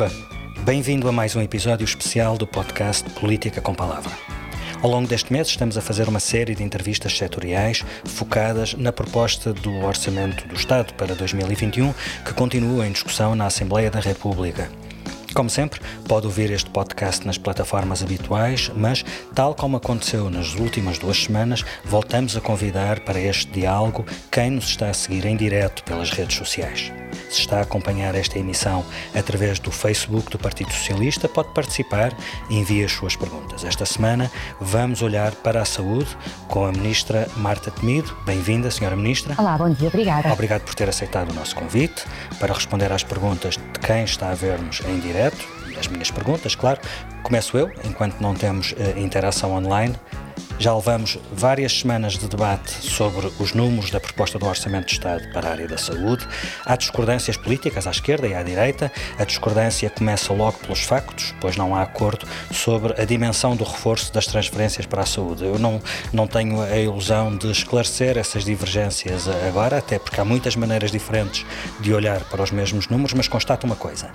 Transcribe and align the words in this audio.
Viva! 0.00 0.10
Bem-vindo 0.64 1.06
a 1.08 1.12
mais 1.12 1.36
um 1.36 1.42
episódio 1.42 1.84
especial 1.84 2.38
do 2.38 2.46
podcast 2.46 3.08
Política 3.10 3.60
com 3.60 3.74
Palavra. 3.74 4.10
Ao 4.80 4.88
longo 4.88 5.06
deste 5.06 5.30
mês 5.30 5.48
estamos 5.48 5.76
a 5.76 5.82
fazer 5.82 6.08
uma 6.08 6.20
série 6.20 6.54
de 6.54 6.62
entrevistas 6.62 7.18
setoriais 7.18 7.84
focadas 8.06 8.72
na 8.72 8.92
proposta 8.92 9.52
do 9.52 9.84
Orçamento 9.84 10.48
do 10.48 10.54
Estado 10.54 10.94
para 10.94 11.14
2021 11.14 11.92
que 12.24 12.32
continua 12.32 12.86
em 12.86 12.92
discussão 12.92 13.34
na 13.34 13.44
Assembleia 13.44 13.90
da 13.90 14.00
República. 14.00 14.70
Como 15.34 15.50
sempre, 15.50 15.80
pode 16.08 16.26
ouvir 16.26 16.50
este 16.50 16.70
podcast 16.70 17.26
nas 17.26 17.36
plataformas 17.36 18.02
habituais, 18.02 18.70
mas, 18.74 19.04
tal 19.34 19.54
como 19.54 19.76
aconteceu 19.76 20.30
nas 20.30 20.54
últimas 20.54 20.98
duas 20.98 21.22
semanas, 21.22 21.62
voltamos 21.84 22.34
a 22.38 22.40
convidar 22.40 23.00
para 23.00 23.20
este 23.20 23.52
diálogo 23.52 24.06
quem 24.30 24.50
nos 24.50 24.64
está 24.64 24.88
a 24.88 24.94
seguir 24.94 25.26
em 25.26 25.36
direto 25.36 25.84
pelas 25.84 26.10
redes 26.10 26.36
sociais. 26.36 26.90
Se 27.28 27.40
está 27.40 27.58
a 27.58 27.62
acompanhar 27.62 28.14
esta 28.14 28.38
emissão 28.38 28.84
através 29.14 29.58
do 29.58 29.70
Facebook 29.70 30.30
do 30.30 30.38
Partido 30.38 30.72
Socialista, 30.72 31.28
pode 31.28 31.50
participar 31.50 32.16
e 32.48 32.58
envie 32.58 32.84
as 32.84 32.92
suas 32.92 33.16
perguntas. 33.16 33.64
Esta 33.64 33.84
semana 33.84 34.30
vamos 34.60 35.02
olhar 35.02 35.32
para 35.32 35.62
a 35.62 35.64
saúde 35.64 36.16
com 36.48 36.64
a 36.64 36.72
Ministra 36.72 37.28
Marta 37.36 37.70
Temido. 37.70 38.16
Bem-vinda, 38.24 38.70
Senhora 38.70 38.96
Ministra. 38.96 39.34
Olá, 39.38 39.56
bom 39.58 39.70
dia, 39.70 39.88
obrigada. 39.88 40.32
Obrigado 40.32 40.62
por 40.62 40.74
ter 40.74 40.88
aceitado 40.88 41.30
o 41.30 41.34
nosso 41.34 41.54
convite 41.54 42.04
para 42.38 42.54
responder 42.54 42.92
às 42.92 43.02
perguntas 43.02 43.56
de 43.56 43.78
quem 43.80 44.04
está 44.04 44.30
a 44.30 44.34
ver-nos 44.34 44.80
em 44.80 44.98
direto 45.00 45.60
as 45.80 45.88
minhas 45.88 46.10
perguntas, 46.10 46.54
claro. 46.54 46.80
Começo 47.22 47.56
eu, 47.56 47.70
enquanto 47.84 48.20
não 48.20 48.34
temos 48.34 48.72
uh, 48.72 48.98
interação 48.98 49.52
online. 49.52 49.94
Já 50.60 50.74
levamos 50.74 51.16
várias 51.32 51.72
semanas 51.80 52.18
de 52.18 52.28
debate 52.28 52.70
sobre 52.70 53.32
os 53.40 53.54
números 53.54 53.90
da 53.90 53.98
proposta 53.98 54.38
do 54.38 54.44
Orçamento 54.44 54.88
de 54.88 54.92
Estado 54.92 55.26
para 55.32 55.48
a 55.48 55.52
área 55.52 55.66
da 55.66 55.78
saúde. 55.78 56.28
Há 56.66 56.76
discordâncias 56.76 57.34
políticas 57.38 57.86
à 57.86 57.90
esquerda 57.90 58.28
e 58.28 58.34
à 58.34 58.42
direita. 58.42 58.92
A 59.18 59.24
discordância 59.24 59.88
começa 59.88 60.34
logo 60.34 60.58
pelos 60.58 60.80
factos, 60.80 61.34
pois 61.40 61.56
não 61.56 61.74
há 61.74 61.80
acordo 61.80 62.26
sobre 62.52 62.92
a 63.00 63.06
dimensão 63.06 63.56
do 63.56 63.64
reforço 63.64 64.12
das 64.12 64.26
transferências 64.26 64.84
para 64.84 65.00
a 65.00 65.06
saúde. 65.06 65.46
Eu 65.46 65.58
não, 65.58 65.80
não 66.12 66.26
tenho 66.26 66.60
a 66.60 66.76
ilusão 66.76 67.34
de 67.34 67.50
esclarecer 67.50 68.18
essas 68.18 68.44
divergências 68.44 69.28
agora, 69.48 69.78
até 69.78 69.98
porque 69.98 70.20
há 70.20 70.26
muitas 70.26 70.56
maneiras 70.56 70.90
diferentes 70.90 71.42
de 71.80 71.94
olhar 71.94 72.20
para 72.24 72.42
os 72.42 72.50
mesmos 72.50 72.86
números, 72.86 73.14
mas 73.14 73.28
constato 73.28 73.66
uma 73.66 73.76
coisa. 73.76 74.10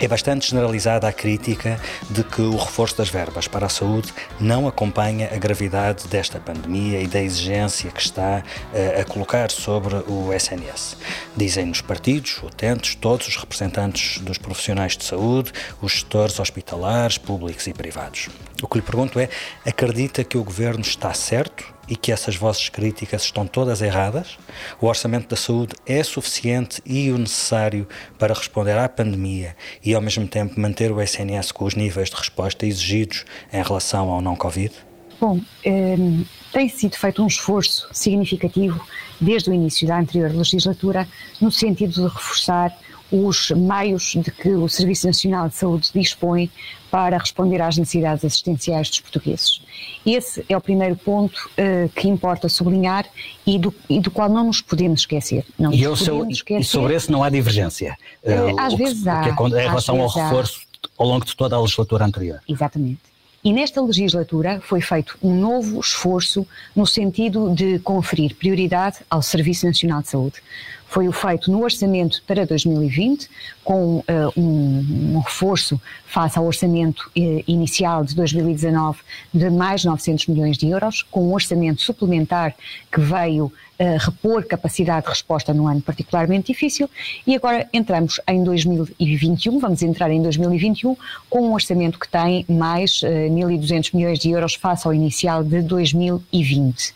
É 0.00 0.08
bastante 0.08 0.48
generalizada 0.48 1.06
a 1.06 1.12
crítica 1.12 1.78
de 2.08 2.24
que 2.24 2.40
o 2.40 2.56
reforço 2.56 2.96
das 2.96 3.10
verbas 3.10 3.46
para 3.46 3.66
a 3.66 3.68
saúde 3.68 4.10
não 4.40 4.66
acompanha 4.66 5.28
a 5.30 5.36
gravidade 5.36 5.81
gravidade 5.82 6.06
desta 6.06 6.38
pandemia 6.38 7.00
e 7.00 7.06
da 7.08 7.20
exigência 7.20 7.90
que 7.90 8.00
está 8.00 8.42
uh, 8.72 9.00
a 9.00 9.04
colocar 9.04 9.50
sobre 9.50 9.96
o 10.06 10.32
SNS. 10.32 10.96
Dizem 11.36 11.66
nos 11.66 11.80
partidos, 11.80 12.40
utentes, 12.42 12.94
todos 12.94 13.26
os 13.26 13.36
representantes 13.36 14.20
dos 14.20 14.38
profissionais 14.38 14.96
de 14.96 15.04
saúde, 15.04 15.52
os 15.80 15.92
gestores 15.92 16.38
hospitalares, 16.38 17.18
públicos 17.18 17.66
e 17.66 17.72
privados. 17.72 18.28
O 18.62 18.68
que 18.68 18.78
lhe 18.78 18.82
pergunto 18.82 19.18
é: 19.18 19.28
acredita 19.66 20.22
que 20.22 20.38
o 20.38 20.44
governo 20.44 20.82
está 20.82 21.12
certo 21.12 21.74
e 21.88 21.96
que 21.96 22.12
essas 22.12 22.36
vozes 22.36 22.68
críticas 22.68 23.22
estão 23.24 23.44
todas 23.46 23.82
erradas? 23.82 24.38
O 24.80 24.86
orçamento 24.86 25.28
da 25.28 25.36
saúde 25.36 25.74
é 25.84 26.02
suficiente 26.04 26.80
e 26.86 27.10
o 27.10 27.18
necessário 27.18 27.88
para 28.18 28.34
responder 28.34 28.78
à 28.78 28.88
pandemia 28.88 29.56
e, 29.84 29.94
ao 29.94 30.00
mesmo 30.00 30.28
tempo, 30.28 30.60
manter 30.60 30.92
o 30.92 31.02
SNS 31.02 31.50
com 31.50 31.64
os 31.64 31.74
níveis 31.74 32.08
de 32.08 32.16
resposta 32.16 32.66
exigidos 32.66 33.24
em 33.52 33.62
relação 33.62 34.10
ao 34.10 34.20
não-Covid? 34.20 34.91
Bom, 35.22 35.38
um, 35.64 36.24
tem 36.52 36.68
sido 36.68 36.96
feito 36.96 37.22
um 37.22 37.28
esforço 37.28 37.86
significativo 37.92 38.84
desde 39.20 39.50
o 39.50 39.54
início 39.54 39.86
da 39.86 40.00
anterior 40.00 40.32
legislatura 40.34 41.06
no 41.40 41.48
sentido 41.48 41.92
de 41.92 42.02
reforçar 42.02 42.76
os 43.12 43.50
meios 43.50 44.14
de 44.16 44.32
que 44.32 44.48
o 44.48 44.68
Serviço 44.68 45.06
Nacional 45.06 45.48
de 45.48 45.54
Saúde 45.54 45.90
dispõe 45.94 46.50
para 46.90 47.18
responder 47.18 47.62
às 47.62 47.76
necessidades 47.76 48.24
assistenciais 48.24 48.88
dos 48.90 48.98
portugueses. 48.98 49.62
Esse 50.04 50.44
é 50.48 50.56
o 50.56 50.60
primeiro 50.60 50.96
ponto 50.96 51.38
uh, 51.52 51.88
que 51.90 52.08
importa 52.08 52.48
sublinhar 52.48 53.06
e 53.46 53.60
do, 53.60 53.72
e 53.88 54.00
do, 54.00 54.10
qual 54.10 54.28
não 54.28 54.46
nos 54.46 54.60
podemos 54.60 55.02
esquecer. 55.02 55.46
Não 55.56 55.72
e, 55.72 55.96
seu, 55.96 56.28
esquecer. 56.28 56.62
e 56.62 56.64
sobre 56.64 56.96
esse 56.96 57.12
não 57.12 57.22
há 57.22 57.30
divergência? 57.30 57.96
Uh, 58.24 58.58
às 58.58 58.74
vezes 58.74 59.04
que, 59.04 59.08
há. 59.08 59.22
Que 59.22 59.54
é, 59.54 59.66
em 59.66 59.68
relação 59.68 60.00
ao 60.00 60.08
reforço 60.08 60.62
há. 60.82 60.88
ao 60.98 61.06
longo 61.06 61.24
de 61.24 61.36
toda 61.36 61.54
a 61.54 61.60
legislatura 61.60 62.04
anterior. 62.04 62.40
Exatamente. 62.48 63.11
E 63.44 63.52
nesta 63.52 63.82
legislatura 63.82 64.60
foi 64.60 64.80
feito 64.80 65.18
um 65.20 65.34
novo 65.34 65.80
esforço 65.80 66.46
no 66.76 66.86
sentido 66.86 67.52
de 67.52 67.80
conferir 67.80 68.36
prioridade 68.36 68.98
ao 69.10 69.20
Serviço 69.20 69.66
Nacional 69.66 70.00
de 70.00 70.10
Saúde. 70.10 70.40
Foi 70.92 71.08
o 71.08 71.12
feito 71.12 71.50
no 71.50 71.62
orçamento 71.62 72.22
para 72.26 72.44
2020, 72.44 73.26
com 73.64 74.00
uh, 74.00 74.04
um, 74.36 75.14
um, 75.14 75.20
reforço 75.20 75.80
face 76.04 76.38
ao 76.38 76.44
orçamento 76.44 77.10
uh, 77.16 77.44
inicial 77.46 78.04
de 78.04 78.14
2019 78.14 78.98
de 79.32 79.48
mais 79.48 79.86
900 79.86 80.26
milhões 80.26 80.58
de 80.58 80.68
euros, 80.68 81.00
com 81.10 81.28
um 81.28 81.32
orçamento 81.32 81.80
suplementar 81.80 82.54
que 82.92 83.00
veio 83.00 83.46
uh, 83.46 83.52
repor 84.00 84.44
capacidade 84.44 85.06
de 85.06 85.08
resposta 85.08 85.54
num 85.54 85.66
ano 85.66 85.80
particularmente 85.80 86.52
difícil, 86.52 86.90
e 87.26 87.34
agora 87.34 87.66
entramos 87.72 88.20
em 88.28 88.44
2021, 88.44 89.60
vamos 89.60 89.82
entrar 89.82 90.10
em 90.10 90.20
2021 90.20 90.94
com 91.30 91.40
um 91.40 91.54
orçamento 91.54 91.98
que 91.98 92.06
tem 92.06 92.44
mais 92.46 93.00
1.200 93.00 93.94
milhões 93.94 94.18
de 94.18 94.30
euros 94.30 94.56
face 94.56 94.86
ao 94.86 94.92
inicial 94.92 95.42
de 95.42 95.62
2020. 95.62 96.94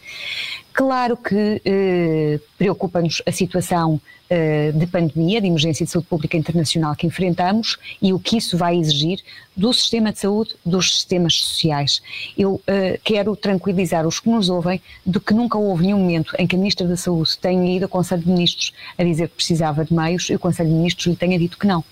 Claro 0.76 1.16
que 1.16 1.62
eh, 1.64 2.38
preocupa-nos 2.58 3.22
a 3.24 3.32
situação 3.32 3.98
eh, 4.28 4.72
de 4.72 4.86
pandemia, 4.86 5.40
de 5.40 5.46
emergência 5.46 5.86
de 5.86 5.90
saúde 5.90 6.06
pública 6.06 6.36
internacional 6.36 6.94
que 6.94 7.06
enfrentamos 7.06 7.78
e 8.02 8.12
o 8.12 8.18
que 8.18 8.36
isso 8.36 8.58
vai 8.58 8.76
exigir 8.76 9.20
do 9.56 9.72
sistema 9.72 10.12
de 10.12 10.18
saúde, 10.18 10.54
dos 10.66 10.92
sistemas 10.92 11.32
sociais. 11.36 12.02
Eu 12.36 12.60
eh, 12.66 13.00
quero 13.02 13.34
tranquilizar 13.34 14.06
os 14.06 14.20
que 14.20 14.28
nos 14.28 14.50
ouvem 14.50 14.78
de 15.06 15.18
que 15.18 15.32
nunca 15.32 15.56
houve 15.56 15.84
nenhum 15.86 16.00
momento 16.00 16.34
em 16.38 16.46
que 16.46 16.54
a 16.54 16.58
Ministra 16.58 16.86
da 16.86 16.98
Saúde 16.98 17.38
tenha 17.38 17.74
ido 17.74 17.84
ao 17.84 17.88
Conselho 17.88 18.20
de 18.20 18.28
Ministros 18.28 18.74
a 18.98 19.02
dizer 19.02 19.30
que 19.30 19.36
precisava 19.36 19.82
de 19.82 19.94
meios 19.94 20.28
e 20.28 20.34
o 20.34 20.38
Conselho 20.38 20.68
de 20.68 20.74
Ministros 20.74 21.06
lhe 21.06 21.16
tenha 21.16 21.38
dito 21.38 21.56
que 21.56 21.66
não. 21.66 21.82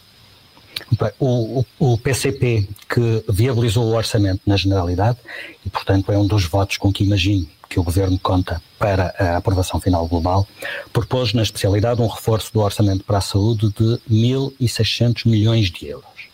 O, 1.18 1.64
o, 1.80 1.92
o, 1.94 1.98
PCP 1.98 2.68
que 2.86 3.24
viabilizou 3.32 3.86
o 3.86 3.96
orçamento 3.96 4.42
na 4.46 4.58
generalidade 4.58 5.16
e, 5.64 5.70
portanto, 5.70 6.12
é 6.12 6.18
um 6.18 6.26
dos 6.26 6.44
votos 6.44 6.76
com 6.76 6.92
que 6.92 7.02
imagino 7.02 7.48
que 7.74 7.80
o 7.80 7.82
Governo 7.82 8.16
conta 8.20 8.62
para 8.78 9.12
a 9.18 9.36
aprovação 9.36 9.80
final 9.80 10.06
global, 10.06 10.46
propôs 10.92 11.32
na 11.32 11.42
especialidade 11.42 12.00
um 12.00 12.06
reforço 12.06 12.52
do 12.52 12.60
orçamento 12.60 13.02
para 13.02 13.18
a 13.18 13.20
saúde 13.20 13.68
de 13.70 14.00
1.600 14.08 15.28
milhões 15.28 15.72
de 15.72 15.88
euros. 15.88 16.28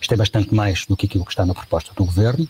Isto 0.00 0.14
é 0.14 0.16
bastante 0.16 0.54
mais 0.54 0.86
do 0.86 0.96
que 0.96 1.04
aquilo 1.04 1.26
que 1.26 1.32
está 1.32 1.44
na 1.44 1.52
proposta 1.52 1.92
do 1.94 2.02
Governo. 2.02 2.48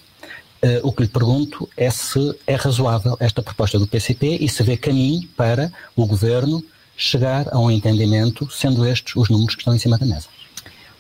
Uh, 0.63 0.87
o 0.87 0.93
que 0.93 1.03
lhe 1.03 1.09
pergunto 1.09 1.69
é 1.77 1.91
se 1.91 2.39
é 2.47 2.55
razoável 2.55 3.17
esta 3.19 3.43
proposta 3.43 3.81
do 3.81 3.87
PCP 3.89 4.39
e 4.41 4.49
se 4.49 4.63
vê 4.63 4.77
caminho 4.77 5.27
para 5.37 5.73
o 5.97 6.07
Governo 6.07 6.65
chegar 6.97 7.49
a 7.53 7.59
um 7.59 7.69
entendimento, 7.69 8.49
sendo 8.49 8.87
estes 8.87 9.17
os 9.17 9.29
números 9.29 9.57
que 9.57 9.63
estão 9.63 9.75
em 9.75 9.79
cima 9.79 9.99
da 9.99 10.07
mesa 10.07 10.29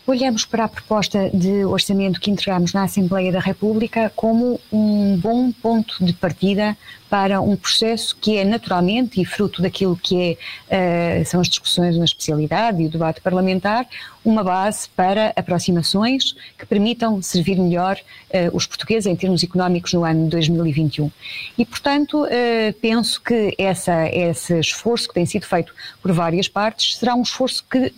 olhamos 0.06 0.44
para 0.44 0.65
a 0.65 0.69
proposta 0.69 1.31
de 1.34 1.65
orçamento 1.65 2.21
que 2.21 2.31
entregamos 2.31 2.72
na 2.72 2.84
Assembleia 2.84 3.33
da 3.33 3.41
República 3.41 4.11
como 4.15 4.61
um 4.72 5.17
bom 5.17 5.50
ponto 5.50 6.05
de 6.05 6.12
partida 6.12 6.77
para 7.11 7.41
um 7.41 7.56
processo 7.56 8.16
que 8.21 8.37
é 8.37 8.45
naturalmente 8.45 9.21
e 9.21 9.25
fruto 9.25 9.62
daquilo 9.62 9.97
que 9.97 10.39
é, 10.69 11.22
uh, 11.22 11.27
são 11.27 11.41
as 11.41 11.49
discussões 11.49 11.97
na 11.97 12.05
especialidade 12.05 12.83
e 12.83 12.87
o 12.87 12.91
debate 12.91 13.21
parlamentar, 13.21 13.87
uma 14.25 14.43
base 14.43 14.89
para 14.89 15.33
aproximações 15.37 16.34
que 16.59 16.66
permitam 16.66 17.21
servir 17.22 17.57
melhor 17.59 17.97
uh, 17.97 18.57
os 18.57 18.66
portugueses 18.66 19.07
em 19.07 19.15
termos 19.15 19.42
económicos 19.42 19.92
no 19.92 20.04
ano 20.04 20.25
de 20.25 20.31
2021. 20.31 21.10
E, 21.57 21.65
portanto, 21.65 22.25
uh, 22.25 22.72
penso 22.81 23.21
que 23.21 23.54
essa, 23.59 24.07
esse 24.09 24.59
esforço 24.59 25.09
que 25.09 25.15
tem 25.15 25.27
sido 25.27 25.47
feito 25.47 25.72
por 26.03 26.13
várias 26.13 26.48
partes 26.48 26.97
será 26.97 27.15
um 27.15 27.22
esforço 27.22 27.65
que 27.71 27.92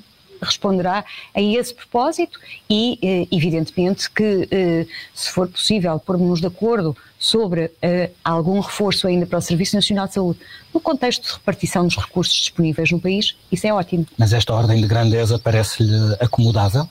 responderá 0.44 1.04
a 1.34 1.40
esse 1.40 1.74
propósito 1.74 2.38
e, 2.68 2.98
eh, 3.02 3.28
evidentemente, 3.30 4.10
que 4.10 4.48
eh, 4.50 4.86
se 5.14 5.30
for 5.30 5.48
possível 5.48 5.98
pormos-nos 5.98 6.40
de 6.40 6.46
acordo 6.46 6.96
sobre 7.18 7.72
eh, 7.82 8.10
algum 8.24 8.60
reforço 8.60 9.06
ainda 9.06 9.26
para 9.26 9.38
o 9.38 9.42
Serviço 9.42 9.74
Nacional 9.74 10.06
de 10.06 10.14
Saúde, 10.14 10.38
no 10.72 10.80
contexto 10.80 11.26
de 11.26 11.32
repartição 11.32 11.84
dos 11.84 11.96
recursos 11.96 12.34
disponíveis 12.34 12.90
no 12.90 13.00
país, 13.00 13.36
isso 13.50 13.66
é 13.66 13.72
ótimo. 13.72 14.06
Mas 14.16 14.32
esta 14.32 14.54
ordem 14.54 14.80
de 14.80 14.86
grandeza 14.86 15.38
parece-lhe 15.38 16.16
acomodável? 16.20 16.88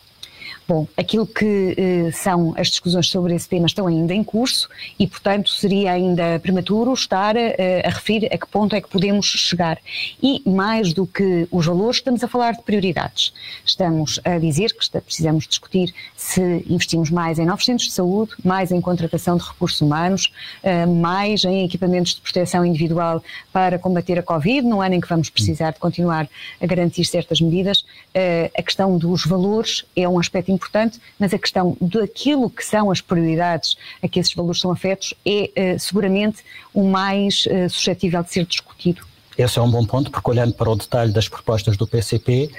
Bom, 0.67 0.85
aquilo 0.97 1.25
que 1.25 1.75
eh, 1.77 2.11
são 2.11 2.53
as 2.57 2.67
discussões 2.67 3.07
sobre 3.09 3.33
esse 3.33 3.47
tema 3.47 3.67
estão 3.67 3.87
ainda 3.87 4.13
em 4.13 4.21
curso 4.21 4.67
e, 4.99 5.07
portanto, 5.07 5.49
seria 5.49 5.93
ainda 5.93 6.41
prematuro 6.41 6.93
estar 6.93 7.37
eh, 7.37 7.81
a 7.85 7.89
referir 7.89 8.25
a 8.25 8.37
que 8.37 8.45
ponto 8.47 8.75
é 8.75 8.81
que 8.81 8.89
podemos 8.89 9.27
chegar. 9.27 9.77
E, 10.21 10.41
mais 10.45 10.91
do 10.91 11.07
que 11.07 11.47
os 11.49 11.65
valores, 11.65 11.97
estamos 11.97 12.21
a 12.21 12.27
falar 12.27 12.51
de 12.51 12.63
prioridades. 12.63 13.31
Estamos 13.65 14.19
a 14.25 14.37
dizer 14.39 14.73
que 14.73 14.83
está, 14.83 14.99
precisamos 14.99 15.47
discutir 15.47 15.93
se 16.17 16.41
investimos 16.69 17.09
mais 17.09 17.39
em 17.39 17.45
novos 17.45 17.63
centros 17.63 17.87
de 17.87 17.93
saúde, 17.93 18.33
mais 18.43 18.69
em 18.69 18.81
contratação 18.81 19.37
de 19.37 19.45
recursos 19.45 19.79
humanos, 19.79 20.33
eh, 20.63 20.85
mais 20.85 21.45
em 21.45 21.63
equipamentos 21.63 22.15
de 22.15 22.19
proteção 22.19 22.65
individual 22.65 23.23
para 23.53 23.79
combater 23.79 24.19
a 24.19 24.23
Covid, 24.23 24.67
no 24.67 24.81
ano 24.81 24.95
em 24.95 24.99
que 24.99 25.07
vamos 25.07 25.29
precisar 25.29 25.71
de 25.71 25.79
continuar 25.79 26.27
a 26.59 26.65
garantir 26.65 27.05
certas 27.05 27.39
medidas. 27.39 27.85
Eh, 28.13 28.51
a 28.57 28.61
questão 28.61 28.97
dos 28.97 29.25
valores 29.25 29.85
é 29.95 30.09
um 30.09 30.19
aspecto 30.19 30.56
importante, 30.57 30.99
mas 31.17 31.33
a 31.33 31.39
questão 31.39 31.77
daquilo 31.79 32.49
que 32.49 32.65
são 32.65 32.91
as 32.91 32.99
prioridades 32.99 33.77
a 34.03 34.07
que 34.07 34.19
esses 34.19 34.33
valores 34.33 34.59
são 34.59 34.71
afetos 34.71 35.13
é 35.25 35.75
uh, 35.75 35.79
seguramente 35.79 36.43
o 36.73 36.83
mais 36.83 37.45
uh, 37.45 37.69
suscetível 37.69 38.21
de 38.23 38.31
ser 38.31 38.45
discutido. 38.45 39.05
Esse 39.37 39.59
é 39.59 39.61
um 39.61 39.69
bom 39.69 39.85
ponto, 39.85 40.09
porque 40.09 40.29
olhando 40.29 40.53
para 40.53 40.69
o 40.69 40.75
detalhe 40.75 41.11
das 41.11 41.29
propostas 41.29 41.77
do 41.77 41.87
PCP, 41.87 42.49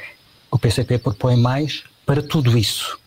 o 0.51 0.59
PCP 0.59 0.99
propõe 0.99 1.37
mais 1.37 1.83
para 2.07 2.23
tudo 2.23 2.57
isso. 2.57 2.99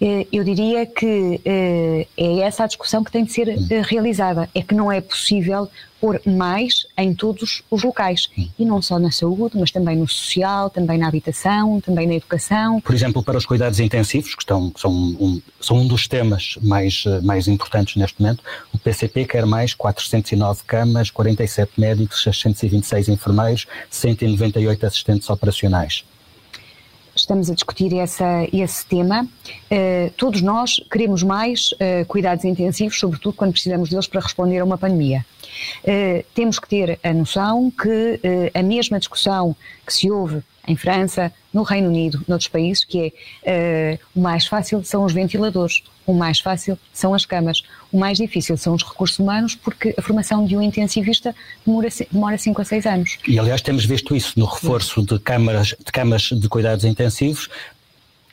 Eh, 0.00 0.26
eu 0.32 0.44
diria 0.44 0.86
que 0.86 1.40
eh, 1.44 2.06
é 2.16 2.38
essa 2.40 2.64
a 2.64 2.66
discussão 2.66 3.02
que 3.02 3.10
tem 3.10 3.24
de 3.24 3.32
ser 3.32 3.48
eh, 3.48 3.82
realizada. 3.82 4.48
É 4.54 4.62
que 4.62 4.74
não 4.74 4.90
é 4.92 5.00
possível 5.00 5.68
pôr 6.00 6.20
mais 6.24 6.86
em 6.96 7.12
todos 7.12 7.64
os 7.68 7.82
locais. 7.82 8.30
E 8.56 8.64
não 8.64 8.80
só 8.80 9.00
na 9.00 9.10
saúde, 9.10 9.58
mas 9.58 9.72
também 9.72 9.96
no 9.96 10.06
social, 10.06 10.70
também 10.70 10.96
na 10.96 11.08
habitação, 11.08 11.80
também 11.80 12.06
na 12.06 12.14
educação. 12.14 12.80
Por 12.80 12.94
exemplo, 12.94 13.20
para 13.20 13.36
os 13.36 13.44
cuidados 13.44 13.80
intensivos, 13.80 14.36
que 14.36 14.42
estão, 14.42 14.72
são, 14.76 14.92
um, 14.92 15.42
são 15.60 15.78
um 15.78 15.88
dos 15.88 16.06
temas 16.06 16.56
mais, 16.62 17.02
mais 17.24 17.48
importantes 17.48 17.96
neste 17.96 18.22
momento, 18.22 18.44
o 18.72 18.78
PCP 18.78 19.24
quer 19.24 19.44
mais 19.44 19.74
409 19.74 20.62
camas, 20.64 21.10
47 21.10 21.72
médicos, 21.76 22.22
626 22.22 23.08
enfermeiros, 23.08 23.66
198 23.90 24.86
assistentes 24.86 25.28
operacionais 25.28 26.04
estamos 27.20 27.50
a 27.50 27.54
discutir 27.54 27.94
essa, 27.94 28.46
esse 28.52 28.86
tema. 28.86 29.24
Uh, 29.24 30.10
todos 30.16 30.40
nós 30.40 30.80
queremos 30.90 31.22
mais 31.22 31.72
uh, 31.72 32.04
cuidados 32.06 32.44
intensivos, 32.44 32.98
sobretudo 32.98 33.34
quando 33.34 33.52
precisamos 33.52 33.90
deles 33.90 34.06
para 34.06 34.20
responder 34.20 34.58
a 34.58 34.64
uma 34.64 34.78
pandemia. 34.78 35.24
Uh, 35.82 36.24
temos 36.34 36.58
que 36.58 36.68
ter 36.68 36.98
a 37.02 37.12
noção 37.12 37.70
que 37.70 38.20
a 38.54 38.62
mesma 38.62 38.98
discussão 38.98 39.54
que 39.86 39.92
se 39.92 40.10
houve 40.10 40.42
em 40.66 40.76
França, 40.76 41.32
no 41.52 41.62
Reino 41.62 41.88
Unido, 41.88 42.22
noutros 42.28 42.48
países, 42.48 42.84
que 42.84 43.12
é 43.42 43.98
o 44.14 44.20
mais 44.20 44.46
fácil 44.46 44.84
são 44.84 45.04
os 45.04 45.12
ventiladores, 45.12 45.82
o 46.08 46.14
mais 46.14 46.40
fácil 46.40 46.78
são 46.92 47.12
as 47.12 47.26
camas, 47.26 47.62
o 47.92 47.98
mais 47.98 48.16
difícil 48.16 48.56
são 48.56 48.74
os 48.74 48.82
recursos 48.82 49.18
humanos, 49.18 49.54
porque 49.54 49.94
a 49.96 50.00
formação 50.00 50.44
de 50.46 50.56
um 50.56 50.62
intensivista 50.62 51.34
demora, 51.66 51.88
demora 52.10 52.38
5 52.38 52.62
a 52.62 52.64
6 52.64 52.86
anos. 52.86 53.18
E 53.28 53.38
aliás 53.38 53.60
temos 53.60 53.84
visto 53.84 54.16
isso 54.16 54.32
no 54.38 54.46
reforço 54.46 55.02
de, 55.02 55.18
câmaras, 55.18 55.74
de 55.78 55.92
camas 55.92 56.22
de 56.22 56.48
cuidados 56.48 56.86
intensivos, 56.86 57.50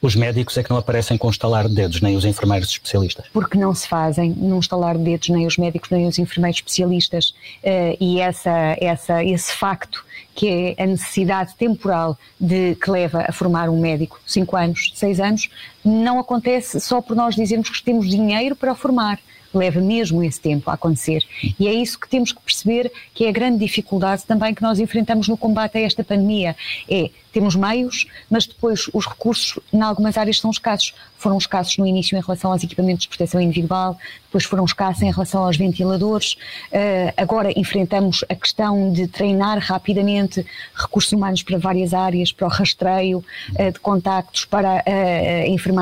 os 0.02 0.16
médicos 0.16 0.56
é 0.58 0.64
que 0.64 0.70
não 0.70 0.78
aparecem 0.78 1.18
com 1.18 1.30
estalar 1.30 1.68
de 1.68 1.74
dedos, 1.74 2.00
nem 2.00 2.16
os 2.16 2.26
enfermeiros 2.26 2.70
especialistas. 2.70 3.26
Porque 3.34 3.58
não 3.58 3.74
se 3.74 3.88
fazem 3.88 4.30
num 4.32 4.60
estalar 4.60 4.98
de 4.98 5.04
dedos 5.04 5.30
nem 5.30 5.48
os 5.48 5.58
médicos 5.58 5.90
nem 5.90 6.06
os 6.08 6.20
enfermeiros 6.20 6.60
especialistas 6.60 7.30
uh, 7.64 7.98
e 8.00 8.20
essa, 8.20 8.78
essa, 8.80 9.24
esse 9.24 9.52
facto 9.54 10.06
que 10.36 10.76
é 10.78 10.84
a 10.84 10.86
necessidade 10.86 11.56
temporal 11.56 12.18
de 12.40 12.76
que 12.76 12.92
leva 12.92 13.26
a 13.28 13.32
formar 13.32 13.70
um 13.70 13.80
médico, 13.80 14.20
5 14.28 14.56
anos, 14.58 14.92
6 14.94 15.20
anos, 15.20 15.50
não 15.86 16.20
acontece 16.20 16.80
só 16.80 17.02
por 17.02 17.16
nós 17.16 17.36
dizermos 17.36 17.70
que 17.70 17.84
temos 17.84 18.10
dinheiro 18.10 18.56
para 18.56 18.74
formar 18.76 19.20
leva 19.54 19.80
mesmo 19.80 20.22
esse 20.22 20.42
tempo 20.42 20.70
a 20.70 20.74
acontecer. 20.74 21.24
E 21.58 21.66
é 21.66 21.74
isso 21.74 21.98
que 21.98 22.10
temos 22.10 22.34
que 22.34 22.42
perceber 22.42 22.92
que 23.14 23.24
é 23.24 23.30
a 23.30 23.32
grande 23.32 23.60
dificuldade 23.60 24.26
também 24.26 24.54
que 24.54 24.62
nós 24.62 24.80
enfrentamos 24.80 25.30
no 25.30 25.38
combate 25.38 25.78
a 25.78 25.82
esta 25.82 26.04
pandemia. 26.04 26.58
É 26.90 27.10
temos 27.36 27.54
meios, 27.54 28.08
mas 28.30 28.48
depois 28.48 28.90
os 28.94 29.06
recursos 29.06 29.60
em 29.74 29.82
algumas 29.82 30.18
áreas 30.18 30.40
são 30.40 30.50
escassos. 30.50 30.96
Foram 31.18 31.38
escassos 31.38 31.78
no 31.78 31.86
início 31.86 32.18
em 32.18 32.22
relação 32.22 32.54
aos 32.54 32.64
equipamentos 32.64 33.02
de 33.04 33.10
proteção 33.10 33.42
individual, 33.42 33.98
depois 34.24 34.46
foram 34.46 34.64
escassos 34.64 35.02
em 35.02 35.12
relação 35.12 35.44
aos 35.44 35.58
ventiladores. 35.58 36.38
Uh, 36.72 37.12
agora 37.18 37.52
enfrentamos 37.60 38.24
a 38.30 38.36
questão 38.36 38.90
de 38.94 39.08
treinar 39.08 39.60
rapidamente 39.60 40.46
recursos 40.74 41.12
humanos 41.12 41.44
para 41.44 41.58
várias 41.58 41.94
áreas, 41.94 42.32
para 42.32 42.48
o 42.48 42.50
rastreio 42.50 43.18
uh, 43.18 43.72
de 43.72 43.80
contactos, 43.82 44.46
para 44.46 44.82
a 44.86 45.48
enfermagem 45.48 45.75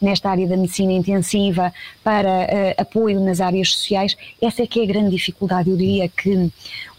nesta 0.00 0.30
área 0.30 0.46
da 0.46 0.56
medicina 0.56 0.92
intensiva, 0.92 1.72
para 2.02 2.28
uh, 2.28 2.82
apoio 2.82 3.20
nas 3.20 3.40
áreas 3.40 3.70
sociais. 3.70 4.16
Essa 4.40 4.62
é 4.62 4.66
que 4.66 4.80
é 4.80 4.82
a 4.82 4.86
grande 4.86 5.10
dificuldade. 5.10 5.70
Eu 5.70 5.76
diria 5.76 6.08
que 6.08 6.50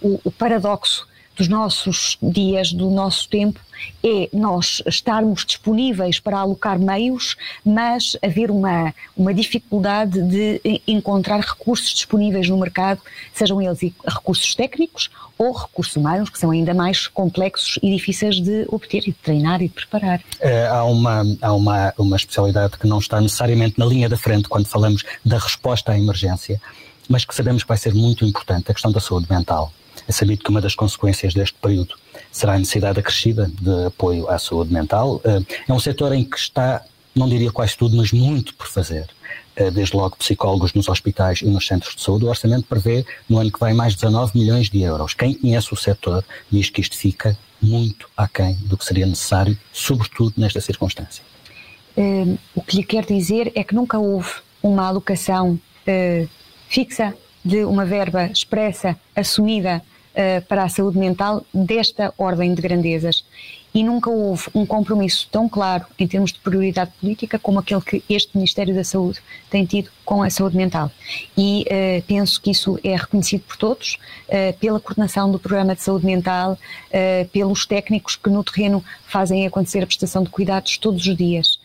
o, 0.02 0.20
o 0.24 0.32
paradoxo 0.32 1.08
dos 1.38 1.48
nossos 1.48 2.18
dias, 2.22 2.74
do 2.74 2.90
nosso 2.90 3.30
tempo, 3.30 3.60
é 4.04 4.28
nós 4.34 4.82
estarmos 4.86 5.46
disponíveis 5.46 6.20
para 6.20 6.40
alocar 6.40 6.80
meios, 6.80 7.36
mas 7.64 8.18
haver 8.24 8.50
uma, 8.50 8.94
uma 9.16 9.34
dificuldade 9.34 10.22
de 10.22 10.82
encontrar 10.88 11.40
recursos 11.40 11.94
disponíveis 11.94 12.50
no 12.50 12.58
mercado, 12.58 13.02
sejam 13.34 13.62
eles 13.62 13.80
recursos 14.06 14.56
técnicos 14.56 15.10
ou 15.38 15.54
recursos 15.54 15.96
humanos, 15.96 16.30
que 16.30 16.40
são 16.40 16.50
ainda 16.50 16.74
mais 16.74 17.08
complexos 17.08 17.78
e 17.84 17.96
difíceis 17.96 18.42
de 18.42 18.66
obter 18.70 19.04
e 19.04 19.12
de 19.12 19.14
treinar 19.14 19.62
e 19.62 19.68
de 19.68 19.74
preparar. 19.74 20.22
É, 20.40 20.68
há 20.68 20.84
uma, 20.84 21.24
há 21.42 21.54
uma, 21.54 21.94
uma 21.98 22.16
especialidade 22.16 22.78
que 22.78 22.88
não 22.88 22.98
está 22.98 23.22
necessariamente 23.22 23.78
na 23.78 23.86
linha 23.86 24.10
da 24.10 24.18
frente 24.18 24.50
quando 24.50 24.66
falamos 24.66 25.04
da 25.24 25.38
resposta 25.38 25.92
à 25.92 25.98
emergência, 25.98 26.60
mas 27.08 27.24
que 27.24 27.36
sabemos 27.36 27.62
que 27.62 27.70
vai 27.70 27.78
ser 27.78 27.94
muito 27.94 28.26
importante, 28.26 28.72
a 28.72 28.74
questão 28.74 28.92
da 28.92 29.00
saúde 29.00 29.28
mental. 29.30 29.72
É 30.08 30.12
sabido 30.12 30.44
que 30.44 30.50
uma 30.50 30.62
das 30.62 30.76
consequências 30.76 31.34
deste 31.34 31.58
período 31.60 31.96
será 32.32 32.54
a 32.54 32.60
necessidade 32.60 33.00
acrescida 33.00 33.52
de 33.60 33.86
apoio 33.86 34.30
à 34.30 34.40
saúde 34.40 34.74
mental. 34.74 35.22
Eh, 35.24 35.42
é 35.68 35.74
um 35.74 35.80
setor 35.80 36.14
em 36.14 36.24
que 36.24 36.38
está, 36.38 36.84
não 37.14 37.28
diria 37.28 37.52
quase 37.52 37.76
tudo, 37.76 37.98
mas 37.98 38.12
muito 38.12 38.54
por 38.54 38.68
fazer. 38.68 39.08
Eh, 39.58 39.72
desde 39.72 39.98
logo 39.98 40.16
psicólogos 40.18 40.74
nos 40.74 40.88
hospitais 40.88 41.42
e 41.42 41.48
nos 41.48 41.66
centros 41.66 41.96
de 41.96 42.02
saúde. 42.02 42.26
O 42.26 42.30
orçamento 42.30 42.68
prevê 42.68 43.04
no 43.28 43.40
ano 43.40 43.52
que 43.52 43.60
vem 43.60 43.74
mais 43.74 43.96
19 43.96 44.38
milhões 44.38 44.70
de 44.70 44.82
euros. 44.82 45.16
Quem 45.16 45.34
conhece 45.34 45.74
o 45.74 45.76
setor 45.76 46.24
diz 46.52 46.70
que 46.70 46.80
isto 46.80 46.96
fica 46.96 47.36
muito 47.60 48.08
aquém 48.16 48.54
do 48.62 48.78
que 48.78 48.86
seria 48.86 49.08
necessário, 49.08 49.58
sobretudo 49.74 50.36
nesta 50.38 50.62
circunstância. 50.62 51.24
Eh, 51.98 52.38
o 52.54 52.62
que 52.62 52.78
lhe 52.78 52.84
quero 52.84 53.08
dizer 53.08 53.52
é 53.56 53.64
que 53.64 53.74
nunca 53.74 53.98
houve 53.98 54.30
uma 54.62 54.86
alocação 54.86 55.60
uh, 55.88 56.30
fixa 56.68 57.16
de 57.44 57.64
uma 57.64 57.86
verba 57.86 58.26
expressa, 58.26 58.96
assumida 59.16 59.82
uh, 60.18 60.42
para 60.48 60.64
a 60.64 60.70
saúde 60.70 60.98
mental 60.98 61.46
desta 61.54 62.14
ordem 62.18 62.54
de 62.54 62.62
grandezas. 62.62 63.24
E 63.74 63.84
nunca 63.84 64.10
houve 64.10 64.46
um 64.56 64.66
compromisso 64.66 65.28
tão 65.32 65.48
claro 65.48 65.86
em 66.00 66.08
termos 66.08 66.32
de 66.32 66.40
prioridade 66.40 66.92
política 67.00 67.38
como 67.38 67.60
aquele 67.60 67.82
que 67.82 68.04
este 68.10 68.36
Ministério 68.36 68.74
da 68.74 68.84
Saúde 68.84 69.20
tem 69.52 69.66
tido 69.66 69.92
com 70.04 70.24
a 70.24 70.30
saúde 70.30 70.58
mental. 70.58 70.90
E 71.38 71.64
uh, 71.64 72.02
penso 72.08 72.42
que 72.42 72.50
isso 72.50 72.80
é 72.84 72.96
reconhecido 72.96 73.42
por 73.42 73.58
todos, 73.58 74.00
uh, 74.30 74.58
pela 74.60 74.80
coordenação 74.80 75.32
do 75.32 75.38
programa 75.38 75.76
de 75.76 75.84
saúde 75.84 76.06
mental, 76.06 76.58
pelos 77.32 77.66
técnicos 77.66 78.16
que 78.16 78.30
no 78.30 78.44
terreno 78.44 78.84
fazem 79.06 79.46
acontecer 79.46 79.84
a 79.84 79.88
prestação 79.88 80.24
de 80.24 80.30
cuidados 80.30 80.78
todos 80.78 81.06
os 81.06 81.16
dias. 81.16 81.60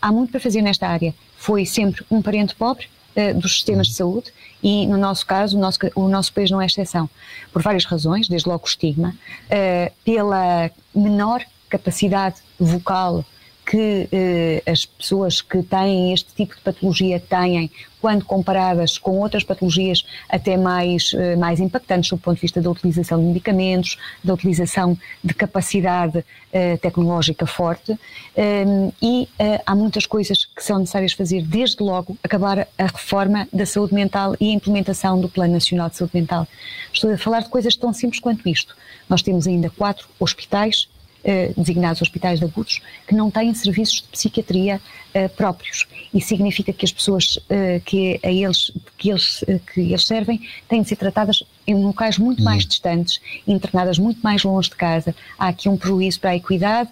há 0.00 0.12
muito 0.12 0.30
para 0.30 0.40
fazer 0.40 0.60
nesta 0.60 0.86
área. 0.86 1.14
Foi 1.36 1.64
sempre 1.64 2.04
um 2.10 2.20
parente 2.20 2.54
pobre, 2.54 2.88
dos 3.34 3.52
sistemas 3.52 3.88
de 3.88 3.94
saúde 3.94 4.32
e, 4.62 4.86
no 4.86 4.96
nosso 4.96 5.26
caso, 5.26 5.56
o 5.56 5.60
nosso, 5.60 5.78
o 5.94 6.08
nosso 6.08 6.32
país 6.32 6.50
não 6.50 6.60
é 6.60 6.66
exceção. 6.66 7.08
Por 7.52 7.62
várias 7.62 7.84
razões, 7.84 8.28
desde 8.28 8.48
logo 8.48 8.64
o 8.64 8.68
estigma, 8.68 9.10
uh, 9.10 9.92
pela 10.04 10.70
menor 10.94 11.42
capacidade 11.68 12.36
vocal 12.58 13.24
que 13.64 14.08
eh, 14.10 14.62
as 14.66 14.84
pessoas 14.84 15.40
que 15.40 15.62
têm 15.62 16.12
este 16.12 16.34
tipo 16.34 16.54
de 16.54 16.60
patologia 16.60 17.20
têm 17.20 17.70
quando 18.02 18.24
comparadas 18.24 18.98
com 18.98 19.20
outras 19.20 19.44
patologias 19.44 20.04
até 20.28 20.56
mais, 20.56 21.14
eh, 21.14 21.36
mais 21.36 21.60
impactantes 21.60 22.10
do 22.10 22.18
ponto 22.18 22.34
de 22.34 22.42
vista 22.42 22.60
da 22.60 22.68
utilização 22.68 23.20
de 23.20 23.26
medicamentos, 23.26 23.96
da 24.24 24.34
utilização 24.34 24.98
de 25.22 25.32
capacidade 25.32 26.24
eh, 26.52 26.76
tecnológica 26.78 27.46
forte 27.46 27.96
ehm, 28.36 28.90
e 29.00 29.28
eh, 29.38 29.62
há 29.64 29.74
muitas 29.76 30.04
coisas 30.04 30.44
que 30.44 30.64
são 30.64 30.80
necessárias 30.80 31.12
fazer 31.12 31.42
desde 31.42 31.80
logo 31.80 32.16
acabar 32.24 32.66
a 32.76 32.86
reforma 32.86 33.48
da 33.52 33.64
saúde 33.64 33.94
mental 33.94 34.34
e 34.40 34.50
a 34.50 34.52
implementação 34.52 35.20
do 35.20 35.28
Plano 35.28 35.52
Nacional 35.52 35.88
de 35.88 35.96
Saúde 35.96 36.12
Mental. 36.14 36.48
Estou 36.92 37.12
a 37.12 37.16
falar 37.16 37.42
de 37.42 37.50
coisas 37.50 37.76
tão 37.76 37.92
simples 37.92 38.20
quanto 38.20 38.48
isto. 38.48 38.76
Nós 39.08 39.22
temos 39.22 39.46
ainda 39.46 39.70
quatro 39.70 40.08
hospitais 40.18 40.88
eh, 41.24 41.52
designados 41.56 42.02
hospitais 42.02 42.40
de 42.40 42.44
agudos, 42.46 42.80
que 43.06 43.14
não 43.14 43.30
têm 43.30 43.54
serviços 43.54 44.02
de 44.02 44.08
psiquiatria 44.08 44.80
uh, 45.14 45.28
próprios. 45.36 45.86
Isso 46.12 46.28
significa 46.28 46.72
que 46.72 46.84
as 46.84 46.90
pessoas 46.90 47.36
uh, 47.36 47.80
que, 47.84 48.18
a 48.24 48.30
eles, 48.30 48.72
que, 48.98 49.10
eles, 49.10 49.44
que 49.72 49.80
eles 49.80 50.04
servem 50.04 50.40
têm 50.68 50.82
de 50.82 50.88
ser 50.88 50.96
tratadas 50.96 51.44
em 51.64 51.74
locais 51.74 52.18
muito 52.18 52.40
uhum. 52.40 52.46
mais 52.46 52.66
distantes, 52.66 53.20
internadas 53.46 53.98
muito 53.98 54.20
mais 54.20 54.42
longe 54.42 54.68
de 54.68 54.74
casa. 54.74 55.14
Há 55.38 55.48
aqui 55.48 55.68
um 55.68 55.76
prejuízo 55.76 56.18
para 56.18 56.30
a 56.30 56.36
equidade 56.36 56.90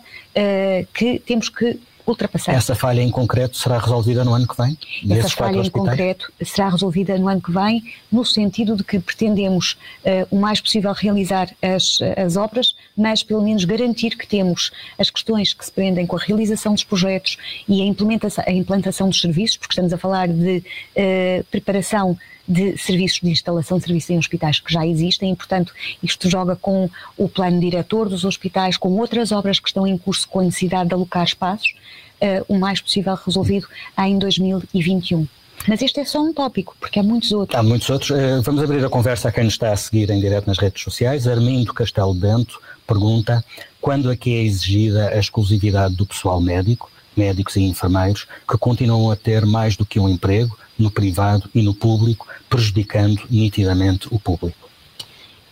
que 0.95 1.19
temos 1.19 1.49
que 1.49 1.81
ultrapassar. 2.11 2.55
Essa 2.55 2.75
falha 2.75 3.03
em 3.03 3.11
concreto 3.11 3.57
será 3.57 3.79
resolvida 3.79 4.25
no 4.25 4.35
ano 4.35 4.47
que 4.47 4.57
vem? 4.57 4.77
Essa 5.11 5.29
falha 5.31 5.61
em 5.61 5.71
concreto 5.71 6.33
será 6.43 6.69
resolvida 6.69 7.17
no 7.19 7.29
ano 7.29 7.41
que 7.41 7.53
vem, 7.53 7.83
no 8.11 8.25
sentido 8.25 8.77
de 8.77 8.85
que 8.85 8.99
pretendemos 8.99 9.77
uh, 10.05 10.27
o 10.31 10.39
mais 10.39 10.61
possível 10.61 10.93
realizar 10.93 11.49
as, 11.63 11.99
as 12.17 12.37
obras, 12.37 12.75
mas 12.97 13.23
pelo 13.23 13.43
menos 13.43 13.65
garantir 13.65 14.17
que 14.17 14.27
temos 14.27 14.71
as 14.99 15.11
questões 15.11 15.53
que 15.53 15.65
se 15.65 15.73
prendem 15.73 16.07
com 16.07 16.17
a 16.17 16.21
realização 16.21 16.75
dos 16.75 16.85
projetos 16.85 17.37
e 17.69 17.83
a 17.83 17.85
implementação, 17.85 18.45
a 18.47 18.53
implantação 18.53 19.09
dos 19.09 19.21
serviços, 19.21 19.57
porque 19.57 19.73
estamos 19.73 19.93
a 19.93 19.99
falar 19.99 20.29
de 20.29 20.59
uh, 20.59 21.45
preparação 21.51 22.17
de 22.51 22.77
serviços 22.77 23.21
de 23.21 23.31
instalação 23.31 23.79
de 23.79 23.85
serviços 23.85 24.11
em 24.11 24.19
hospitais 24.19 24.59
que 24.59 24.73
já 24.73 24.85
existem 24.85 25.33
e, 25.33 25.37
portanto, 25.37 25.73
isto 26.03 26.29
joga 26.29 26.57
com 26.57 26.91
o 27.17 27.29
plano 27.29 27.61
diretor 27.61 28.09
dos 28.09 28.25
hospitais, 28.25 28.77
com 28.77 28.91
outras 28.99 29.31
obras 29.31 29.61
que 29.61 29.69
estão 29.69 29.87
em 29.87 29.97
curso 29.97 30.29
com 30.29 30.41
a 30.41 30.45
necessidade 30.45 30.89
de 30.89 30.95
alocar 30.95 31.25
espaços, 31.25 31.73
uh, 32.21 32.45
o 32.49 32.59
mais 32.59 32.81
possível 32.81 33.15
resolvido 33.15 33.69
em 33.97 34.19
2021. 34.19 35.29
Mas 35.69 35.81
este 35.81 36.01
é 36.01 36.05
só 36.05 36.21
um 36.23 36.33
tópico, 36.33 36.75
porque 36.81 36.99
há 36.99 37.03
muitos 37.03 37.31
outros. 37.31 37.57
Há 37.57 37.63
muitos 37.63 37.89
outros. 37.91 38.11
Eh, 38.11 38.41
vamos 38.41 38.63
abrir 38.63 38.83
a 38.83 38.89
conversa 38.89 39.29
a 39.29 39.33
quem 39.33 39.45
nos 39.45 39.53
está 39.53 39.71
a 39.71 39.77
seguir 39.77 40.09
em 40.09 40.19
direto 40.19 40.47
nas 40.47 40.57
redes 40.57 40.83
sociais. 40.83 41.29
Armindo 41.29 41.75
Castelo 41.75 42.15
Bento 42.15 42.59
pergunta 42.87 43.45
quando 43.79 44.11
é 44.11 44.17
que 44.17 44.35
é 44.35 44.43
exigida 44.43 45.11
a 45.11 45.19
exclusividade 45.19 45.95
do 45.95 46.07
pessoal 46.07 46.41
médico, 46.41 46.91
médicos 47.15 47.57
e 47.57 47.63
enfermeiros, 47.63 48.27
que 48.49 48.57
continuam 48.57 49.11
a 49.11 49.17
ter 49.17 49.45
mais 49.45 49.77
do 49.77 49.85
que 49.85 50.01
um 50.01 50.09
emprego 50.09 50.57
no 50.81 50.91
privado 50.91 51.49
e 51.55 51.63
no 51.63 51.75
público, 51.75 52.27
prejudicando 52.49 53.23
nitidamente 53.31 54.09
o 54.11 54.19
público. 54.19 54.69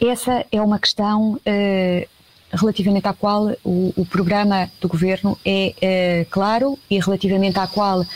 Essa 0.00 0.46
é 0.50 0.60
uma 0.60 0.78
questão 0.78 1.34
uh, 1.34 2.08
relativamente 2.52 3.06
à 3.06 3.12
qual 3.12 3.50
o, 3.64 3.92
o, 3.96 4.06
programa 4.06 4.70
do 4.80 4.88
governo 4.88 5.36
é 5.44 5.74
uh, 6.24 6.30
claro 6.30 6.78
e 6.88 6.98
relativamente 6.98 7.58
à 7.58 7.66
qual 7.66 8.00
uh, 8.00 8.06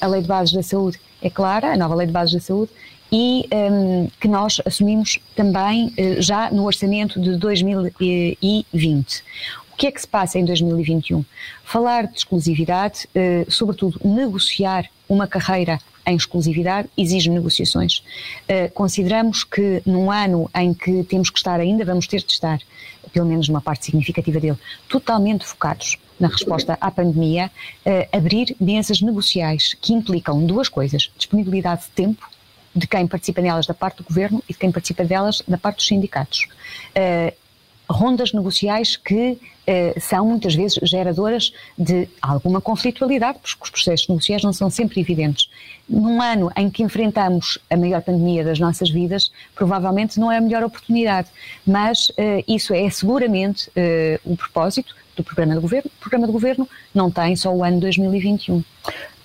a 0.00 0.06
Lei 0.06 0.22
de 0.22 0.28
Bases 0.28 0.52
da 0.52 0.62
Saúde 0.62 1.00
é 1.22 1.30
clara, 1.30 1.72
a 1.72 1.76
nova 1.76 1.94
Lei 1.94 2.06
de 2.06 2.12
Bases 2.12 2.34
da 2.34 2.40
Saúde, 2.40 2.70
e 3.12 3.48
um, 3.52 4.08
que 4.20 4.28
nós 4.28 4.60
assumimos 4.64 5.18
também 5.34 5.86
uh, 5.88 6.20
já 6.20 6.50
no 6.50 6.64
orçamento 6.64 7.20
de 7.20 7.36
2020. 7.36 9.24
O 9.72 9.76
que 9.76 9.86
é 9.86 9.90
que 9.90 10.00
se 10.00 10.08
passa 10.08 10.38
em 10.38 10.44
2021? 10.44 11.24
Falar 11.64 12.06
de 12.06 12.18
exclusividade, 12.18 13.08
uh, 13.14 13.50
sobretudo 13.50 14.00
negociar 14.04 14.86
uma 15.08 15.26
carreira 15.26 15.80
em 16.10 16.16
exclusividade, 16.16 16.88
exige 16.96 17.30
negociações. 17.30 18.02
Uh, 18.48 18.70
consideramos 18.72 19.44
que 19.44 19.82
num 19.86 20.10
ano 20.10 20.50
em 20.54 20.74
que 20.74 21.04
temos 21.04 21.30
que 21.30 21.38
estar 21.38 21.60
ainda, 21.60 21.84
vamos 21.84 22.06
ter 22.06 22.20
de 22.20 22.32
estar, 22.32 22.58
pelo 23.12 23.26
menos 23.26 23.48
numa 23.48 23.60
parte 23.60 23.86
significativa 23.86 24.40
dele, 24.40 24.58
totalmente 24.88 25.44
focados 25.44 25.96
na 26.18 26.28
resposta 26.28 26.76
à 26.80 26.90
pandemia, 26.90 27.50
uh, 27.86 28.16
abrir 28.16 28.54
mesas 28.60 29.00
negociais 29.00 29.74
que 29.80 29.92
implicam 29.92 30.44
duas 30.44 30.68
coisas: 30.68 31.10
disponibilidade 31.16 31.82
de 31.82 31.90
tempo 31.90 32.28
de 32.74 32.86
quem 32.86 33.06
participa 33.06 33.40
nelas 33.40 33.66
da 33.66 33.74
parte 33.74 33.96
do 33.98 34.04
governo 34.04 34.42
e 34.48 34.52
de 34.52 34.58
quem 34.58 34.70
participa 34.70 35.04
delas 35.04 35.42
da 35.46 35.58
parte 35.58 35.76
dos 35.78 35.86
sindicatos. 35.86 36.46
Uh, 36.90 37.39
rondas 37.90 38.32
negociais 38.32 38.96
que 38.96 39.32
uh, 39.32 40.00
são 40.00 40.26
muitas 40.26 40.54
vezes 40.54 40.78
geradoras 40.82 41.52
de 41.76 42.08
alguma 42.22 42.60
conflitualidade, 42.60 43.38
porque 43.40 43.64
os 43.64 43.70
processos 43.70 44.08
negociais 44.08 44.42
não 44.42 44.52
são 44.52 44.70
sempre 44.70 45.00
evidentes. 45.00 45.50
Num 45.88 46.22
ano 46.22 46.50
em 46.56 46.70
que 46.70 46.82
enfrentamos 46.82 47.58
a 47.68 47.76
maior 47.76 48.00
pandemia 48.02 48.44
das 48.44 48.58
nossas 48.58 48.90
vidas, 48.90 49.30
provavelmente 49.54 50.18
não 50.18 50.30
é 50.30 50.38
a 50.38 50.40
melhor 50.40 50.62
oportunidade, 50.62 51.28
mas 51.66 52.08
uh, 52.10 52.44
isso 52.46 52.72
é 52.72 52.88
seguramente 52.90 53.68
uh, 53.70 54.32
o 54.32 54.36
propósito 54.36 54.94
do 55.16 55.24
programa 55.24 55.54
de 55.54 55.60
governo. 55.60 55.90
O 55.96 56.00
programa 56.00 56.26
de 56.26 56.32
governo 56.32 56.68
não 56.94 57.10
tem 57.10 57.36
só 57.36 57.52
o 57.52 57.62
ano 57.62 57.80
2021. 57.80 58.62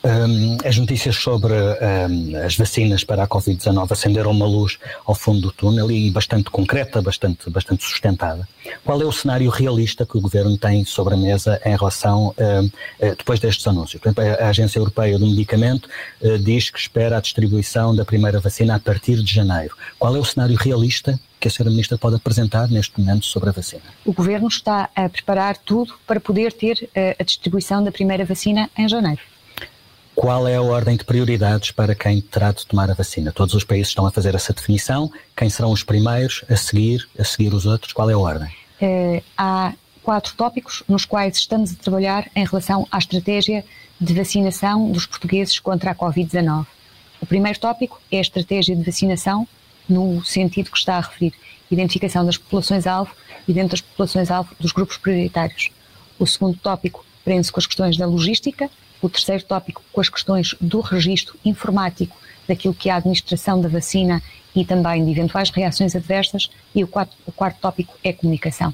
Um, 0.06 0.58
as 0.64 0.78
notícias 0.78 1.16
sobre 1.16 1.52
um, 1.52 2.46
as 2.46 2.56
vacinas 2.56 3.04
para 3.04 3.24
a 3.24 3.28
Covid-19 3.28 3.92
acenderam 3.92 4.30
uma 4.30 4.46
luz 4.46 4.78
ao 5.04 5.16
fundo 5.16 5.42
do 5.42 5.52
túnel 5.52 5.90
e 5.90 6.12
bastante 6.12 6.52
concreta, 6.52 7.02
bastante, 7.02 7.50
bastante 7.50 7.84
sustentada. 7.84 8.48
Qual 8.84 9.02
é 9.02 9.06
o 9.06 9.12
cenário 9.12 9.50
realista 9.50 10.06
que 10.06 10.16
o 10.16 10.22
Governo 10.22 10.60
tem 10.60 10.86
sobre 10.86 11.16
a 11.16 11.18
mesa 11.18 11.60
em 11.66 11.76
relação, 11.76 12.36
um, 12.38 12.70
depois 13.18 13.40
destes 13.40 13.66
anúncios? 13.66 14.00
Por 14.00 14.10
exemplo, 14.10 14.24
a 14.46 14.48
Agência 14.48 14.78
Europeia 14.78 15.18
do 15.18 15.26
Medicamento 15.26 15.90
uh, 16.22 16.38
diz 16.38 16.70
que 16.70 16.78
espera 16.78 17.18
a 17.18 17.20
distribuição 17.22 17.96
da 17.96 18.06
primeira 18.06 18.40
vacina 18.40 18.76
a 18.76 18.80
partir 18.80 19.24
de 19.24 19.34
janeiro. 19.34 19.76
Qual 19.98 20.16
é 20.16 20.20
o 20.20 20.26
cenário 20.26 20.56
realista 20.56 21.20
que 21.40 21.48
a 21.48 21.52
Sra. 21.52 21.70
Ministra 21.72 21.98
pode 21.98 22.16
apresentar 22.16 22.70
neste 22.70 23.00
momento 23.00 23.26
sobre 23.26 23.50
a 23.50 23.52
vacina? 23.52 23.82
O 24.06 24.14
Governo 24.14 24.48
está 24.48 24.88
a 24.96 25.10
preparar 25.10 25.58
tudo 25.58 25.96
para 26.06 26.20
poder 26.20 26.54
ter 26.54 26.88
uh, 26.96 27.16
a 27.20 27.24
distribuição 27.24 27.84
da 27.84 27.92
primeira 27.92 28.24
vacina 28.24 28.70
em 28.78 28.88
janeiro. 28.88 29.22
Qual 30.16 30.48
é 30.48 30.56
a 30.56 30.62
ordem 30.62 30.96
de 30.96 31.04
prioridades 31.04 31.72
para 31.72 31.94
quem 31.94 32.22
terá 32.22 32.54
de 32.54 32.66
tomar 32.66 32.90
a 32.90 32.94
vacina? 32.94 33.34
Todos 33.34 33.54
os 33.54 33.66
países 33.66 33.90
estão 33.90 34.08
a 34.08 34.12
fazer 34.12 34.34
essa 34.34 34.54
definição. 34.54 35.12
Quem 35.36 35.50
serão 35.50 35.72
os 35.72 35.84
primeiros 35.84 36.44
a 36.50 36.56
seguir, 36.56 37.08
a 37.20 37.24
seguir 37.26 37.54
os 37.54 37.66
outros? 37.66 37.92
Qual 37.92 38.10
é 38.10 38.14
a 38.14 38.18
ordem? 38.18 38.48
Uh, 38.82 39.22
há 39.38 39.74
quatro 40.02 40.34
tópicos 40.36 40.84
nos 40.88 41.04
quais 41.04 41.36
estamos 41.36 41.74
a 41.74 41.76
trabalhar 41.76 42.30
em 42.34 42.46
relação 42.46 42.88
à 42.90 42.98
estratégia 42.98 43.66
de 44.00 44.14
vacinação 44.14 44.90
dos 44.90 45.06
portugueses 45.06 45.60
contra 45.60 45.92
a 45.92 45.96
Covid-19. 45.96 46.66
O 47.22 47.26
primeiro 47.26 47.60
tópico 47.60 48.00
é 48.10 48.18
a 48.18 48.22
estratégia 48.22 48.76
de 48.76 48.84
vacinação 48.84 49.46
no 49.88 50.24
sentido 50.24 50.72
que 50.72 50.78
está 50.78 50.96
a 50.96 51.02
referir, 51.02 51.34
identificação 51.70 52.26
das 52.26 52.38
populações-alvo 52.38 53.12
e 53.48 53.54
dentro 53.54 53.72
das 53.72 53.82
populações-alvo 53.82 54.56
dos 54.60 54.72
grupos 54.72 54.98
prioritários. 54.98 55.70
O 56.18 56.26
segundo 56.26 56.58
tópico 56.58 57.06
prende-se 57.24 57.52
com 57.52 57.60
as 57.60 57.66
questões 57.66 57.98
da 57.98 58.06
logística, 58.06 58.70
o 59.02 59.10
terceiro 59.10 59.44
tópico 59.44 59.82
com 59.92 60.02
as 60.02 60.10
questões 60.10 60.56
do 60.60 60.80
registro 60.80 61.38
informático 61.44 62.18
daquilo 62.48 62.74
que 62.74 62.90
é 62.90 62.94
a 62.94 62.98
administração 62.98 63.60
da 63.60 63.68
vacina 63.68 64.22
e 64.56 64.64
também 64.64 65.04
de 65.04 65.12
eventuais 65.12 65.50
reações 65.50 65.96
adversas 65.96 66.50
e 66.74 66.84
o 66.84 66.88
quarto, 66.88 67.16
o 67.26 67.32
quarto 67.32 67.60
tópico 67.60 67.98
é 68.04 68.14
comunicação. 68.14 68.74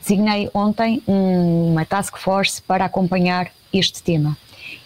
Designei 0.00 0.50
ontem 0.52 1.02
um, 1.06 1.72
uma 1.72 1.84
task 1.84 2.16
force 2.18 2.60
para 2.60 2.84
acompanhar 2.84 3.50
este 3.72 4.02
tema 4.02 4.36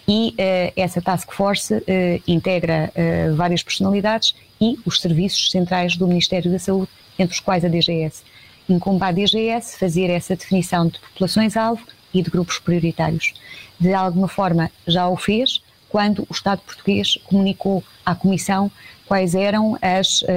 e 0.07 0.29
uh, 0.29 0.73
essa 0.75 1.01
task 1.01 1.31
force 1.31 1.73
uh, 1.73 1.83
integra 2.27 2.91
uh, 2.95 3.35
várias 3.35 3.61
personalidades 3.63 4.33
e 4.59 4.77
os 4.85 4.99
serviços 4.99 5.51
centrais 5.51 5.95
do 5.95 6.07
Ministério 6.07 6.51
da 6.51 6.59
Saúde, 6.59 6.89
entre 7.17 7.33
os 7.33 7.39
quais 7.39 7.63
a 7.63 7.67
DGS. 7.67 8.23
Incumbe 8.67 9.03
à 9.03 9.11
DGS 9.11 9.77
fazer 9.77 10.09
essa 10.09 10.35
definição 10.35 10.87
de 10.87 10.99
populações-alvo 10.99 11.83
e 12.13 12.21
de 12.21 12.29
grupos 12.29 12.59
prioritários. 12.59 13.33
De 13.79 13.93
alguma 13.93 14.27
forma 14.27 14.69
já 14.85 15.07
o 15.07 15.15
fez 15.15 15.61
quando 15.89 16.25
o 16.29 16.31
Estado 16.31 16.61
português 16.61 17.17
comunicou 17.25 17.83
à 18.05 18.13
Comissão 18.13 18.71
quais 19.09 19.33
eram 19.33 19.75
as 19.81 20.21
uh, 20.21 20.27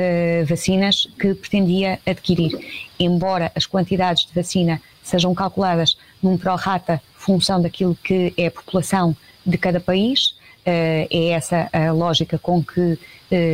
vacinas 0.48 1.06
que 1.20 1.34
pretendia 1.34 2.00
adquirir. 2.06 2.58
Embora 2.98 3.52
as 3.54 3.66
quantidades 3.66 4.24
de 4.24 4.32
vacina 4.32 4.80
sejam 5.02 5.34
calculadas 5.34 5.98
num 6.22 6.38
pró-rata 6.38 7.00
função 7.14 7.60
daquilo 7.60 7.94
que 8.02 8.32
é 8.36 8.46
a 8.46 8.50
população 8.50 9.14
de 9.44 9.58
cada 9.58 9.78
país, 9.78 10.30
uh, 10.30 11.06
é 11.10 11.28
essa 11.32 11.68
a 11.70 11.92
lógica 11.92 12.38
com 12.38 12.64
que 12.64 12.80
uh, 12.80 12.98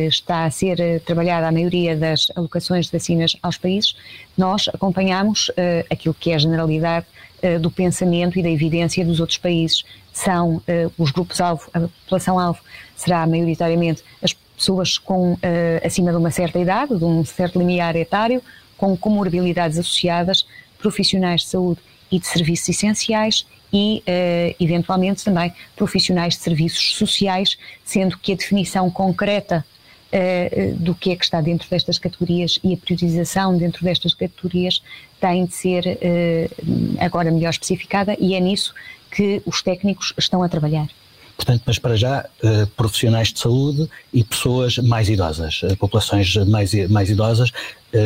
está 0.07 0.45
a 0.45 0.51
ser 0.51 1.01
trabalhada 1.01 1.49
a 1.49 1.51
maioria 1.51 1.97
das 1.97 2.31
alocações 2.33 2.85
de 2.85 2.93
vacinas 2.93 3.35
aos 3.43 3.57
países, 3.57 3.93
nós 4.37 4.69
acompanhamos 4.73 5.51
aquilo 5.89 6.13
que 6.13 6.31
é 6.31 6.35
a 6.35 6.39
generalidade 6.39 7.05
eh, 7.41 7.59
do 7.59 7.71
pensamento 7.71 8.37
e 8.37 8.43
da 8.43 8.49
evidência 8.49 9.05
dos 9.05 9.19
outros 9.19 9.37
países. 9.37 9.83
São 10.11 10.57
uh, 10.57 10.61
os 10.97 11.11
grupos-alvo, 11.11 11.69
a 11.73 11.81
população-alvo 11.81 12.59
será 12.95 13.25
maioritariamente 13.25 14.03
as 14.21 14.33
pessoas 14.33 14.97
com 14.97 15.33
uh, 15.33 15.37
acima 15.83 16.11
de 16.11 16.17
uma 16.17 16.31
certa 16.31 16.59
idade, 16.59 16.97
de 16.97 17.05
um 17.05 17.23
certo 17.23 17.57
limiar 17.57 17.95
etário, 17.95 18.41
com 18.77 18.97
comorbilidades 18.97 19.77
associadas, 19.77 20.45
profissionais 20.77 21.41
de 21.41 21.47
saúde 21.47 21.79
e 22.11 22.19
de 22.19 22.27
serviços 22.27 22.69
essenciais 22.69 23.45
e, 23.71 24.03
uh, 24.07 24.55
eventualmente, 24.59 25.23
também 25.23 25.53
profissionais 25.75 26.33
de 26.33 26.41
serviços 26.41 26.95
sociais, 26.95 27.57
sendo 27.85 28.17
que 28.17 28.33
a 28.33 28.35
definição 28.35 28.89
concreta 28.89 29.65
uh, 30.13 30.75
do 30.75 30.95
que 30.95 31.11
é 31.11 31.15
que 31.15 31.23
está 31.23 31.41
dentro 31.41 31.69
destas 31.69 31.97
categorias 31.97 32.59
e 32.63 32.73
a 32.73 32.77
priorização 32.77 33.57
dentro 33.57 33.83
destas 33.83 34.13
categorias 34.13 34.81
tem 35.19 35.45
de 35.45 35.53
ser 35.53 35.85
uh, 35.85 36.97
agora 36.99 37.31
melhor 37.31 37.49
especificada 37.49 38.15
e 38.19 38.33
é 38.33 38.39
nisso 38.39 38.73
que 39.11 39.41
os 39.45 39.61
técnicos 39.61 40.13
estão 40.17 40.43
a 40.43 40.49
trabalhar. 40.49 40.87
Portanto, 41.35 41.63
mas 41.65 41.79
para 41.79 41.95
já, 41.95 42.25
uh, 42.43 42.67
profissionais 42.75 43.31
de 43.31 43.39
saúde 43.39 43.89
e 44.13 44.25
pessoas 44.25 44.77
mais 44.77 45.07
idosas, 45.07 45.61
populações 45.79 46.35
mais, 46.47 46.73
mais 46.89 47.09
idosas, 47.09 47.51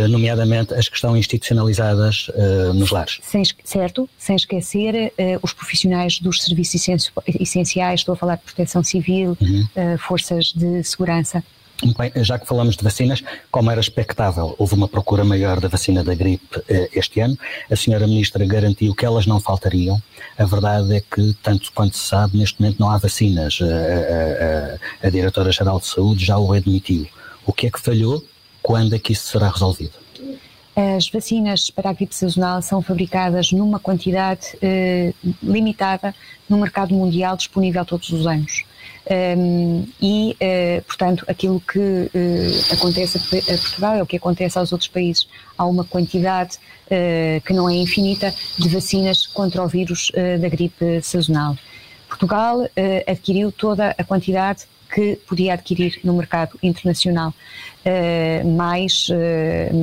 nomeadamente 0.10 0.74
as 0.74 0.88
que 0.88 0.96
estão 0.96 1.18
institucionalizadas 1.18 2.28
nos 2.74 2.90
lares. 2.90 3.20
Sem, 3.22 3.44
certo, 3.66 4.10
sem 4.18 4.38
esquecer 4.38 5.12
os 5.42 5.52
profissionais 5.52 6.20
dos 6.20 6.42
serviços 6.42 7.12
essenciais, 7.28 8.00
estou 8.00 8.14
a 8.14 8.16
falar 8.16 8.36
de 8.38 8.44
proteção 8.44 8.82
civil, 8.82 9.38
uhum. 9.42 9.98
forças 9.98 10.54
de 10.56 10.82
segurança. 10.86 11.44
Bem, 11.92 12.12
já 12.24 12.40
que 12.40 12.48
falamos 12.48 12.78
de 12.78 12.84
vacinas, 12.84 13.22
como 13.52 13.70
era 13.70 13.82
expectável, 13.82 14.56
houve 14.58 14.74
uma 14.74 14.88
procura 14.88 15.24
maior 15.24 15.60
da 15.60 15.68
vacina 15.68 16.04
da 16.04 16.16
gripe 16.16 16.62
eh, 16.70 16.90
este 16.94 17.20
ano. 17.20 17.38
A 17.70 17.76
senhora 17.76 18.08
Ministra 18.08 18.46
garantiu 18.46 18.96
que 18.96 19.06
elas 19.06 19.26
não 19.26 19.40
faltariam. 19.40 20.02
A 20.38 20.46
verdade 20.46 20.96
é 20.96 21.02
que, 21.02 21.36
tanto 21.44 21.72
quanto 21.74 21.98
se 21.98 22.08
sabe, 22.08 22.38
neste 22.38 22.62
momento 22.62 22.80
não 22.80 22.90
há 22.90 22.98
vacinas. 22.98 23.60
A, 23.62 23.66
a, 23.66 25.06
a, 25.06 25.08
a 25.08 25.10
Diretora-Geral 25.10 25.80
de 25.80 25.88
Saúde 25.88 26.26
já 26.26 26.38
o 26.38 26.54
admitiu. 26.54 27.08
O 27.46 27.52
que 27.52 27.68
é 27.68 27.70
que 27.70 27.80
falhou? 27.80 28.24
Quando 28.62 28.96
é 28.96 29.00
que 29.00 29.12
isso 29.12 29.28
será 29.28 29.50
resolvido? 29.50 30.04
As 30.76 31.08
vacinas 31.10 31.70
para 31.70 31.90
a 31.92 31.94
gripe 31.94 32.16
sazonal 32.16 32.62
são 32.62 32.82
fabricadas 32.82 33.52
numa 33.52 33.80
quantidade 33.80 34.58
eh, 34.62 35.14
limitada 35.44 36.16
no 36.50 36.58
mercado 36.58 36.96
mundial 36.96 37.38
disponível 37.38 37.86
todos 37.86 38.10
os 38.10 38.26
anos. 38.26 38.64
Um, 39.10 39.86
e, 40.02 40.32
uh, 40.32 40.82
portanto, 40.84 41.26
aquilo 41.28 41.60
que 41.60 41.80
uh, 41.80 42.74
acontece 42.74 43.18
a 43.18 43.58
Portugal 43.58 43.96
é 43.96 44.02
o 44.02 44.06
que 44.06 44.16
acontece 44.16 44.58
aos 44.58 44.72
outros 44.72 44.90
países. 44.90 45.28
Há 45.58 45.66
uma 45.66 45.84
quantidade 45.84 46.58
uh, 46.88 47.42
que 47.46 47.54
não 47.54 47.70
é 47.70 47.76
infinita 47.76 48.34
de 48.58 48.70
vacinas 48.70 49.28
contra 49.28 49.62
o 49.62 49.68
vírus 49.68 50.12
da 50.40 50.48
gripe 50.48 51.02
sazonal. 51.02 51.58
Portugal 52.08 52.60
adquiriu 53.08 53.52
toda 53.52 53.96
a 53.98 54.04
quantidade 54.04 54.66
que 54.94 55.16
podia 55.28 55.54
adquirir 55.54 56.00
no 56.04 56.14
mercado 56.14 56.58
internacional. 56.62 57.34
mais, 58.56 59.08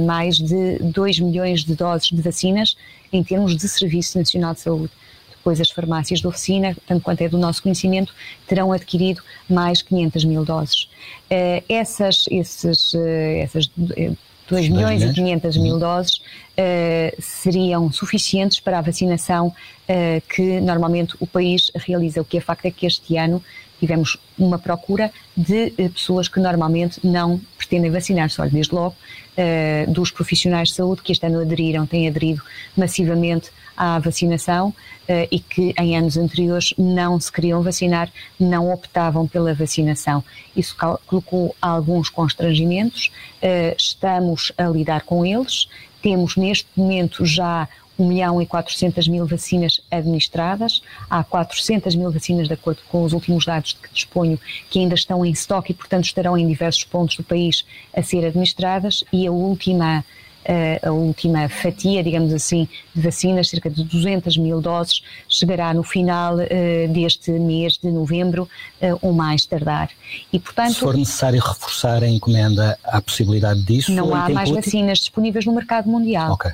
mais 0.06 0.36
de 0.36 0.78
2 0.78 1.18
milhões 1.18 1.64
de 1.64 1.74
doses 1.74 2.10
de 2.10 2.22
vacinas 2.22 2.76
em 3.12 3.24
termos 3.24 3.56
de 3.56 3.68
Serviço 3.68 4.16
Nacional 4.16 4.54
de 4.54 4.60
Saúde. 4.60 4.92
Depois 5.40 5.60
as 5.60 5.70
farmácias 5.70 6.20
de 6.20 6.26
oficina, 6.26 6.76
tanto 6.86 7.02
quanto 7.02 7.22
é 7.22 7.28
do 7.28 7.38
nosso 7.38 7.62
conhecimento, 7.62 8.14
terão 8.46 8.72
adquirido 8.72 9.22
mais 9.48 9.82
500 9.82 10.24
mil 10.24 10.44
doses. 10.44 10.82
Uh, 11.30 11.64
essas, 11.68 12.26
esses, 12.30 12.92
uh, 12.92 12.98
essas 13.42 13.70
2 14.50 14.68
milhões 14.68 15.02
e 15.02 15.12
500 15.12 15.56
mil 15.56 15.78
doses 15.78 16.16
uh, 16.16 17.22
seriam 17.22 17.90
suficientes 17.92 18.58
para 18.58 18.78
a 18.78 18.82
vacinação 18.82 19.48
uh, 19.48 20.22
que 20.28 20.60
normalmente 20.60 21.14
o 21.20 21.26
país 21.26 21.70
realiza. 21.74 22.20
O 22.20 22.24
que 22.24 22.38
é 22.38 22.40
facto 22.40 22.66
é 22.66 22.70
que 22.70 22.84
este 22.84 23.16
ano 23.16 23.42
tivemos 23.78 24.18
uma 24.36 24.58
procura 24.58 25.12
de 25.36 25.72
uh, 25.78 25.90
pessoas 25.90 26.26
que 26.28 26.40
normalmente 26.40 26.98
não 27.06 27.40
pretendem 27.56 27.90
vacinar-se. 27.90 28.40
Olha, 28.40 28.50
desde 28.50 28.74
logo, 28.74 28.96
dos 29.88 30.10
profissionais 30.10 30.68
de 30.68 30.74
saúde 30.74 31.00
que 31.00 31.12
este 31.12 31.24
ano 31.24 31.40
aderiram, 31.40 31.86
têm 31.86 32.06
aderido 32.06 32.42
massivamente 32.76 33.50
à 33.80 33.98
vacinação 33.98 34.68
uh, 34.68 35.26
e 35.30 35.40
que 35.40 35.72
em 35.78 35.96
anos 35.96 36.18
anteriores 36.18 36.74
não 36.76 37.18
se 37.18 37.32
queriam 37.32 37.62
vacinar, 37.62 38.10
não 38.38 38.70
optavam 38.70 39.26
pela 39.26 39.54
vacinação. 39.54 40.22
Isso 40.54 40.76
colocou 41.06 41.56
alguns 41.62 42.10
constrangimentos, 42.10 43.10
uh, 43.42 43.74
estamos 43.74 44.52
a 44.58 44.64
lidar 44.64 45.00
com 45.02 45.24
eles, 45.24 45.66
temos 46.02 46.36
neste 46.36 46.68
momento 46.76 47.24
já 47.24 47.66
1 47.98 48.06
milhão 48.06 48.42
e 48.42 48.46
400 48.46 49.08
mil 49.08 49.26
vacinas 49.26 49.80
administradas, 49.90 50.82
há 51.08 51.24
400 51.24 51.94
mil 51.94 52.10
vacinas, 52.10 52.46
de 52.46 52.54
acordo 52.54 52.80
com 52.90 53.02
os 53.02 53.14
últimos 53.14 53.46
dados 53.46 53.72
que 53.72 53.92
disponho, 53.94 54.38
que 54.68 54.78
ainda 54.78 54.94
estão 54.94 55.24
em 55.24 55.30
estoque 55.30 55.72
e, 55.72 55.74
portanto, 55.74 56.04
estarão 56.04 56.36
em 56.36 56.46
diversos 56.46 56.84
pontos 56.84 57.16
do 57.16 57.22
país 57.22 57.64
a 57.96 58.02
ser 58.02 58.26
administradas, 58.26 59.04
e 59.10 59.26
a 59.26 59.32
última 59.32 60.04
a 60.82 60.90
última 60.90 61.48
fatia, 61.48 62.02
digamos 62.02 62.32
assim, 62.32 62.68
de 62.94 63.02
vacinas, 63.02 63.48
cerca 63.48 63.68
de 63.70 63.84
200 63.84 64.36
mil 64.36 64.60
doses, 64.60 65.02
chegará 65.28 65.72
no 65.74 65.82
final 65.82 66.36
uh, 66.36 66.88
deste 66.92 67.30
mês 67.30 67.78
de 67.78 67.90
novembro 67.90 68.48
uh, 68.82 68.98
ou 69.02 69.12
mais 69.12 69.44
tardar. 69.44 69.90
E, 70.32 70.38
portanto, 70.38 70.74
Se 70.74 70.80
for 70.80 70.96
necessário 70.96 71.40
reforçar 71.40 72.02
a 72.02 72.08
encomenda, 72.08 72.78
há 72.84 73.00
possibilidade 73.00 73.62
disso? 73.62 73.92
Não 73.92 74.14
há 74.14 74.28
mais 74.28 74.50
útil? 74.50 74.62
vacinas 74.62 74.98
disponíveis 74.98 75.44
no 75.44 75.52
mercado 75.52 75.88
mundial. 75.88 76.32
Ok. 76.32 76.50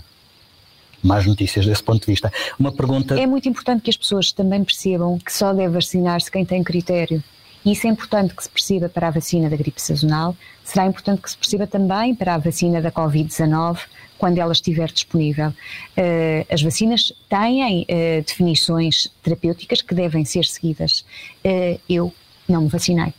Mais 1.02 1.25
notícias 1.26 1.64
desse 1.64 1.83
ponto 1.83 2.00
de 2.00 2.07
vista. 2.07 2.33
Uma 2.59 2.73
pergunta. 2.73 3.19
É 3.19 3.26
muito 3.26 3.49
importante 3.49 3.83
que 3.83 3.90
as 3.90 3.97
pessoas 3.97 4.33
também 4.33 4.64
percebam 4.64 5.19
que 5.19 5.33
só 5.33 5.52
deve 5.52 5.75
vacinar-se 5.75 6.31
quem 6.31 6.45
tem 6.45 6.64
critério. 6.64 7.23
E 7.66 7.73
isso 7.73 7.85
é 7.88 7.90
importante 7.90 8.32
que 8.32 8.44
se 8.44 8.49
perceba 8.49 8.88
para 8.88 9.08
a 9.08 9.11
vacina 9.11 9.50
da 9.50 9.56
gripe 9.56 9.82
sazonal, 9.82 10.37
será 10.62 10.87
importante 10.87 11.23
que 11.23 11.30
se 11.30 11.37
perceba 11.37 11.66
também 11.66 12.14
para 12.14 12.35
a 12.35 12.38
vacina 12.38 12.80
da 12.80 12.92
Covid-19, 12.92 13.80
quando 14.18 14.38
ela 14.38 14.52
estiver 14.52 14.87
disponível. 14.87 15.49
Uh, 15.49 16.46
as 16.49 16.62
vacinas 16.62 17.12
têm 17.28 17.82
uh, 17.82 18.23
definições 18.25 19.11
terapêuticas 19.20 19.82
que 19.82 19.96
devem 19.96 20.25
ser 20.25 20.44
seguidas. 20.44 21.04
Uh, 21.44 21.80
eu 21.88 22.14
não 22.49 22.62
me 22.62 22.68
vacinei. 22.68 23.12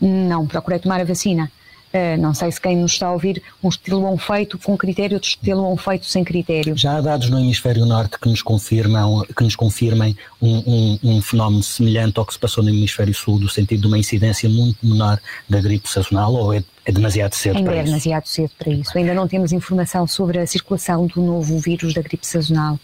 Não 0.00 0.44
procurei 0.44 0.80
tomar 0.80 1.00
a 1.00 1.04
vacina. 1.04 1.50
Uh, 1.88 2.20
não 2.20 2.34
sei 2.34 2.52
se 2.52 2.60
quem 2.60 2.76
nos 2.76 2.92
está 2.92 3.06
a 3.06 3.12
ouvir, 3.12 3.42
um 3.62 3.68
estilão 3.68 4.18
feito 4.18 4.58
com 4.58 4.76
critério, 4.76 5.14
outro 5.14 5.30
estilão 5.30 5.74
feito 5.76 6.04
sem 6.04 6.22
critério. 6.22 6.76
Já 6.76 6.98
há 6.98 7.00
dados 7.00 7.30
no 7.30 7.38
hemisfério 7.38 7.86
norte 7.86 8.18
que 8.18 8.28
nos 8.28 8.42
confirmam, 8.42 9.24
que 9.34 9.42
nos 9.42 9.56
confirmem 9.56 10.14
um, 10.40 10.58
um, 10.58 10.98
um, 11.02 11.22
fenómeno 11.22 11.62
semelhante 11.62 12.18
ao 12.18 12.26
que 12.26 12.34
se 12.34 12.38
passou 12.38 12.62
no 12.62 12.68
hemisfério 12.68 13.14
sul, 13.14 13.38
no 13.38 13.48
sentido 13.48 13.80
de 13.80 13.86
uma 13.86 13.98
incidência 13.98 14.50
muito 14.50 14.86
menor 14.86 15.18
da 15.48 15.60
gripe 15.60 15.88
sazonal, 15.88 16.34
ou 16.34 16.52
é, 16.52 16.62
é 16.84 16.92
demasiado 16.92 17.34
cedo 17.34 17.56
Ainda 17.56 17.70
para 17.70 17.78
é 17.78 17.82
isso? 17.82 17.86
Ainda 17.86 17.96
é 17.96 18.00
demasiado 18.00 18.26
cedo 18.26 18.50
para 18.58 18.70
isso. 18.70 18.98
Ainda 18.98 19.14
não 19.14 19.26
temos 19.26 19.52
informação 19.52 20.06
sobre 20.06 20.38
a 20.38 20.46
circulação 20.46 21.06
do 21.06 21.22
novo 21.22 21.58
vírus 21.58 21.94
da 21.94 22.02
gripe 22.02 22.26
sazonal. 22.26 22.78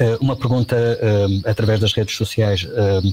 Uh, 0.00 0.16
uma 0.20 0.36
pergunta 0.36 0.76
uh, 0.76 1.50
através 1.50 1.80
das 1.80 1.92
redes 1.92 2.16
sociais 2.16 2.66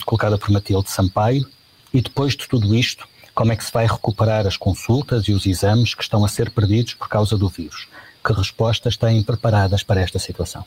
colocada 0.06 0.38
por 0.38 0.52
Matilde 0.52 0.92
Sampaio, 0.92 1.48
e 1.94 2.02
depois 2.02 2.36
de 2.36 2.48
tudo 2.48 2.74
isto, 2.76 3.08
como 3.34 3.52
é 3.52 3.56
que 3.56 3.64
se 3.64 3.72
vai 3.72 3.86
recuperar 3.86 4.46
as 4.46 4.58
consultas 4.58 5.24
e 5.24 5.34
os 5.34 5.46
exames 5.46 5.94
que 5.94 6.04
estão 6.04 6.24
a 6.24 6.28
ser 6.28 6.52
perdidos 6.52 6.94
por 6.94 7.10
causa 7.10 7.38
do 7.38 7.50
vírus? 7.50 7.88
Que 8.24 8.32
respostas 8.32 8.96
têm 8.96 9.24
preparadas 9.24 9.84
para 9.84 10.02
esta 10.02 10.20
situação? 10.20 10.64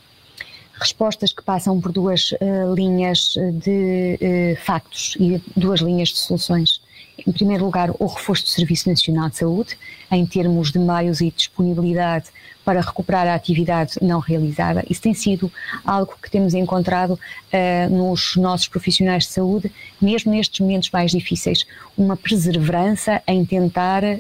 Respostas 0.78 1.32
que 1.32 1.42
passam 1.42 1.80
por 1.80 1.90
duas 1.90 2.32
uh, 2.32 2.74
linhas 2.74 3.34
de 3.54 4.18
uh, 4.20 4.64
factos 4.64 5.16
e 5.18 5.42
duas 5.56 5.80
linhas 5.80 6.10
de 6.10 6.18
soluções. 6.18 6.82
Em 7.26 7.32
primeiro 7.32 7.64
lugar, 7.64 7.90
o 7.98 8.06
reforço 8.06 8.44
do 8.44 8.50
Serviço 8.50 8.88
Nacional 8.88 9.30
de 9.30 9.36
Saúde, 9.38 9.78
em 10.10 10.26
termos 10.26 10.70
de 10.70 10.78
meios 10.78 11.22
e 11.22 11.30
disponibilidade 11.30 12.26
para 12.66 12.80
recuperar 12.80 13.28
a 13.28 13.34
atividade 13.34 13.92
não 14.02 14.18
realizada. 14.18 14.84
Isso 14.90 15.00
tem 15.00 15.14
sido 15.14 15.52
algo 15.84 16.14
que 16.20 16.28
temos 16.28 16.52
encontrado 16.52 17.12
uh, 17.12 17.94
nos 17.96 18.34
nossos 18.34 18.66
profissionais 18.66 19.22
de 19.22 19.30
saúde, 19.30 19.70
mesmo 20.02 20.32
nestes 20.32 20.58
momentos 20.58 20.90
mais 20.90 21.12
difíceis, 21.12 21.64
uma 21.96 22.16
perseverança 22.16 23.22
em 23.24 23.44
tentar, 23.44 24.02
uh, 24.02 24.18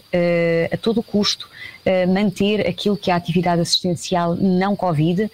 a 0.70 0.76
todo 0.76 1.02
custo, 1.02 1.48
uh, 1.84 2.08
manter 2.08 2.64
aquilo 2.68 2.96
que 2.96 3.10
é 3.10 3.14
a 3.14 3.16
atividade 3.16 3.60
assistencial 3.60 4.36
não 4.36 4.76
Covid, 4.76 5.28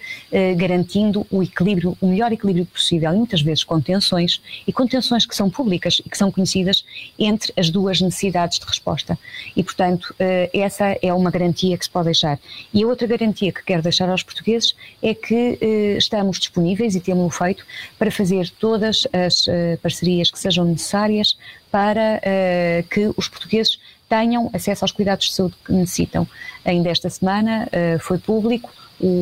garantindo 0.57 1.27
o 1.29 1.43
equilíbrio, 1.43 1.95
o 2.01 2.07
melhor 2.07 2.31
equilíbrio 2.31 2.65
possível, 2.65 3.13
e 3.13 3.17
muitas 3.17 3.41
vezes 3.41 3.63
com 3.63 3.79
tensões, 3.79 4.41
e 4.65 4.73
com 4.73 4.87
tensões 4.87 5.25
que 5.25 5.35
são 5.35 5.49
públicas 5.49 6.01
e 6.03 6.09
que 6.09 6.17
são 6.17 6.31
conhecidas 6.31 6.83
entre 7.19 7.53
as 7.55 7.69
duas 7.69 8.01
necessidades 8.01 8.57
de 8.57 8.65
resposta. 8.65 9.19
E, 9.55 9.61
portanto, 9.61 10.15
essa 10.51 10.97
é 11.01 11.13
uma 11.13 11.29
garantia 11.29 11.77
que 11.77 11.85
se 11.85 11.91
pode 11.91 12.05
deixar. 12.05 12.39
E 12.73 12.83
a 12.83 12.87
outra 12.87 13.02
outra 13.03 13.17
garantia 13.17 13.51
que 13.51 13.63
quero 13.63 13.81
deixar 13.81 14.09
aos 14.09 14.23
portugueses 14.23 14.75
é 15.01 15.13
que 15.13 15.57
eh, 15.61 15.97
estamos 15.97 16.39
disponíveis 16.39 16.95
e 16.95 17.01
temos 17.01 17.35
feito 17.35 17.65
para 17.99 18.09
fazer 18.09 18.49
todas 18.59 19.07
as 19.11 19.47
eh, 19.47 19.77
parcerias 19.81 20.31
que 20.31 20.39
sejam 20.39 20.65
necessárias 20.65 21.37
para 21.71 22.21
eh, 22.23 22.83
que 22.89 23.11
os 23.17 23.27
portugueses 23.27 23.79
tenham 24.13 24.47
acesso 24.53 24.83
aos 24.83 24.91
cuidados 24.91 25.25
de 25.25 25.33
saúde 25.33 25.55
que 25.65 25.73
necessitam. 25.73 26.27
Ainda 26.63 26.91
esta 26.91 27.09
semana 27.09 27.67
eh, 27.71 27.97
foi 27.97 28.19
público 28.19 28.71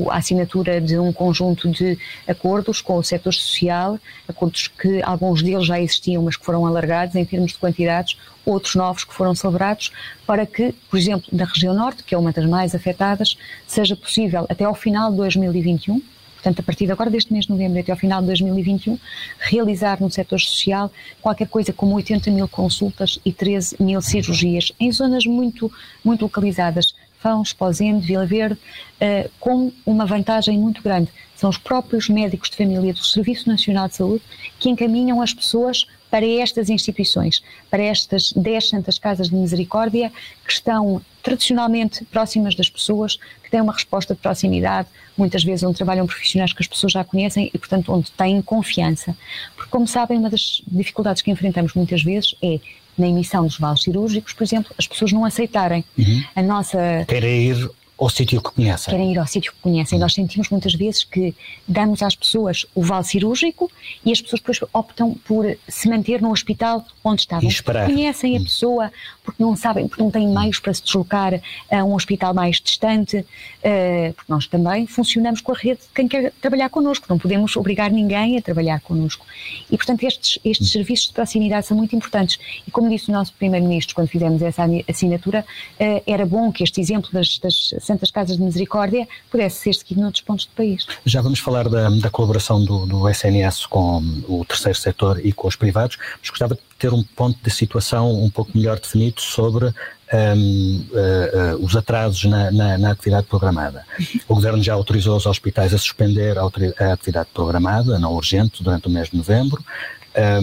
a 0.10 0.18
assinatura 0.18 0.82
de 0.82 1.00
um 1.00 1.14
conjunto 1.14 1.70
de 1.70 1.98
acordos 2.28 2.82
com 2.82 2.98
o 2.98 3.04
setor 3.04 3.34
social, 3.34 3.98
acordos 4.28 4.68
que 4.68 5.02
alguns 5.02 5.42
deles 5.42 5.66
já 5.66 5.80
existiam, 5.80 6.22
mas 6.24 6.36
que 6.36 6.44
foram 6.44 6.68
alargados 6.68 7.16
em 7.16 7.24
termos 7.24 7.54
de 7.54 7.58
quantidades, 7.58 8.18
outros 8.46 8.76
novos 8.76 9.06
que 9.06 9.14
foram 9.14 9.34
celebrados, 9.34 9.94
para 10.28 10.46
que, 10.46 10.76
por 10.90 11.00
exemplo, 11.00 11.26
na 11.32 11.46
região 11.46 11.74
norte, 11.74 12.04
que 12.04 12.14
é 12.14 12.18
uma 12.18 12.34
das 12.34 12.46
mais 12.46 12.76
afetadas, 12.76 13.38
seja 13.66 13.96
possível 13.96 14.46
até 14.50 14.66
ao 14.66 14.76
final 14.76 15.10
de 15.10 15.18
2021 15.18 16.02
portanto, 16.42 16.60
a 16.60 16.64
partir 16.64 16.88
de 16.88 16.92
agora, 16.92 17.10
deste 17.10 17.32
mês 17.32 17.46
de 17.46 17.52
novembro 17.52 17.80
até 17.80 17.92
ao 17.92 17.98
final 17.98 18.20
de 18.20 18.28
2021, 18.28 18.98
realizar 19.40 20.02
no 20.02 20.10
setor 20.10 20.40
social 20.40 20.92
qualquer 21.22 21.48
coisa 21.48 21.72
como 21.72 21.96
80 21.96 22.32
mil 22.32 22.48
consultas 22.48 23.20
e 23.24 23.32
13 23.32 23.76
mil 23.80 24.02
cirurgias 24.02 24.72
em 24.80 24.92
zonas 24.92 25.26
muito, 25.26 25.72
muito 26.04 26.24
localizadas, 26.24 26.96
Fão, 27.20 27.44
Esposende, 27.44 28.08
Vila 28.08 28.26
Verde, 28.26 28.56
uh, 28.56 29.30
com 29.40 29.72
uma 29.86 30.08
vantagem 30.08 30.58
muito 30.58 30.82
grande. 30.82 31.10
São 31.36 31.52
os 31.52 31.58
próprios 31.58 32.10
médicos 32.10 32.50
de 32.50 32.58
família 32.58 32.92
do 32.92 33.04
Serviço 33.04 33.48
Nacional 33.48 33.88
de 33.88 33.96
Saúde 33.96 34.24
que 34.60 34.70
encaminham 34.70 35.22
as 35.22 35.32
pessoas 35.32 35.86
para 36.10 36.26
estas 36.26 36.70
instituições, 36.70 37.44
para 37.70 37.84
estas 37.84 38.34
10 38.34 38.70
Santas 38.70 38.98
Casas 38.98 39.30
de 39.30 39.36
Misericórdia, 39.36 40.12
que 40.44 40.52
estão 40.52 41.02
tradicionalmente 41.22 42.04
próximas 42.06 42.56
das 42.56 42.70
pessoas, 42.70 43.18
que 43.44 43.50
têm 43.50 43.62
uma 43.62 43.74
resposta 43.74 44.14
de 44.14 44.20
proximidade, 44.20 44.88
muitas 45.18 45.44
vezes 45.44 45.64
onde 45.64 45.78
trabalham 45.78 46.06
profissionais 46.06 46.54
que 46.54 46.62
as 46.62 46.68
pessoas 46.68 46.94
já 46.94 47.04
conhecem 47.04 47.50
e, 47.54 47.58
portanto, 47.58 47.92
onde 47.94 48.12
têm 48.12 48.42
confiança. 48.42 49.16
Porque, 49.56 49.70
como 49.70 49.88
sabem, 49.88 50.18
uma 50.18 50.30
das 50.30 50.62
dificuldades 50.68 51.22
que 51.22 51.32
enfrentamos 51.32 51.74
muitas 51.74 52.04
vezes 52.04 52.36
é 52.42 52.60
na 52.98 53.08
emissão 53.08 53.44
dos 53.44 53.58
valos 53.58 53.84
cirúrgicos, 53.84 54.34
por 54.34 54.44
exemplo, 54.44 54.74
as 54.78 54.88
pessoas 54.88 55.12
não 55.12 55.26
aceitarem. 55.26 55.84
Uhum. 55.98 56.24
A 56.36 56.42
nossa. 56.42 57.06
Querer 57.08 57.50
ir 57.50 57.70
ao 58.04 58.10
sítio 58.10 58.42
que 58.42 58.52
conhecem. 58.52 58.92
Querem 58.92 59.12
ir 59.14 59.20
ao 59.20 59.28
sítio 59.28 59.52
que 59.54 59.60
conhecem. 59.60 60.00
Nós 60.00 60.14
sentimos 60.14 60.50
muitas 60.50 60.74
vezes 60.74 61.04
que 61.04 61.36
damos 61.68 62.02
às 62.02 62.16
pessoas 62.16 62.66
o 62.74 62.82
vale 62.82 63.04
cirúrgico 63.04 63.70
e 64.04 64.12
as 64.12 64.20
pessoas 64.22 64.40
depois 64.42 64.60
optam 64.74 65.14
por 65.26 65.46
se 65.68 65.88
manter 65.88 66.22
no 66.22 66.32
hospital 66.32 66.84
onde 67.04 67.22
estavam. 67.22 67.44
E 67.48 67.48
esperar. 67.52 67.86
Conhecem 67.86 68.36
a 68.36 68.40
Hum. 68.40 68.44
pessoa 68.44 68.92
porque 69.24 69.42
não 69.44 69.56
sabem, 69.56 69.88
porque 69.88 70.02
não 70.02 70.10
têm 70.10 70.28
meios 70.28 70.60
para 70.60 70.74
se 70.74 70.84
deslocar 70.84 71.40
a 71.70 71.84
um 71.84 71.94
hospital 71.94 72.34
mais 72.34 72.60
distante, 72.60 73.24
eh, 73.62 74.14
porque 74.16 74.32
nós 74.32 74.48
também 74.48 74.88
funcionamos 74.88 75.40
com 75.42 75.52
a 75.52 75.56
rede 75.56 75.82
de 75.82 75.88
quem 75.94 76.08
quer 76.08 76.32
trabalhar 76.42 76.70
connosco, 76.70 77.06
não 77.08 77.20
podemos 77.20 77.56
obrigar 77.56 77.92
ninguém 77.92 78.38
a 78.38 78.42
trabalhar 78.42 78.82
connosco. 78.82 79.24
E, 79.70 79.78
portanto, 79.78 80.04
estes, 80.04 80.40
estes 80.44 80.70
Hum. 80.70 80.72
serviços 80.72 81.08
de 81.08 81.14
proximidade 81.14 81.68
são 81.68 81.78
muito 81.78 81.96
importantes. 81.96 82.40
E, 82.68 82.72
como 82.72 82.90
disse 82.90 83.10
o 83.10 83.14
nosso 83.14 83.32
Primeiro-Ministro 83.34 83.94
quando 83.94 84.08
fizemos 84.08 84.42
essa 84.42 84.64
assinatura, 84.90 85.46
eh, 85.80 86.02
era 86.08 86.26
bom 86.26 86.52
que 86.52 86.64
este 86.64 86.82
exemplo 86.82 87.12
das, 87.14 87.38
das 87.38 87.74
Santas 87.92 88.10
Casas 88.12 88.38
de 88.38 88.44
Misericórdia 88.44 89.08
pudesse 89.30 89.64
ser 89.64 89.74
seguido 89.74 90.02
noutros 90.02 90.24
pontos 90.24 90.46
do 90.46 90.52
país. 90.54 90.88
Já 91.06 91.22
vamos 91.22 91.40
falar 91.40 91.68
da, 91.68 91.90
da 91.90 92.10
colaboração 92.10 92.64
do, 92.64 92.86
do 92.86 93.10
SNS 93.10 93.66
com 93.66 93.98
o 94.28 94.46
terceiro 94.46 94.78
setor 94.78 95.26
e 95.26 95.34
com 95.34 95.48
os 95.48 95.56
privados, 95.58 95.98
mas 96.20 96.30
gostava 96.30 96.56
de 96.56 96.62
ter 96.80 96.94
um 96.94 97.04
ponto 97.04 97.38
de 97.44 97.50
situação 97.50 98.12
um 98.24 98.30
pouco 98.30 98.52
melhor 98.56 98.80
definido 98.80 99.22
sobre 99.22 99.66
um, 100.14 100.86
uh, 100.92 101.56
uh, 101.56 101.66
os 101.66 101.76
atrasos 101.76 102.26
na, 102.26 102.52
na, 102.52 102.78
na, 102.78 102.92
atividade 102.92 103.28
programada. 103.28 103.86
O 104.28 104.36
Governo 104.36 104.64
já 104.64 104.74
autorizou 104.74 105.16
os 105.18 105.26
hospitais 105.26 105.74
a 105.74 105.78
suspender 105.78 106.38
a, 106.38 106.44
a 106.44 106.94
atividade 106.94 107.30
programada, 107.34 108.00
não 108.00 108.14
urgente, 108.14 108.64
durante 108.64 108.88
o 108.88 108.90
mês 108.90 109.10
de 109.10 109.18
novembro, 109.18 109.64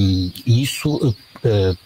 um, 0.00 0.30
e 0.46 0.62
isso 0.62 0.96
uh, 0.96 1.78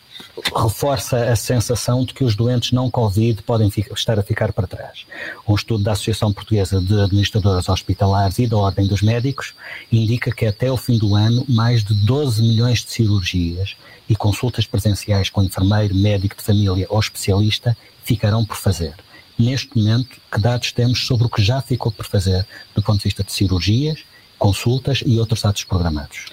reforça 0.55 1.31
a 1.31 1.37
sensação 1.37 2.05
de 2.05 2.15
que 2.15 2.25
os 2.25 2.35
doentes 2.35 2.73
não 2.73 2.91
Covid 2.91 3.43
podem 3.43 3.71
estar 3.95 4.19
a 4.19 4.23
ficar 4.23 4.53
para 4.53 4.67
trás. 4.67 5.07
Um 5.47 5.55
estudo 5.55 5.85
da 5.85 5.93
Associação 5.93 6.33
Portuguesa 6.33 6.81
de 6.81 7.01
Administradoras 7.01 7.69
Hospitalares 7.69 8.39
e 8.39 8.47
da 8.47 8.57
Ordem 8.57 8.87
dos 8.87 9.03
Médicos 9.03 9.55
indica 9.91 10.33
que 10.33 10.47
até 10.47 10.71
o 10.71 10.77
fim 10.77 10.99
do 10.99 11.15
ano 11.15 11.45
mais 11.49 11.85
de 11.85 11.95
12 11.95 12.43
milhões 12.43 12.85
de 12.85 12.91
cirurgias 12.91 13.77
e 14.09 14.17
consultas 14.17 14.67
presenciais 14.67 15.31
com 15.31 15.43
enfermeiro, 15.43 15.95
médico 15.95 16.37
de 16.37 16.43
família 16.43 16.87
ou 16.89 17.01
especialista 17.01 17.77
ficarão 18.05 18.45
por 18.45 18.57
fazer. 18.57 18.95
Neste 19.39 19.77
momento, 19.77 20.21
que 20.31 20.41
dados 20.41 20.73
temos 20.73 21.07
sobre 21.07 21.27
o 21.27 21.31
que 21.31 21.43
já 21.43 21.61
ficou 21.61 21.91
por 21.91 22.07
fazer 22.07 22.47
do 22.75 22.83
ponto 22.83 22.99
de 22.99 23.05
vista 23.05 23.25
de 23.25 23.33
cirurgias, 23.33 24.01
consultas 24.39 25.03
e 25.07 25.19
outros 25.19 25.45
atos 25.45 25.65
programados? 25.65 26.27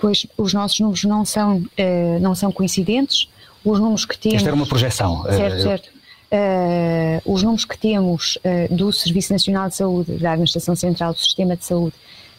Pois 0.00 0.26
os 0.36 0.54
nossos 0.54 0.80
números 0.80 1.04
não 1.04 1.24
são, 1.24 1.58
uh, 1.58 2.20
não 2.20 2.34
são 2.34 2.50
coincidentes. 2.50 3.28
Os 3.62 3.78
números 3.78 4.06
que 4.06 4.18
temos. 4.18 4.36
Esta 4.36 4.48
era 4.48 4.56
uma 4.56 4.66
projeção. 4.66 5.22
Certo, 5.24 5.56
uh, 5.56 5.62
certo. 5.62 5.90
Uh, 6.32 7.32
os 7.32 7.42
números 7.42 7.64
que 7.64 7.76
temos 7.76 8.38
do 8.70 8.92
Serviço 8.92 9.32
Nacional 9.32 9.68
de 9.68 9.76
Saúde, 9.76 10.12
da 10.12 10.32
Administração 10.32 10.74
Central 10.76 11.12
do 11.12 11.18
Sistema 11.18 11.56
de 11.56 11.64
Saúde, 11.64 11.94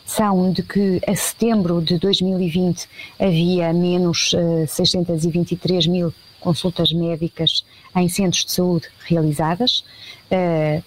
são 0.05 0.51
de 0.51 0.63
que 0.63 1.01
a 1.05 1.15
setembro 1.15 1.81
de 1.81 1.99
2020 1.99 2.87
havia 3.19 3.71
menos 3.73 4.33
623 4.67 5.87
mil 5.87 6.13
consultas 6.39 6.91
médicas 6.91 7.63
em 7.95 8.09
centros 8.09 8.45
de 8.45 8.51
saúde 8.51 8.87
realizadas. 9.05 9.83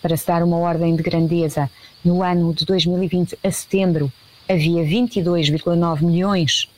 para 0.02 0.16
se 0.16 0.26
dar 0.26 0.42
uma 0.42 0.56
ordem 0.56 0.96
de 0.96 1.02
grandeza, 1.02 1.70
no 2.04 2.22
ano 2.22 2.52
de 2.52 2.64
2020 2.64 3.38
a 3.42 3.50
setembro 3.50 4.12
havia 4.48 4.82
22,9 4.82 6.02
milhões 6.02 6.68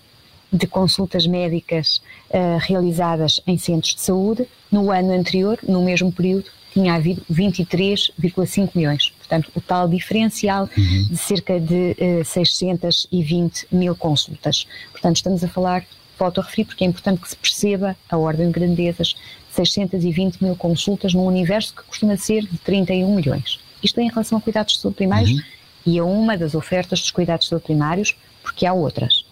de 0.53 0.67
consultas 0.67 1.27
médicas 1.27 2.01
uh, 2.31 2.59
realizadas 2.61 3.41
em 3.47 3.59
centros 3.59 3.95
de 3.95 4.01
saúde. 4.01 4.47
No 4.71 4.91
ano 4.91 5.13
anterior, 5.13 5.59
no 5.67 5.83
mesmo 5.83 6.13
período, 6.13 6.51
tinha 6.73 6.95
havido 6.95 7.23
23,5 7.31 8.71
milhões. 8.75 9.13
Portanto, 9.19 9.51
o 9.55 9.61
tal 9.61 9.89
diferencial 9.89 10.69
uhum. 10.77 11.09
de 11.09 11.17
cerca 11.17 11.59
de 11.59 11.97
uh, 12.21 12.25
620 12.25 13.67
mil 13.73 13.97
consultas. 13.97 14.67
Portanto, 14.93 15.17
estamos 15.17 15.43
a 15.43 15.49
falar, 15.49 15.85
volto 16.19 16.41
a 16.41 16.45
referir, 16.45 16.67
porque 16.67 16.85
é 16.85 16.87
importante 16.87 17.21
que 17.21 17.29
se 17.29 17.37
perceba 17.37 17.97
a 18.09 18.17
ordem 18.17 18.47
de 18.47 18.53
grandezas, 18.53 19.17
620 19.51 20.43
mil 20.43 20.55
consultas 20.55 21.15
num 21.15 21.25
universo 21.25 21.75
que 21.75 21.83
costuma 21.83 22.17
ser 22.17 22.43
de 22.43 22.59
31 22.59 23.15
milhões. 23.15 23.59
Isto 23.83 24.01
é 24.01 24.05
em 24.05 24.09
relação 24.09 24.39
a 24.39 24.41
cuidados 24.41 24.75
de 24.75 24.81
saúde 24.81 24.97
primários 24.97 25.31
uhum. 25.31 25.41
E 25.87 25.99
a 25.99 26.05
uma 26.05 26.37
das 26.37 26.55
ofertas 26.55 27.01
dos 27.01 27.11
cuidados 27.11 27.49
primários, 27.63 28.17
porque 28.43 28.67
há 28.67 28.73
outras. 28.73 29.25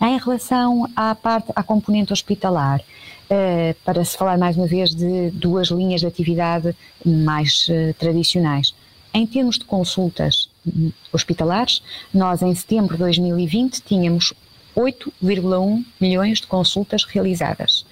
Em 0.00 0.18
relação 0.18 0.88
à 0.96 1.14
parte, 1.14 1.52
à 1.54 1.62
componente 1.62 2.12
hospitalar, 2.12 2.80
uh, 2.80 3.74
para 3.84 4.02
se 4.04 4.16
falar 4.16 4.38
mais 4.38 4.56
uma 4.56 4.66
vez 4.66 4.94
de 4.94 5.30
duas 5.30 5.68
linhas 5.68 6.00
de 6.00 6.06
atividade 6.06 6.74
mais 7.04 7.68
uh, 7.68 7.94
tradicionais. 7.98 8.74
Em 9.12 9.26
termos 9.26 9.58
de 9.58 9.64
consultas 9.64 10.48
hospitalares, 11.12 11.82
nós 12.14 12.42
em 12.42 12.54
setembro 12.54 12.94
de 12.94 13.02
2020 13.02 13.82
tínhamos 13.82 14.32
8,1 14.76 15.84
milhões 16.00 16.40
de 16.40 16.46
consultas 16.46 17.04
realizadas. 17.04 17.84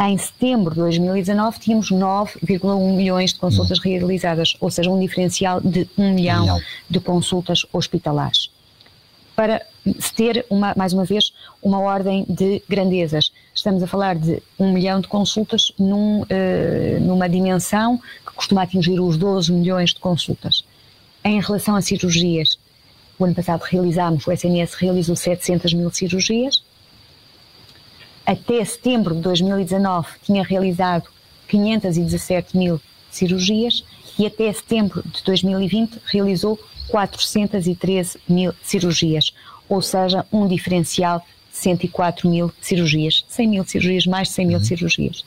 Em 0.00 0.16
setembro 0.16 0.74
de 0.74 0.80
2019 0.80 1.58
tínhamos 1.58 1.90
9,1 1.90 2.94
milhões 2.94 3.32
de 3.32 3.38
consultas 3.40 3.80
realizadas, 3.80 4.56
ou 4.60 4.70
seja, 4.70 4.88
um 4.90 5.00
diferencial 5.00 5.60
de 5.60 5.88
1 5.98 6.14
milhão, 6.14 6.42
milhão. 6.42 6.60
de 6.88 7.00
consultas 7.00 7.66
hospitalares 7.72 8.50
para 9.38 9.64
se 10.00 10.12
ter, 10.12 10.44
uma, 10.50 10.74
mais 10.76 10.92
uma 10.92 11.04
vez, 11.04 11.32
uma 11.62 11.78
ordem 11.78 12.26
de 12.28 12.60
grandezas. 12.68 13.30
Estamos 13.54 13.80
a 13.80 13.86
falar 13.86 14.16
de 14.16 14.42
um 14.58 14.72
milhão 14.72 15.00
de 15.00 15.06
consultas 15.06 15.72
num, 15.78 16.22
uh, 16.22 16.26
numa 17.02 17.28
dimensão 17.28 17.98
que 18.26 18.34
costuma 18.34 18.62
atingir 18.62 18.98
os 18.98 19.16
12 19.16 19.52
milhões 19.52 19.90
de 19.90 20.00
consultas. 20.00 20.64
Em 21.24 21.40
relação 21.40 21.76
a 21.76 21.80
cirurgias, 21.80 22.58
o 23.16 23.24
ano 23.24 23.34
passado 23.36 23.62
realizámos, 23.62 24.26
o 24.26 24.32
SNS 24.32 24.74
realizou 24.74 25.14
700 25.14 25.72
mil 25.72 25.90
cirurgias. 25.92 26.60
Até 28.28 28.62
setembro 28.62 29.14
de 29.14 29.22
2019 29.22 30.06
tinha 30.22 30.44
realizado 30.44 31.08
517 31.48 32.58
mil 32.58 32.78
cirurgias 33.10 33.82
e 34.18 34.26
até 34.26 34.52
setembro 34.52 35.02
de 35.02 35.24
2020 35.24 35.98
realizou 36.04 36.60
413 36.88 38.18
mil 38.28 38.52
cirurgias, 38.62 39.32
ou 39.66 39.80
seja, 39.80 40.26
um 40.30 40.46
diferencial 40.46 41.20
de 41.20 41.56
104 41.56 42.28
mil 42.28 42.52
cirurgias, 42.60 43.24
100 43.30 43.48
mil 43.48 43.64
cirurgias, 43.64 44.04
mais 44.04 44.28
de 44.28 44.34
100 44.34 44.46
mil 44.46 44.58
uhum. 44.58 44.64
cirurgias. 44.64 45.24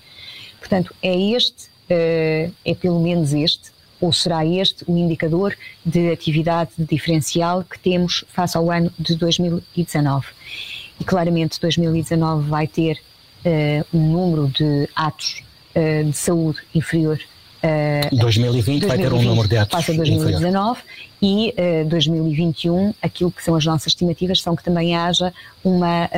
Portanto, 0.60 0.94
é 1.02 1.20
este, 1.32 1.70
uh, 1.90 2.54
é 2.64 2.76
pelo 2.80 3.00
menos 3.00 3.34
este, 3.34 3.72
ou 4.00 4.14
será 4.14 4.46
este 4.46 4.84
o 4.88 4.96
indicador 4.96 5.58
de 5.84 6.12
atividade 6.12 6.70
diferencial 6.78 7.64
que 7.64 7.80
temos 7.80 8.24
face 8.28 8.56
ao 8.56 8.70
ano 8.70 8.94
de 9.00 9.16
2019. 9.16 10.28
E 11.02 11.04
claramente 11.04 11.60
2019 11.60 12.48
vai 12.48 12.68
ter 12.68 13.00
uh, 13.44 13.98
um 13.98 14.12
número 14.12 14.48
de 14.50 14.88
atos 14.96 15.42
uh, 15.76 16.06
de 16.06 16.16
saúde 16.16 16.60
inferior 16.76 17.20
Uh, 17.64 18.10
2020, 18.18 18.82
2020 18.82 18.86
vai 18.88 18.98
ter 18.98 19.14
um 19.14 19.22
número 19.22 19.48
de 19.48 19.56
atos 19.56 19.72
passa 19.72 19.94
2019 19.94 20.82
e 21.22 21.54
uh, 21.86 21.88
2021 21.88 22.92
aquilo 23.00 23.32
que 23.32 23.44
são 23.44 23.54
as 23.54 23.64
nossas 23.64 23.90
estimativas 23.90 24.42
são 24.42 24.56
que 24.56 24.64
também 24.64 24.96
haja 24.96 25.32
uma 25.64 26.10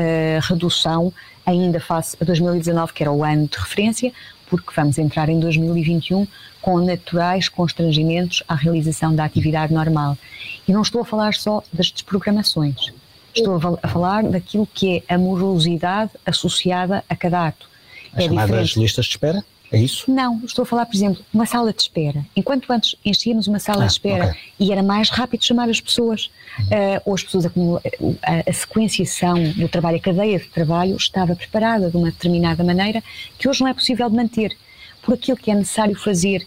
redução 0.42 1.12
ainda 1.46 1.82
face 1.82 2.16
a 2.22 2.24
2019 2.24 2.94
que 2.94 3.04
era 3.04 3.12
o 3.12 3.26
ano 3.26 3.46
de 3.46 3.58
referência 3.58 4.14
porque 4.50 4.72
vamos 4.74 4.98
entrar 4.98 5.28
em 5.28 5.38
2021 5.38 6.26
com 6.62 6.78
naturais 6.78 7.50
constrangimentos 7.50 8.42
à 8.48 8.56
realização 8.56 9.14
da 9.14 9.26
atividade 9.26 9.74
normal. 9.74 10.18
E 10.66 10.72
não 10.72 10.82
estou 10.82 11.02
a 11.02 11.06
falar 11.06 11.34
só 11.34 11.62
das 11.74 11.92
desprogramações 11.92 12.94
estou 13.36 13.78
a 13.82 13.88
falar 13.88 14.24
daquilo 14.24 14.68
que 14.68 15.04
é 15.08 15.14
a 15.14 15.18
morosidade 15.18 16.12
associada 16.26 17.04
a 17.10 17.16
cada 17.16 17.48
ato 17.48 17.74
as 18.16 18.26
é 18.26 18.28
chamadas 18.28 18.70
listas 18.72 19.06
de 19.06 19.12
espera? 19.12 19.44
É 19.72 19.80
isso? 19.80 20.10
Não, 20.10 20.40
estou 20.46 20.62
a 20.62 20.66
falar, 20.68 20.86
por 20.86 20.96
exemplo, 20.96 21.26
uma 21.34 21.48
sala 21.48 21.74
de 21.74 21.82
espera. 21.82 22.24
Enquanto 22.36 22.72
antes 22.72 22.96
enchíamos 23.04 23.48
uma 23.48 23.58
sala 23.58 23.84
ah, 23.84 23.88
de 23.88 23.94
espera 23.94 24.26
okay. 24.26 24.40
e 24.60 24.72
era 24.72 24.84
mais 24.84 25.10
rápido 25.10 25.44
chamar 25.44 25.68
as 25.68 25.82
pessoas, 25.82 26.30
uhum. 26.60 26.66
uh, 26.66 27.02
ou 27.06 27.16
as 27.16 27.24
pessoas, 27.24 27.48
a, 27.48 27.50
a, 27.50 28.50
a, 28.50 28.54
sequenciação 28.54 29.34
do 29.54 29.68
trabalho, 29.68 29.98
a 29.98 30.00
cadeia 30.00 30.38
de 30.38 30.46
trabalho 30.46 30.96
estava 30.96 31.36
preparada 31.36 31.90
de 31.90 31.98
uma 31.98 32.12
determinada 32.12 32.64
maneira 32.64 33.02
que 33.40 33.50
hoje 33.50 33.62
não 33.62 33.68
é 33.68 33.74
possível 33.74 34.08
de 34.08 34.16
manter. 34.16 34.56
Por 35.02 35.16
aquilo 35.16 35.38
que 35.38 35.50
é 35.50 35.56
necessário 35.56 35.96
fazer 35.96 36.46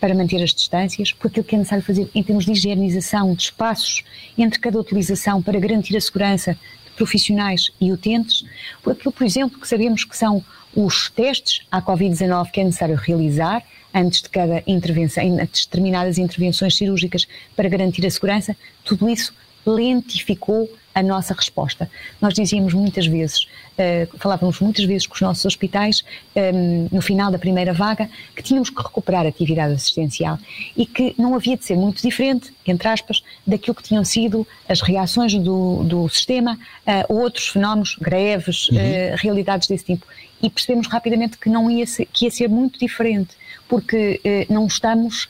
para 0.00 0.14
manter 0.14 0.42
as 0.42 0.54
distâncias, 0.54 1.12
por 1.12 1.28
aquilo 1.28 1.44
que 1.44 1.54
é 1.54 1.58
necessário 1.58 1.84
fazer 1.84 2.08
em 2.14 2.22
termos 2.22 2.44
de 2.44 2.52
higienização 2.52 3.34
de 3.34 3.42
espaços 3.42 4.02
entre 4.36 4.58
cada 4.58 4.78
utilização 4.78 5.42
para 5.42 5.60
garantir 5.60 5.96
a 5.96 6.00
segurança 6.00 6.54
de 6.86 6.90
profissionais 6.96 7.70
e 7.80 7.92
utentes, 7.92 8.44
por 8.82 8.94
aquilo, 8.94 9.12
por 9.12 9.24
exemplo, 9.24 9.60
que 9.60 9.68
sabemos 9.68 10.04
que 10.04 10.16
são 10.16 10.42
os 10.74 11.10
testes 11.10 11.66
à 11.70 11.82
Covid-19 11.82 12.50
que 12.50 12.60
é 12.60 12.64
necessário 12.64 12.96
realizar 12.96 13.62
antes 13.92 14.22
de 14.22 14.28
cada 14.28 14.62
intervenção, 14.66 15.22
antes 15.38 15.62
de 15.62 15.66
determinadas 15.66 16.16
intervenções 16.16 16.76
cirúrgicas 16.76 17.26
para 17.54 17.68
garantir 17.68 18.06
a 18.06 18.10
segurança, 18.10 18.56
tudo 18.84 19.08
isso 19.08 19.34
lentificou 19.66 20.70
a 20.94 21.02
nossa 21.02 21.34
resposta. 21.34 21.90
Nós 22.20 22.34
dizíamos 22.34 22.74
muitas 22.74 23.06
vezes, 23.06 23.44
uh, 23.44 24.18
falávamos 24.18 24.58
muitas 24.60 24.84
vezes 24.84 25.06
com 25.06 25.14
os 25.14 25.20
nossos 25.20 25.44
hospitais, 25.44 26.04
um, 26.34 26.40
ehm, 26.40 26.88
no 26.90 27.00
final 27.00 27.30
da 27.30 27.38
primeira 27.38 27.72
vaga, 27.72 28.10
que 28.34 28.42
tínhamos 28.42 28.70
que 28.70 28.82
recuperar 28.82 29.24
a 29.24 29.28
atividade 29.28 29.72
assistencial 29.74 30.38
e 30.76 30.84
que 30.84 31.14
não 31.16 31.34
havia 31.34 31.56
de 31.56 31.64
ser 31.64 31.76
muito 31.76 32.02
diferente, 32.02 32.52
entre 32.66 32.88
aspas, 32.88 33.22
daquilo 33.46 33.74
que 33.74 33.82
tinham 33.82 34.04
sido 34.04 34.46
as 34.68 34.80
reações 34.80 35.34
do, 35.34 35.84
do 35.84 36.08
sistema 36.08 36.58
a 36.86 37.04
outros 37.12 37.48
fenómenos, 37.48 37.96
greves, 38.00 38.68
uhum. 38.68 38.76
uh, 38.76 39.16
realidades 39.16 39.68
desse 39.68 39.84
tipo. 39.84 40.06
E 40.42 40.48
percebemos 40.48 40.88
rapidamente 40.88 41.38
que 41.38 41.48
não 41.48 41.70
ia 41.70 41.86
ser, 41.86 42.06
que 42.06 42.24
ia 42.24 42.30
ser 42.30 42.48
muito 42.48 42.78
diferente, 42.78 43.36
porque 43.68 44.20
uh, 44.24 44.52
não 44.52 44.66
estamos 44.66 45.28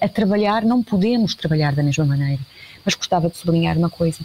a 0.00 0.08
trabalhar, 0.08 0.62
não 0.62 0.82
podemos 0.82 1.34
trabalhar 1.34 1.74
da 1.74 1.82
mesma 1.82 2.04
maneira. 2.04 2.40
Mas 2.84 2.94
gostava 2.94 3.28
de 3.28 3.36
sublinhar 3.36 3.76
uma 3.76 3.90
coisa 3.90 4.20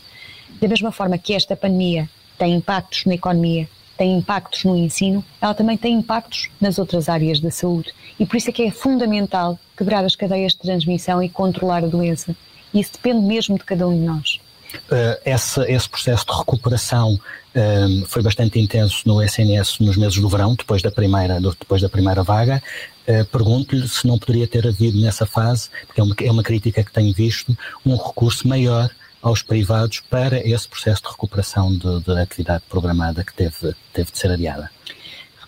da 0.59 0.67
mesma 0.67 0.91
forma 0.91 1.17
que 1.17 1.33
esta 1.33 1.55
pandemia 1.55 2.09
tem 2.37 2.55
impactos 2.55 3.05
na 3.05 3.15
economia, 3.15 3.67
tem 3.97 4.17
impactos 4.17 4.63
no 4.63 4.77
ensino, 4.77 5.23
ela 5.41 5.53
também 5.53 5.77
tem 5.77 5.93
impactos 5.95 6.49
nas 6.59 6.79
outras 6.79 7.09
áreas 7.09 7.39
da 7.39 7.51
saúde. 7.51 7.93
E 8.17 8.25
por 8.25 8.37
isso 8.37 8.49
é 8.49 8.53
que 8.53 8.63
é 8.63 8.71
fundamental 8.71 9.59
quebrar 9.77 10.05
as 10.05 10.15
cadeias 10.15 10.53
de 10.53 10.59
transmissão 10.59 11.21
e 11.21 11.27
controlar 11.27 11.83
a 11.83 11.87
doença. 11.87 12.35
Isso 12.73 12.93
depende 12.93 13.25
mesmo 13.25 13.57
de 13.57 13.65
cada 13.65 13.87
um 13.87 13.97
de 13.97 14.05
nós. 14.05 14.39
Uh, 14.75 15.19
esse, 15.25 15.61
esse, 15.63 15.89
processo 15.89 16.25
de 16.25 16.31
recuperação 16.31 17.13
um, 17.13 17.19
ehm, 17.59 18.05
foi 18.05 18.21
bastante 18.21 18.59
intenso 18.59 19.01
no 19.05 19.21
SNS 19.21 19.79
nos 19.79 19.97
meses 19.97 20.19
do 20.19 20.29
verão, 20.29 20.53
depois 20.53 20.81
da 20.83 20.91
primeira, 20.91 21.39
depois 21.41 21.81
da 21.81 21.89
primeira 21.89 22.23
vaga. 22.23 22.61
Uh, 23.07 23.25
Pergunto-lhe 23.25 23.87
se 23.87 24.05
não 24.05 24.19
poderia 24.19 24.47
ter 24.47 24.67
havido 24.67 24.99
nessa 24.99 25.25
fase, 25.25 25.69
porque 25.87 25.99
é 25.99 26.03
uma, 26.03 26.15
é 26.21 26.31
uma 26.31 26.43
crítica 26.43 26.83
que 26.83 26.91
tenho 26.91 27.11
visto, 27.13 27.57
um 27.83 27.95
recurso 27.95 28.47
maior 28.47 28.89
aos 29.21 29.41
privados 29.41 30.01
para 30.01 30.39
esse 30.47 30.67
processo 30.67 31.03
de 31.03 31.09
recuperação 31.09 31.75
da 32.05 32.21
atividade 32.21 32.63
programada 32.69 33.23
que 33.23 33.33
teve, 33.33 33.75
teve 33.93 34.11
de 34.11 34.17
ser 34.17 34.31
adiada? 34.31 34.69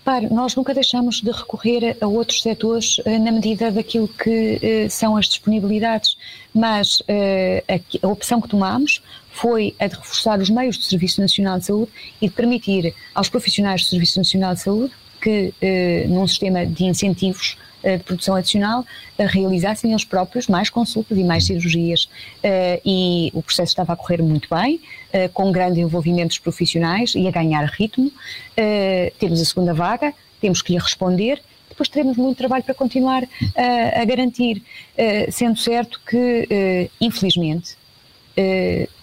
Repare, 0.03 0.33
nós 0.33 0.55
nunca 0.55 0.73
deixamos 0.73 1.21
de 1.21 1.29
recorrer 1.29 1.95
a 2.01 2.07
outros 2.07 2.41
setores 2.41 2.99
eh, 3.05 3.19
na 3.19 3.31
medida 3.31 3.69
daquilo 3.71 4.07
que 4.07 4.59
eh, 4.59 4.89
são 4.89 5.15
as 5.15 5.27
disponibilidades, 5.27 6.17
mas 6.51 7.03
eh, 7.07 7.63
a, 8.01 8.07
opção 8.07 8.41
que 8.41 8.47
tomámos 8.47 9.03
foi 9.29 9.75
a 9.79 9.85
de 9.85 9.95
reforçar 9.95 10.39
os 10.39 10.49
meios 10.49 10.75
do 10.75 10.83
Serviço 10.85 11.21
Nacional 11.21 11.59
de 11.59 11.65
Saúde 11.65 11.91
e 12.19 12.27
de 12.27 12.33
permitir 12.33 12.95
aos 13.13 13.29
profissionais 13.29 13.83
do 13.83 13.89
Serviço 13.89 14.17
Nacional 14.17 14.55
de 14.55 14.61
Saúde 14.61 14.91
que, 15.21 15.53
num 16.09 16.27
sistema 16.27 16.65
de 16.65 16.83
incentivos, 16.83 17.55
de 17.83 18.03
produção 18.03 18.35
adicional 18.35 18.85
realizassem 19.17 19.91
eles 19.91 20.05
próprios 20.05 20.47
mais 20.47 20.69
consultas 20.69 21.17
e 21.17 21.23
mais 21.23 21.45
cirurgias. 21.45 22.09
Eh, 22.43 22.81
e 22.85 23.31
o 23.33 23.41
processo 23.41 23.71
estava 23.71 23.93
a 23.93 23.95
correr 23.95 24.21
muito 24.21 24.47
bem, 24.53 24.79
eh, 25.11 25.27
com 25.27 25.51
grande 25.51 25.79
envolvimento 25.79 26.29
dos 26.29 26.39
profissionais 26.39 27.13
e 27.15 27.27
a 27.27 27.31
ganhar 27.31 27.63
ritmo. 27.65 28.11
Temos 29.19 29.41
a 29.41 29.45
segunda 29.45 29.73
vaga, 29.73 30.13
temos 30.39 30.61
que 30.61 30.73
lhe 30.73 30.79
responder 30.79 31.41
depois 31.69 31.87
teremos 31.87 32.17
muito 32.17 32.37
trabalho 32.37 32.63
para 32.65 32.75
continuar 32.75 33.23
a, 33.55 34.01
a 34.01 34.05
garantir, 34.05 34.61
sendo 35.31 35.57
certo 35.57 36.01
que, 36.05 36.89
infelizmente, 36.99 37.77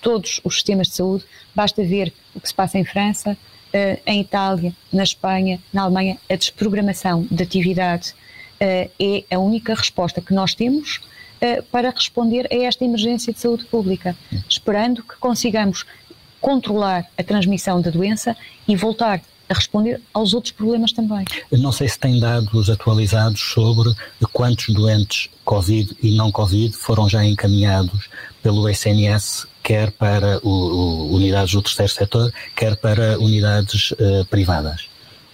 todos 0.02 0.38
os 0.44 0.56
sistemas 0.56 0.88
de 0.88 0.94
saúde, 0.94 1.24
basta 1.54 1.82
ver 1.82 2.12
o 2.34 2.40
que 2.40 2.46
se 2.46 2.54
passa 2.54 2.78
em 2.78 2.84
França, 2.84 3.38
em 4.06 4.20
Itália, 4.20 4.72
na 4.92 5.02
Espanha, 5.02 5.58
na 5.72 5.84
Alemanha, 5.84 6.18
a 6.30 6.36
desprogramação 6.36 7.26
de 7.30 7.42
atividade 7.42 8.12
uh, 8.12 8.27
é 8.60 9.24
a 9.30 9.38
única 9.38 9.74
resposta 9.74 10.20
que 10.20 10.34
nós 10.34 10.54
temos 10.54 10.96
uh, 10.96 11.62
para 11.70 11.90
responder 11.90 12.46
a 12.50 12.56
esta 12.56 12.84
emergência 12.84 13.32
de 13.32 13.40
saúde 13.40 13.64
pública, 13.66 14.16
esperando 14.48 15.02
que 15.02 15.16
consigamos 15.16 15.84
controlar 16.40 17.06
a 17.16 17.22
transmissão 17.22 17.80
da 17.80 17.90
doença 17.90 18.36
e 18.66 18.76
voltar 18.76 19.20
a 19.48 19.54
responder 19.54 20.00
aos 20.12 20.34
outros 20.34 20.52
problemas 20.52 20.92
também. 20.92 21.24
Não 21.50 21.72
sei 21.72 21.88
se 21.88 21.98
tem 21.98 22.20
dados 22.20 22.68
atualizados 22.68 23.40
sobre 23.40 23.94
quantos 24.32 24.74
doentes 24.74 25.30
Covid 25.44 25.96
e 26.02 26.14
não 26.14 26.30
Covid 26.30 26.76
foram 26.76 27.08
já 27.08 27.24
encaminhados 27.24 28.08
pelo 28.42 28.68
SNS, 28.68 29.46
quer 29.62 29.90
para 29.90 30.38
o, 30.42 30.50
o, 30.50 31.14
unidades 31.14 31.54
do 31.54 31.62
terceiro 31.62 31.92
setor, 31.92 32.32
quer 32.54 32.76
para 32.76 33.18
unidades 33.18 33.92
uh, 33.92 34.24
privadas. 34.30 34.87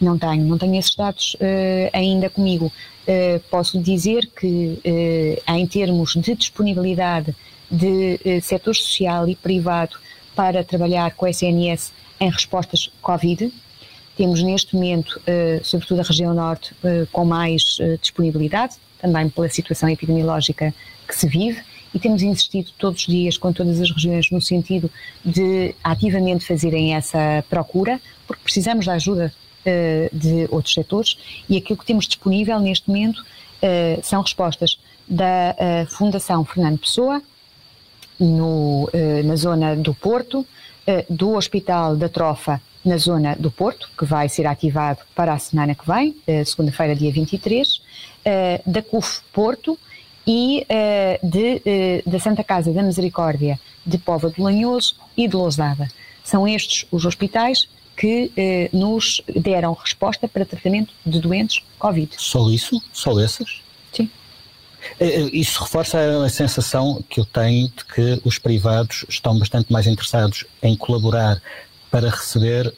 Não 0.05 0.19
tenho, 0.19 0.45
não 0.45 0.59
tenho 0.59 0.75
esses 0.77 0.95
dados 0.95 1.35
uh, 1.35 1.91
ainda 1.93 2.29
comigo. 2.29 2.67
Uh, 2.67 3.41
posso 3.51 3.81
dizer 3.81 4.29
que, 4.39 4.79
uh, 4.85 5.53
em 5.53 5.67
termos 5.67 6.15
de 6.15 6.35
disponibilidade 6.35 7.35
de 7.71 8.21
setor 8.43 8.77
social 8.77 9.27
e 9.27 9.35
privado 9.35 9.97
para 10.37 10.63
trabalhar 10.63 11.13
com 11.15 11.25
a 11.25 11.31
SNS 11.31 11.93
em 12.21 12.31
respostas 12.31 12.91
Covid, 13.01 13.51
temos 14.17 14.43
neste 14.43 14.77
momento, 14.77 15.21
sobretudo 15.65 16.01
a 16.01 16.05
região 16.05 16.33
norte, 16.35 16.73
com 17.11 17.25
mais 17.25 17.79
disponibilidade, 18.01 18.77
também 19.01 19.29
pela 19.29 19.49
situação 19.49 19.89
epidemiológica 19.89 20.73
que 21.09 21.17
se 21.17 21.27
vive, 21.27 21.63
e 21.93 21.99
temos 21.99 22.23
insistido 22.23 22.71
todos 22.79 23.01
os 23.01 23.07
dias 23.07 23.39
com 23.39 23.53
todas 23.53 23.81
as 23.81 23.91
regiões 23.91 24.31
no 24.31 24.41
sentido 24.41 24.89
de 25.25 25.75
ativamente 25.83 26.47
fazerem 26.47 26.95
essa 26.95 27.43
procura, 27.49 28.01
porque 28.27 28.43
precisamos 28.45 28.87
da 28.87 28.93
ajuda 28.93 29.33
de 30.13 30.47
outros 30.51 30.75
setores 30.75 31.17
e 31.49 31.57
aquilo 31.57 31.79
que 31.79 31.87
temos 31.87 32.07
disponível 32.07 32.59
neste 32.61 32.89
momento 32.89 33.19
uh, 33.19 34.01
são 34.03 34.23
respostas 34.23 34.79
da 35.09 35.55
uh, 35.55 35.87
Fundação 35.91 36.45
Fernando 36.45 36.79
Pessoa, 36.79 37.23
no, 38.19 38.89
na 39.25 39.35
zona 39.35 39.75
do 39.75 39.93
Porto, 39.93 40.47
do 41.11 41.35
Hospital 41.35 41.97
da 41.97 42.09
Trofa, 42.09 42.63
na 42.85 42.97
zona 42.97 43.35
do 43.35 43.51
Porto, 43.51 43.91
que 43.99 44.05
vai 44.05 44.29
ser 44.29 44.47
ativado 44.47 45.01
para 45.17 45.33
a 45.33 45.39
semana 45.39 45.75
que 45.75 45.85
vem, 45.85 46.15
segunda-feira, 46.47 46.95
dia 46.95 47.11
23, 47.11 47.83
da 48.65 48.83
CUF 48.83 49.21
Porto 49.33 49.77
e 50.25 50.65
de, 51.25 52.03
da 52.07 52.21
Santa 52.21 52.45
Casa 52.45 52.73
da 52.73 52.85
Misericórdia 52.85 53.59
de 53.85 53.99
Pova 53.99 54.31
do 54.31 54.41
Lanhoso 54.41 54.95
e 55.17 55.27
de 55.27 55.35
Lousada. 55.35 55.89
São 56.23 56.47
estes 56.47 56.87
os 56.93 57.05
hospitais 57.05 57.69
que 57.97 58.33
eh, 58.37 58.69
nos 58.73 59.23
deram 59.35 59.73
resposta 59.73 60.27
para 60.29 60.45
tratamento 60.45 60.93
de 61.05 61.21
doentes 61.21 61.63
Covid. 61.79 62.11
Só 62.19 62.49
isso? 62.51 62.83
Só 62.93 63.19
essas? 63.21 63.61
Sim. 63.93 64.11
Eh, 64.99 65.23
eh, 65.23 65.31
isso 65.33 65.63
reforça 65.63 66.25
a 66.25 66.29
sensação 66.29 67.03
que 67.09 67.21
eu 67.21 67.25
tenho 67.25 67.69
de 67.69 67.85
que 67.85 68.21
os 68.25 68.39
privados 68.39 69.05
estão 69.09 69.39
bastante 69.39 69.73
mais 69.73 69.87
interessados 69.87 70.45
em 70.63 70.77
colaborar 70.77 71.41
para 71.91 72.11
receber 72.11 72.75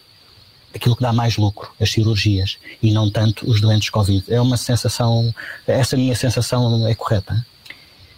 aquilo 0.74 0.94
que 0.94 1.02
dá 1.02 1.12
mais 1.12 1.38
lucro, 1.38 1.70
as 1.80 1.90
cirurgias, 1.90 2.58
e 2.82 2.92
não 2.92 3.10
tanto 3.10 3.50
os 3.50 3.60
doentes 3.60 3.88
Covid. 3.88 4.24
É 4.28 4.40
uma 4.40 4.58
sensação, 4.58 5.34
essa 5.66 5.96
minha 5.96 6.14
sensação 6.14 6.86
é 6.86 6.94
correta? 6.94 7.44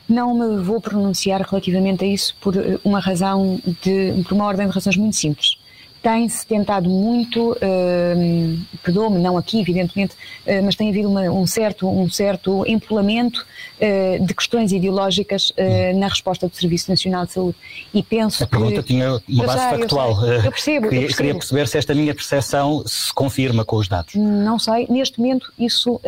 Não 0.08 0.34
me 0.34 0.62
vou 0.62 0.80
pronunciar 0.80 1.42
relativamente 1.42 2.04
a 2.04 2.08
isso 2.08 2.34
por 2.40 2.56
eh, 2.56 2.78
uma 2.82 2.98
razão 2.98 3.60
de, 3.82 4.22
por 4.24 4.34
uma 4.34 4.46
ordem 4.46 4.66
de 4.66 4.72
razões 4.72 4.96
muito 4.96 5.16
simples 5.16 5.56
tem-se 6.02 6.46
tentado 6.46 6.88
muito, 6.88 7.52
uh, 7.52 8.58
perdoa-me, 8.82 9.18
não 9.18 9.36
aqui, 9.36 9.60
evidentemente, 9.60 10.14
uh, 10.14 10.62
mas 10.64 10.76
tem 10.76 10.88
havido 10.90 11.08
uma, 11.08 11.22
um, 11.22 11.46
certo, 11.46 11.88
um 11.88 12.08
certo 12.08 12.64
empolamento 12.66 13.38
uh, 13.38 14.24
de 14.24 14.34
questões 14.34 14.72
ideológicas 14.72 15.50
uh, 15.50 15.98
na 15.98 16.08
resposta 16.08 16.48
do 16.48 16.54
Serviço 16.54 16.90
Nacional 16.90 17.26
de 17.26 17.32
Saúde. 17.32 17.56
E 17.92 18.02
penso 18.02 18.44
A 18.44 18.46
pergunta 18.46 18.82
que, 18.82 18.88
tinha 18.88 19.20
uma 19.28 19.46
base 19.46 19.58
já, 19.58 19.70
factual. 19.70 20.26
Eu, 20.26 20.42
eu, 20.44 20.52
percebo, 20.52 20.88
queria, 20.88 21.02
eu 21.02 21.06
percebo. 21.06 21.16
Queria 21.16 21.34
perceber 21.34 21.68
se 21.68 21.78
esta 21.78 21.94
minha 21.94 22.14
percepção 22.14 22.82
se 22.86 23.12
confirma 23.12 23.64
com 23.64 23.76
os 23.76 23.88
dados. 23.88 24.14
Não 24.14 24.58
sei. 24.58 24.86
Neste 24.88 25.20
momento, 25.20 25.52
isso, 25.58 26.00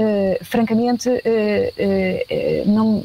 francamente, 0.43 1.09
não, 2.67 3.03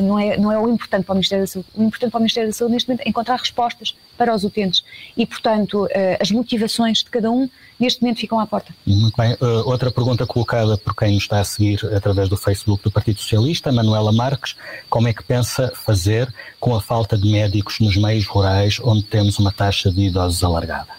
não, 0.00 0.18
é, 0.18 0.36
não 0.36 0.52
é 0.52 0.58
o 0.58 0.68
importante 0.68 1.04
para 1.04 1.12
o 1.12 1.16
Ministério 1.16 1.44
da 1.44 1.46
Saúde. 1.46 1.68
O 1.74 1.82
importante 1.82 2.10
para 2.10 2.18
o 2.18 2.22
Ministério 2.22 2.48
da 2.48 2.54
Saúde, 2.54 2.74
neste 2.74 2.88
momento, 2.88 3.06
é 3.06 3.08
encontrar 3.08 3.36
respostas 3.36 3.94
para 4.20 4.34
os 4.34 4.44
utentes. 4.44 4.84
E, 5.16 5.24
portanto, 5.24 5.84
uh, 5.84 5.88
as 6.20 6.30
motivações 6.30 6.98
de 6.98 7.04
cada 7.06 7.30
um 7.30 7.48
neste 7.78 8.02
momento 8.02 8.20
ficam 8.20 8.38
à 8.38 8.46
porta. 8.46 8.74
Muito 8.86 9.16
bem. 9.16 9.32
Uh, 9.40 9.66
outra 9.66 9.90
pergunta 9.90 10.26
colocada 10.26 10.76
por 10.76 10.94
quem 10.94 11.14
nos 11.14 11.22
está 11.22 11.40
a 11.40 11.44
seguir 11.44 11.80
através 11.96 12.28
do 12.28 12.36
Facebook 12.36 12.84
do 12.84 12.90
Partido 12.90 13.18
Socialista, 13.18 13.72
Manuela 13.72 14.12
Marques, 14.12 14.56
como 14.90 15.08
é 15.08 15.14
que 15.14 15.22
pensa 15.22 15.72
fazer 15.74 16.30
com 16.60 16.74
a 16.76 16.82
falta 16.82 17.16
de 17.16 17.32
médicos 17.32 17.80
nos 17.80 17.96
meios 17.96 18.26
rurais 18.26 18.78
onde 18.84 19.04
temos 19.04 19.38
uma 19.38 19.50
taxa 19.50 19.90
de 19.90 20.02
idosos 20.02 20.44
alargada? 20.44 20.92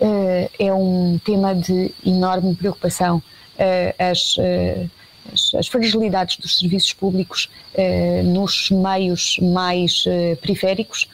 Uh, 0.00 0.48
é 0.56 0.72
um 0.72 1.18
tema 1.24 1.52
de 1.52 1.92
enorme 2.04 2.54
preocupação. 2.54 3.20
as 3.98 4.36
as, 5.58 5.66
fragilidades 5.66 6.36
dos 6.36 6.56
serviços 6.56 6.92
públicos 6.92 7.50
nos 8.22 8.70
meios 8.70 9.36
mais 9.40 10.04
periféricos 10.40 11.08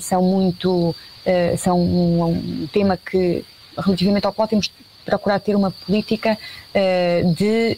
são 0.00 0.22
muito 0.22 0.90
uh, 0.90 1.58
são 1.58 1.80
um, 1.80 2.24
um, 2.24 2.66
tema 2.72 2.96
que, 2.96 3.44
relativamente 3.76 4.26
ao 4.26 4.32
qual 4.32 4.48
temos 4.48 4.70
procurar 5.04 5.40
ter 5.40 5.54
uma 5.56 5.70
política 5.70 6.38
uh, 6.38 7.34
de 7.34 7.76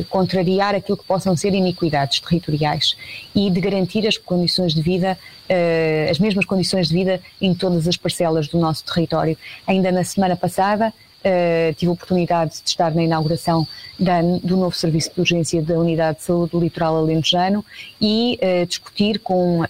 uh, 0.00 0.04
contrariar 0.06 0.74
aquilo 0.74 0.96
que 0.96 1.04
possam 1.04 1.36
ser 1.36 1.54
iniquidades 1.54 2.20
territoriais 2.20 2.96
e 3.34 3.50
de 3.50 3.60
garantir 3.60 4.06
as 4.06 4.16
condições 4.16 4.74
de 4.74 4.82
vida, 4.82 5.18
uh, 5.48 6.10
as 6.10 6.18
mesmas 6.18 6.44
condições 6.44 6.88
de 6.88 6.94
vida 6.94 7.20
em 7.40 7.54
todas 7.54 7.86
as 7.86 7.96
parcelas 7.96 8.48
do 8.48 8.58
nosso 8.58 8.84
território. 8.84 9.36
Ainda 9.66 9.92
na 9.92 10.04
semana 10.04 10.36
passada, 10.36 10.92
Uh, 11.26 11.74
tive 11.74 11.90
a 11.90 11.92
oportunidade 11.92 12.52
de 12.62 12.68
estar 12.68 12.94
na 12.94 13.02
inauguração 13.02 13.66
da, 13.98 14.22
do 14.22 14.56
novo 14.56 14.76
serviço 14.76 15.10
de 15.12 15.18
urgência 15.18 15.60
da 15.60 15.74
Unidade 15.74 16.18
de 16.18 16.22
Saúde 16.22 16.52
do 16.52 16.60
Litoral 16.60 16.98
Alentejano 16.98 17.64
e 18.00 18.38
uh, 18.40 18.64
discutir 18.64 19.18
com 19.18 19.62
uh, 19.62 19.66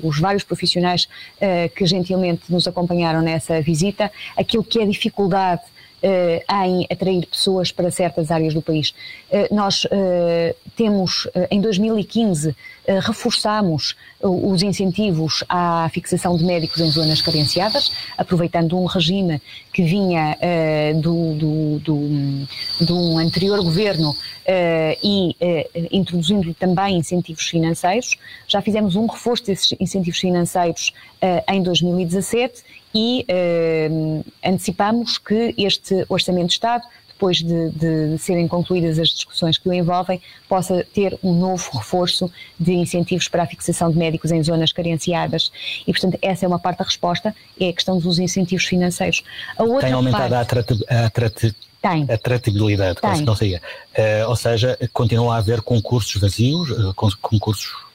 os 0.00 0.20
vários 0.20 0.44
profissionais 0.44 1.08
que 1.74 1.86
gentilmente 1.86 2.52
nos 2.52 2.68
acompanharam 2.68 3.20
nessa 3.20 3.60
visita 3.60 4.12
aquilo 4.36 4.62
que 4.62 4.78
é 4.78 4.82
a 4.82 4.86
dificuldade 4.86 5.62
em 6.02 6.86
atrair 6.90 7.26
pessoas 7.26 7.72
para 7.72 7.90
certas 7.90 8.30
áreas 8.30 8.54
do 8.54 8.62
país. 8.62 8.94
nós 9.50 9.86
temos, 10.76 11.28
em 11.50 11.60
2015, 11.60 12.54
reforçamos 13.02 13.96
os 14.20 14.62
incentivos 14.62 15.44
à 15.48 15.88
fixação 15.92 16.36
de 16.36 16.44
médicos 16.44 16.80
em 16.80 16.90
zonas 16.90 17.20
carenciadas, 17.20 17.90
aproveitando 18.16 18.78
um 18.78 18.84
regime 18.84 19.40
que 19.72 19.82
vinha 19.82 20.36
do, 21.00 21.34
do, 21.34 21.78
do, 21.80 22.86
do 22.86 23.18
anterior 23.18 23.62
governo 23.62 24.14
e 25.02 25.36
introduzindo 25.90 26.54
também 26.54 26.96
incentivos 26.96 27.44
financeiros. 27.44 28.16
Já 28.46 28.62
fizemos 28.62 28.96
um 28.96 29.06
reforço 29.06 29.44
desses 29.44 29.74
incentivos 29.80 30.18
financeiros 30.18 30.92
em 31.48 31.62
2017 31.62 32.62
e 32.94 33.26
antecipamos 34.44 35.18
que 35.18 35.54
este 35.58 36.04
Orçamento 36.08 36.48
de 36.48 36.52
Estado 36.54 36.84
depois 37.16 37.38
de, 37.38 37.70
de, 37.70 38.18
serem 38.18 38.46
concluídas 38.46 38.98
as 38.98 39.08
discussões 39.08 39.56
que 39.56 39.66
o 39.68 39.72
envolvem, 39.72 40.20
possa 40.48 40.86
ter 40.92 41.18
um 41.22 41.32
novo 41.32 41.70
reforço 41.72 42.30
de 42.60 42.74
incentivos 42.74 43.26
para 43.26 43.42
a 43.42 43.46
fixação 43.46 43.90
de 43.90 43.96
médicos 43.96 44.30
em 44.30 44.42
zonas 44.42 44.70
carenciadas. 44.70 45.50
E, 45.86 45.92
portanto, 45.92 46.18
essa 46.20 46.44
é 46.44 46.48
uma 46.48 46.58
parte 46.58 46.78
da 46.78 46.84
resposta, 46.84 47.34
é 47.58 47.70
a 47.70 47.72
questão 47.72 47.98
dos 47.98 48.18
incentivos 48.18 48.66
financeiros. 48.66 49.24
A 49.56 49.64
outra 49.64 49.86
Tem 49.86 49.92
aumentado 49.92 50.30
parte, 50.30 50.84
a, 50.88 51.06
atrati 51.06 51.56
tem. 51.80 52.06
atratividade, 52.08 53.00
Tem. 53.00 53.22
não 53.22 53.34
seria. 53.34 53.62
Uh, 53.96 54.28
ou 54.28 54.36
seja, 54.36 54.78
continua 54.92 55.36
a 55.36 55.38
haver 55.38 55.62
concursos 55.62 56.20
vazios, 56.20 56.70
uh, 56.70 56.94
concursos 56.94 57.85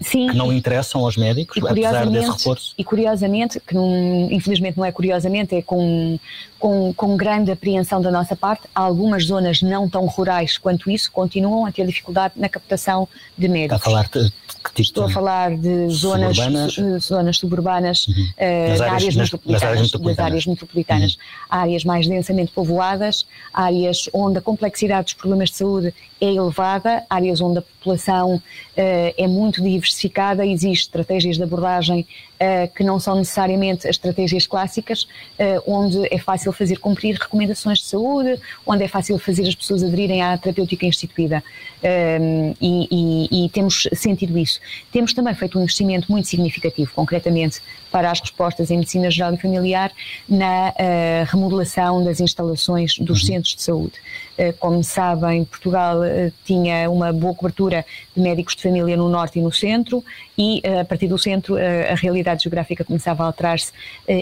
Sim, 0.00 0.28
que 0.28 0.36
não 0.36 0.52
interessam 0.52 1.04
aos 1.04 1.16
médicos, 1.16 1.62
apesar 1.64 2.08
desse 2.08 2.30
reforço. 2.30 2.74
E 2.78 2.84
curiosamente, 2.84 3.60
que 3.60 3.74
não, 3.74 4.28
infelizmente 4.30 4.76
não 4.78 4.84
é 4.84 4.92
curiosamente, 4.92 5.56
é 5.56 5.62
com, 5.62 6.18
com, 6.58 6.92
com 6.94 7.16
grande 7.16 7.50
apreensão 7.50 8.00
da 8.00 8.10
nossa 8.10 8.36
parte, 8.36 8.62
algumas 8.74 9.24
zonas 9.24 9.60
não 9.60 9.88
tão 9.88 10.06
rurais 10.06 10.56
quanto 10.56 10.90
isso 10.90 11.10
continuam 11.10 11.66
a 11.66 11.72
ter 11.72 11.84
dificuldade 11.86 12.34
na 12.36 12.48
captação 12.48 13.08
de 13.36 13.48
médicos. 13.48 13.76
Está 13.76 13.88
a 13.88 13.92
falar 13.92 14.08
de, 14.08 14.30
tipo 14.30 14.80
Estou 14.80 15.04
a 15.04 15.10
falar 15.10 15.56
de 15.56 15.88
zonas 15.88 16.36
suburbanas, 16.36 16.78
uh, 16.78 17.00
zonas 17.00 17.36
suburbanas 17.38 18.06
uhum. 18.06 18.14
uh, 18.14 18.68
nas, 18.68 18.80
áreas, 18.80 19.02
nas, 19.02 19.16
metropolitanas, 19.16 19.62
nas 19.62 19.62
áreas 19.62 19.82
metropolitanas, 19.82 20.16
das 20.16 20.26
áreas 20.26 20.46
metropolitanas 20.46 21.12
uhum. 21.14 21.18
áreas 21.50 21.84
mais 21.84 22.06
densamente 22.06 22.52
povoadas, 22.52 23.26
áreas 23.52 24.08
onde 24.12 24.38
a 24.38 24.40
complexidade 24.40 25.04
dos 25.04 25.14
problemas 25.14 25.50
de 25.50 25.56
saúde 25.56 25.94
é 26.20 26.26
elevada, 26.26 27.04
áreas 27.08 27.40
onde 27.40 27.58
a 27.58 27.62
população 27.62 28.36
uh, 28.36 28.42
é 28.76 29.26
muito 29.26 29.62
diversificada, 29.62 30.44
existem 30.44 30.72
estratégias 30.72 31.36
de 31.36 31.42
abordagem 31.42 32.06
uh, 32.40 32.72
que 32.74 32.82
não 32.84 32.98
são 32.98 33.16
necessariamente 33.16 33.86
as 33.86 33.96
estratégias 33.96 34.46
clássicas, 34.46 35.02
uh, 35.38 35.62
onde 35.66 36.06
é 36.12 36.18
fácil 36.18 36.52
fazer 36.52 36.78
cumprir 36.78 37.16
recomendações 37.16 37.78
de 37.78 37.84
saúde, 37.86 38.40
onde 38.66 38.84
é 38.84 38.88
fácil 38.88 39.18
fazer 39.18 39.46
as 39.46 39.54
pessoas 39.54 39.82
aderirem 39.82 40.22
à 40.22 40.36
terapêutica 40.38 40.86
instituída. 40.86 41.42
e, 42.60 42.88
e, 42.90 43.44
e 43.44 43.48
temos 43.50 43.88
sentido 43.92 44.36
isso. 44.36 44.60
Temos 44.92 45.12
também 45.12 45.34
feito 45.34 45.58
um 45.58 45.62
investimento 45.62 46.10
muito 46.10 46.28
significativo, 46.28 46.90
concretamente 46.94 47.60
para 47.90 48.10
as 48.10 48.20
respostas 48.20 48.70
em 48.70 48.78
medicina 48.78 49.10
geral 49.10 49.32
e 49.34 49.36
familiar, 49.38 49.92
na 50.28 50.74
remodelação 51.26 52.04
das 52.04 52.20
instalações 52.20 52.98
dos 52.98 53.20
uhum. 53.20 53.26
centros 53.26 53.54
de 53.54 53.62
saúde. 53.62 53.94
como 54.58 54.82
sabem, 54.82 55.44
Portugal 55.44 56.00
tinha 56.44 56.90
uma 56.90 57.12
boa 57.12 57.34
cobertura 57.34 57.84
de 58.14 58.20
médicos 58.20 58.54
de 58.56 58.62
família 58.62 58.96
no 58.96 59.08
norte 59.08 59.38
e 59.38 59.42
no 59.42 59.52
centro, 59.52 60.04
e 60.36 60.62
a 60.80 60.84
partir 60.84 61.06
do 61.06 61.18
centro 61.18 61.56
a 61.56 61.94
realidade 61.94 62.27
geográfica 62.36 62.84
começava 62.84 63.22
a 63.22 63.26
alterar-se 63.26 63.72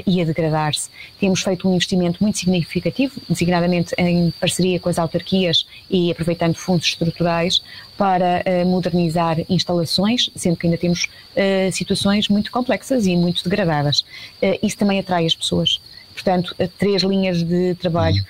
e 0.06 0.20
a 0.20 0.24
degradar-se. 0.24 0.88
Temos 1.18 1.42
feito 1.42 1.68
um 1.68 1.74
investimento 1.74 2.22
muito 2.22 2.38
significativo, 2.38 3.20
designadamente 3.28 3.94
em 3.98 4.30
parceria 4.38 4.78
com 4.78 4.88
as 4.88 4.98
autarquias 4.98 5.66
e 5.90 6.10
aproveitando 6.10 6.54
fundos 6.54 6.86
estruturais, 6.86 7.62
para 7.96 8.44
modernizar 8.66 9.38
instalações, 9.48 10.30
sendo 10.36 10.56
que 10.56 10.66
ainda 10.66 10.78
temos 10.78 11.08
situações 11.72 12.28
muito 12.28 12.50
complexas 12.50 13.06
e 13.06 13.16
muito 13.16 13.42
degradadas. 13.42 14.04
Isso 14.62 14.76
também 14.76 14.98
atrai 14.98 15.26
as 15.26 15.34
pessoas. 15.34 15.80
Portanto, 16.12 16.54
três 16.78 17.02
linhas 17.02 17.42
de 17.42 17.74
trabalho. 17.74 18.22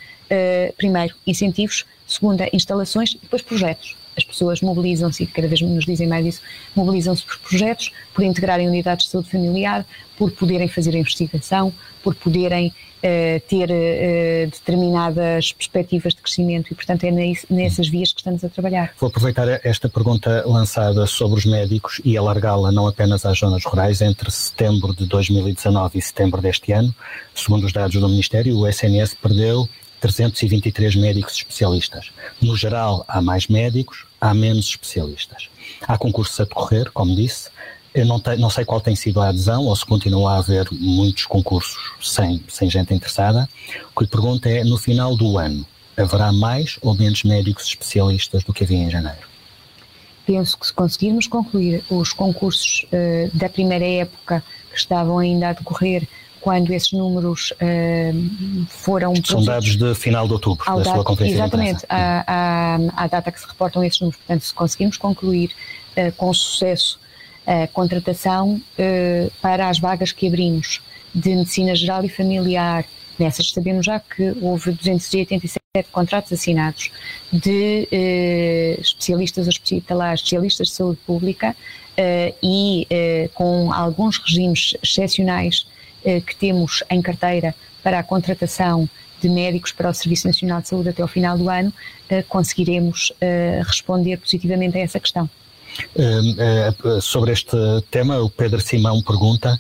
primeiro, 0.77 1.15
incentivos, 1.27 1.85
segunda, 2.07 2.49
instalações 2.53 3.13
e 3.13 3.19
depois 3.19 3.43
projetos 3.43 3.97
as 4.17 4.25
pessoas 4.25 4.61
mobilizam-se, 4.61 5.25
e 5.25 5.27
cada 5.27 5.47
vez 5.47 5.61
nos 5.61 5.85
dizem 5.85 6.07
mais 6.07 6.27
isso, 6.27 6.43
mobilizam-se 6.75 7.25
por 7.25 7.39
projetos, 7.39 7.93
por 8.15 8.25
integrarem 8.25 8.69
unidades 8.69 9.07
de 9.07 9.13
saúde 9.13 9.31
familiar, 9.31 9.85
por 10.17 10.31
poderem 10.31 10.69
fazer 10.69 10.95
investigação, 10.95 11.73
por 12.03 12.15
poderem 12.15 12.69
uh, 12.69 13.41
ter 13.49 13.69
uh, 13.71 14.51
determinadas 14.51 15.53
perspectivas 15.53 16.15
de 16.15 16.23
crescimento 16.23 16.73
e, 16.73 16.75
portanto, 16.75 17.05
é 17.05 17.11
nessas 17.51 17.89
vias 17.89 18.13
que 18.13 18.21
estamos 18.21 18.43
a 18.43 18.49
trabalhar. 18.49 18.93
Vou 18.99 19.09
aproveitar 19.09 19.49
esta 19.65 19.89
pergunta 19.89 20.43
lançada 20.47 21.07
sobre 21.07 21.39
os 21.39 21.45
médicos 21.45 22.01
e 22.05 22.17
alargá-la 22.17 22.73
não 22.73 22.87
apenas 22.87 23.27
às 23.27 23.39
zonas 23.39 23.65
rurais. 23.65 24.01
Entre 24.01 24.31
setembro 24.31 24.95
de 24.95 25.07
2019 25.07 25.99
e 25.99 26.03
setembro 26.03 26.41
deste 26.41 26.73
ano, 26.73 26.95
segundo 27.35 27.65
os 27.65 27.73
dados 27.73 28.01
do 28.01 28.09
Ministério, 28.09 28.57
o 28.57 28.67
SNS 28.67 29.15
perdeu 29.21 29.69
323 30.01 30.97
médicos 30.97 31.35
especialistas. 31.35 32.11
No 32.41 32.57
geral, 32.57 33.05
há 33.09 33.21
mais 33.21 33.47
médicos, 33.47 34.05
há 34.21 34.35
menos 34.35 34.67
especialistas. 34.67 35.49
Há 35.83 35.97
concursos 35.99 36.39
a 36.41 36.45
decorrer, 36.45 36.91
como 36.93 37.15
disse. 37.15 37.51
Eu 37.95 38.05
não, 38.05 38.21
te, 38.21 38.37
não 38.37 38.51
sei 38.51 38.65
qual 38.65 38.81
tem 38.81 38.95
sido 38.95 39.21
a 39.21 39.29
adesão 39.29 39.65
ou 39.65 39.75
se 39.75 39.87
continua 39.87 40.35
a 40.35 40.39
haver 40.39 40.69
muitos 40.71 41.25
concursos 41.25 41.93
sem, 42.03 42.43
sem 42.49 42.69
gente 42.69 42.93
interessada. 42.93 43.49
O 43.91 43.99
que 43.99 44.05
lhe 44.05 44.11
pergunto 44.11 44.47
é: 44.47 44.63
no 44.63 44.77
final 44.77 45.17
do 45.17 45.39
ano, 45.39 45.67
haverá 45.97 46.31
mais 46.31 46.79
ou 46.83 46.95
menos 46.95 47.25
médicos 47.25 47.65
especialistas 47.65 48.45
do 48.45 48.53
que 48.53 48.65
havia 48.65 48.79
em 48.79 48.91
janeiro? 48.91 49.27
Penso 50.27 50.59
que 50.59 50.67
se 50.67 50.75
conseguirmos 50.75 51.27
concluir 51.27 51.85
os 51.89 52.13
concursos 52.13 52.85
uh, 52.93 53.31
da 53.33 53.49
primeira 53.49 53.87
época 53.87 54.43
que 54.71 54.77
estavam 54.77 55.19
ainda 55.19 55.49
a 55.49 55.53
decorrer 55.53 56.07
quando 56.47 56.73
esses 56.73 56.93
números 56.93 57.53
uh, 57.55 58.67
foram. 58.69 59.13
São 59.25 59.45
dados 59.45 59.75
de 59.75 59.95
final 59.97 60.29
de 60.29 60.35
outubro, 60.35 60.65
da 60.65 60.77
data, 60.77 60.91
sua 60.91 61.03
conferência 61.03 61.39
Exatamente, 61.39 61.85
à, 61.89 63.09
data 63.11 63.33
que 63.33 63.41
se 63.41 63.49
reportam 63.49 63.83
esses 63.83 64.01
números. 64.01 64.17
Portanto, 64.19 64.45
se 64.45 64.55
conseguimos 64.55 64.97
concluir 64.97 65.51
uh, 65.97 66.13
com 66.13 66.33
sucesso 66.33 67.01
a 67.45 67.67
contratação 67.67 68.63
uh, 68.79 69.33
para 69.43 69.69
as 69.69 69.81
vagas 69.81 70.13
que 70.13 70.29
abrimos 70.29 70.81
de 71.13 71.35
medicina 71.35 71.75
geral 71.75 72.05
e 72.05 72.09
familiar, 72.09 72.85
nessas 73.19 73.51
sabemos 73.51 73.85
já 73.85 73.99
que 73.99 74.37
houve 74.41 74.71
287 74.71 75.59
contratos 75.91 76.33
assinados 76.33 76.93
de 77.33 77.89
especialistas 78.79 79.49
hospitalares, 79.49 80.21
especialistas 80.21 80.69
de 80.69 80.75
saúde 80.75 81.01
pública 81.05 81.57
e 82.43 82.87
com 83.35 83.73
alguns 83.73 84.19
regimes 84.19 84.75
excepcionais 84.83 85.67
eh, 85.67 85.76
que 86.03 86.37
temos 86.37 86.85
em 86.89 87.03
carteira 87.03 87.55
para 87.83 87.99
a 87.99 88.03
contratação 88.03 88.89
de 89.21 89.29
médicos 89.29 89.73
para 89.73 89.89
o 89.89 89.95
Serviço 89.95 90.27
Nacional 90.27 90.61
de 90.61 90.69
Saúde 90.69 90.89
até 90.91 91.03
ao 91.03 91.09
final 91.09 91.39
do 91.39 91.49
ano, 91.49 91.73
eh, 92.09 92.23
conseguiremos 92.23 93.13
eh, 93.21 93.63
responder 93.65 94.17
positivamente 94.19 94.77
a 94.77 94.81
essa 94.81 95.01
questão. 95.01 95.29
sobre 97.03 97.33
este 97.33 97.57
tema, 97.91 98.19
o 98.21 98.31
Pedro 98.31 98.61
Simão 98.61 99.03
pergunta 99.03 99.59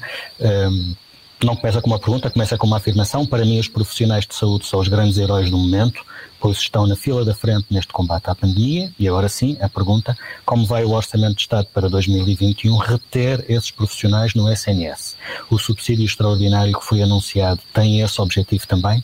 não 1.44 1.55
começa 1.55 1.81
com 1.81 1.88
uma 1.88 1.99
pergunta, 1.99 2.31
começa 2.31 2.57
com 2.57 2.66
uma 2.66 2.79
afirmação. 2.79 3.27
Para 3.27 3.44
mim, 3.44 3.59
os 3.59 3.68
profissionais 3.68 4.27
de 4.27 4.35
saúde 4.35 4.66
são 4.66 4.81
os 4.81 4.88
grandes 4.88 5.18
heróis 5.18 5.51
do 5.51 5.59
momento, 5.59 6.03
pois 6.40 6.59
estão 6.59 6.87
na 6.87 6.96
fila 6.96 7.25
da 7.25 7.35
frente 7.35 7.66
neste 7.70 7.92
combate 7.92 8.29
à 8.29 8.35
pandemia. 8.35 8.92
E 8.99 9.09
agora 9.09 9.29
sim, 9.29 9.57
a 9.61 9.68
pergunta: 9.68 10.16
como 10.44 10.66
vai 10.66 10.85
o 10.85 10.90
Orçamento 10.90 11.37
de 11.37 11.42
Estado 11.42 11.68
para 11.72 11.88
2021 11.88 12.77
reter 12.77 13.44
esses 13.49 13.70
profissionais 13.70 14.35
no 14.35 14.51
SNS? 14.51 15.16
O 15.51 15.59
subsídio 15.59 16.05
extraordinário 16.05 16.79
que 16.79 16.85
foi 16.85 17.03
anunciado 17.03 17.61
tem 17.72 18.01
esse 18.01 18.20
objetivo 18.20 18.66
também? 18.66 19.03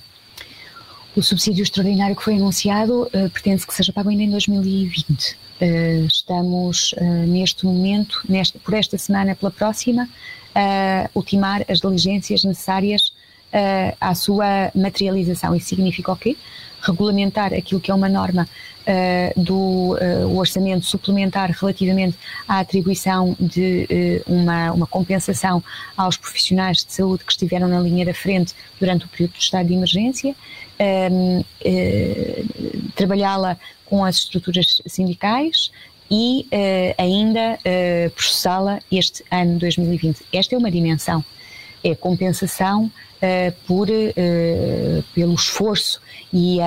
O 1.15 1.23
subsídio 1.23 1.63
extraordinário 1.63 2.17
que 2.17 2.23
foi 2.23 2.37
anunciado 2.37 3.03
uh, 3.03 3.31
pretende 3.31 3.67
que 3.67 3.75
seja 3.75 3.93
pago 3.93 4.09
ainda 4.09 4.23
em 4.23 4.31
2020. 4.31 5.33
Uh, 5.33 5.35
eh, 5.61 6.07
estamos 6.11 6.93
uh, 6.95 7.27
neste 7.27 7.67
momento, 7.67 8.23
neste, 8.27 8.59
por 8.59 8.73
esta 8.73 8.97
semana, 8.97 9.37
pela 9.37 9.51
próxima, 9.51 10.09
a 10.55 11.11
ultimar 11.15 11.65
as 11.69 11.81
diligências 11.81 12.45
necessárias 12.45 13.12
uh, 13.53 13.97
à 14.01 14.15
sua 14.15 14.71
materialização. 14.75 15.55
Isso 15.55 15.69
significa 15.69 16.13
o 16.13 16.17
quê? 16.17 16.37
Regulamentar 16.81 17.55
aquilo 17.55 17.81
que 17.81 17.91
é 17.91 17.95
uma 17.95 18.09
norma 18.09 18.49
uh, 18.83 19.41
do 19.41 19.95
uh, 19.95 20.37
orçamento 20.37 20.85
suplementar 20.85 21.51
relativamente 21.51 22.17
à 22.49 22.61
atribuição 22.61 23.37
de 23.39 24.23
uma, 24.27 24.73
uma 24.73 24.87
compensação 24.87 25.63
aos 25.97 26.17
profissionais 26.17 26.79
de 26.79 26.93
saúde 26.93 27.25
que 27.25 27.33
estiveram 27.33 27.69
na 27.69 27.81
linha 27.81 28.05
da 28.05 28.15
frente 28.15 28.55
durante 28.81 29.05
o 29.05 29.09
período 29.09 29.33
de 29.33 29.39
estado 29.39 29.67
de 29.67 29.75
emergência, 29.75 30.35
ehm, 30.79 31.43
trabalhá-la 32.95 33.57
com 33.85 34.05
as 34.05 34.17
estruturas 34.17 34.83
sindicais, 34.87 35.71
e 36.13 36.47
uh, 36.53 37.03
ainda 37.03 37.55
uh, 37.55 38.11
processá-la 38.11 38.81
este 38.93 39.25
ano 39.31 39.59
2020. 39.59 40.21
Esta 40.31 40.55
é 40.55 40.59
uma 40.59 40.71
dimensão, 40.71 41.25
é 41.83 41.95
compensação 41.95 42.93
uh, 43.23 43.53
por, 43.67 43.89
pelo 45.15 45.35
esforço 45.35 46.01
e 46.33 46.59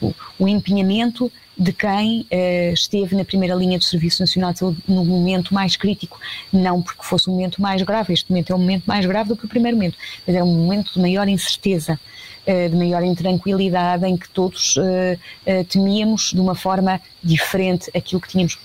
o, 0.00 0.14
o, 0.38 0.48
empenhamento 0.48 1.30
de 1.56 1.72
quem 1.72 2.26
esteve 2.72 3.14
na 3.14 3.24
primeira 3.24 3.54
linha 3.54 3.78
do 3.78 3.84
Serviço 3.84 4.22
Nacional 4.22 4.52
de 4.52 4.58
Saúde 4.58 4.78
no 4.88 5.04
momento 5.04 5.54
mais 5.54 5.76
crítico, 5.76 6.18
não 6.52 6.82
porque 6.82 7.02
fosse 7.02 7.28
um 7.30 7.34
momento 7.34 7.60
mais 7.60 7.82
grave, 7.82 8.12
este 8.12 8.30
momento 8.30 8.52
é 8.52 8.56
um 8.56 8.58
momento 8.58 8.84
mais 8.86 9.06
grave 9.06 9.28
do 9.28 9.36
que 9.36 9.44
o 9.44 9.48
primeiro 9.48 9.76
momento, 9.76 9.96
mas 10.26 10.36
é 10.36 10.42
um 10.42 10.54
momento 10.54 10.92
de 10.92 11.00
maior 11.00 11.28
incerteza. 11.28 11.98
Eh, 12.44 12.68
de 12.68 12.74
maior 12.74 13.04
intranquilidade, 13.04 14.04
em 14.04 14.16
que 14.16 14.28
todos 14.28 14.76
eh, 14.76 15.16
eh, 15.46 15.62
temíamos 15.62 16.32
de 16.32 16.40
uma 16.40 16.56
forma 16.56 17.00
diferente 17.22 17.88
aquilo 17.96 18.20
que 18.20 18.30
tínhamos 18.30 18.58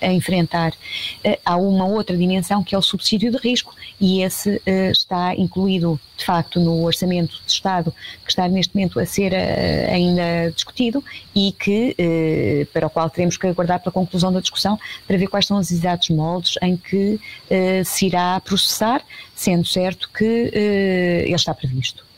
a 0.00 0.12
enfrentar. 0.12 0.74
Há 1.44 1.56
uma 1.56 1.86
outra 1.86 2.16
dimensão 2.16 2.62
que 2.62 2.72
é 2.72 2.78
o 2.78 2.82
subsídio 2.82 3.32
de 3.32 3.38
risco 3.38 3.74
e 4.00 4.22
esse 4.22 4.62
está 4.64 5.34
incluído, 5.34 5.98
de 6.16 6.24
facto, 6.24 6.60
no 6.60 6.84
orçamento 6.84 7.42
de 7.44 7.50
Estado 7.50 7.92
que 8.24 8.30
está 8.30 8.46
neste 8.46 8.76
momento 8.76 9.00
a 9.00 9.04
ser 9.04 9.34
ainda 9.34 10.52
discutido 10.54 11.02
e 11.34 11.50
que, 11.50 11.96
para 12.72 12.86
o 12.86 12.90
qual 12.90 13.10
teremos 13.10 13.36
que 13.36 13.44
aguardar 13.48 13.80
pela 13.80 13.92
conclusão 13.92 14.32
da 14.32 14.38
discussão 14.38 14.78
para 15.04 15.16
ver 15.16 15.26
quais 15.26 15.48
são 15.48 15.58
os 15.58 15.72
exatos 15.72 16.10
moldes 16.10 16.54
em 16.62 16.76
que 16.76 17.18
se 17.84 18.06
irá 18.06 18.38
processar, 18.38 19.02
sendo 19.34 19.66
certo 19.66 20.08
que 20.16 20.52
ele 21.24 21.34
está 21.34 21.52
previsto. 21.52 22.08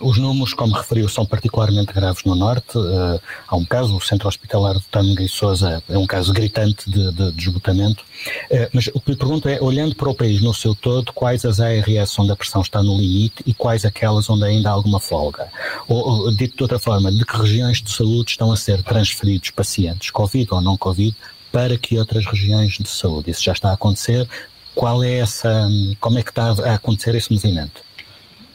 Os 0.00 0.18
números, 0.18 0.54
como 0.54 0.74
referiu, 0.74 1.08
são 1.08 1.24
particularmente 1.24 1.92
graves 1.92 2.24
no 2.24 2.34
Norte. 2.34 2.76
Uh, 2.76 3.20
há 3.46 3.56
um 3.56 3.64
caso, 3.64 3.96
o 3.96 4.00
Centro 4.00 4.28
Hospitalar 4.28 4.74
de 4.74 4.84
Tâmega 4.84 5.22
e 5.22 5.28
Sousa, 5.28 5.82
é 5.88 5.98
um 5.98 6.06
caso 6.06 6.32
gritante 6.32 6.90
de, 6.90 7.12
de, 7.12 7.32
de 7.32 7.40
esgotamento. 7.40 8.02
Uh, 8.50 8.68
mas 8.72 8.88
o 8.88 9.00
que 9.00 9.12
lhe 9.12 9.16
pergunto 9.16 9.48
é, 9.48 9.60
olhando 9.60 9.94
para 9.94 10.08
o 10.08 10.14
país 10.14 10.40
no 10.40 10.54
seu 10.54 10.74
todo, 10.74 11.12
quais 11.12 11.44
as 11.44 11.60
ARS 11.60 12.18
onde 12.18 12.32
a 12.32 12.36
pressão 12.36 12.62
está 12.62 12.82
no 12.82 12.96
limite 12.96 13.42
e 13.46 13.54
quais 13.54 13.84
aquelas 13.84 14.28
onde 14.28 14.44
ainda 14.44 14.70
há 14.70 14.72
alguma 14.72 15.00
folga? 15.00 15.48
Ou, 15.88 16.30
dito 16.34 16.56
de 16.56 16.62
outra 16.62 16.78
forma, 16.78 17.10
de 17.12 17.24
que 17.24 17.36
regiões 17.36 17.82
de 17.82 17.90
saúde 17.90 18.30
estão 18.30 18.52
a 18.52 18.56
ser 18.56 18.82
transferidos 18.82 19.50
pacientes, 19.50 20.10
Covid 20.10 20.48
ou 20.52 20.60
não 20.60 20.76
Covid, 20.76 21.14
para 21.52 21.76
que 21.78 21.98
outras 21.98 22.26
regiões 22.26 22.72
de 22.72 22.88
saúde? 22.88 23.30
Isso 23.30 23.42
já 23.42 23.52
está 23.52 23.70
a 23.70 23.74
acontecer? 23.74 24.28
Qual 24.74 25.04
é 25.04 25.18
essa, 25.18 25.68
como 26.00 26.18
é 26.18 26.22
que 26.22 26.30
está 26.30 26.50
a 26.50 26.74
acontecer 26.74 27.14
esse 27.14 27.32
movimento? 27.32 27.82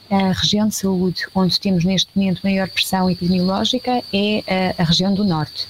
A 0.10 0.32
região 0.32 0.68
de 0.68 0.74
saúde 0.74 1.28
onde 1.36 1.60
temos 1.60 1.86
neste 1.86 2.10
momento 2.16 2.42
maior 2.44 2.68
pressão 2.68 3.08
epidemiológica 3.12 4.04
é 4.12 4.74
a, 4.78 4.82
a 4.82 4.84
região 4.84 5.14
do 5.14 5.24
Norte. 5.24 5.68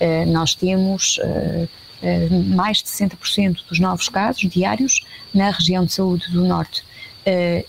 Uh, 0.00 0.26
nós 0.32 0.54
temos 0.54 1.18
uh, 1.18 1.68
uh, 2.02 2.44
mais 2.56 2.78
de 2.78 2.88
60% 2.88 3.58
dos 3.68 3.78
novos 3.78 4.08
casos 4.08 4.48
diários 4.48 5.00
na 5.34 5.50
região 5.50 5.84
de 5.84 5.92
saúde 5.92 6.32
do 6.32 6.42
Norte. 6.42 6.82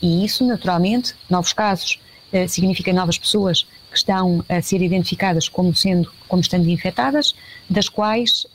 e 0.02 0.26
isso, 0.26 0.46
naturalmente, 0.48 1.14
novos 1.30 1.54
casos 1.54 2.00
significa 2.48 2.92
novas 2.92 3.18
pessoas 3.18 3.68
que 3.92 3.98
estão 3.98 4.44
a 4.50 4.60
ser 4.60 4.82
identificadas 4.82 5.48
como 5.48 5.76
sendo, 5.76 6.12
como 6.28 6.42
estando 6.42 6.68
infectadas, 6.68 7.36
das 7.70 7.88
quais 7.88 8.48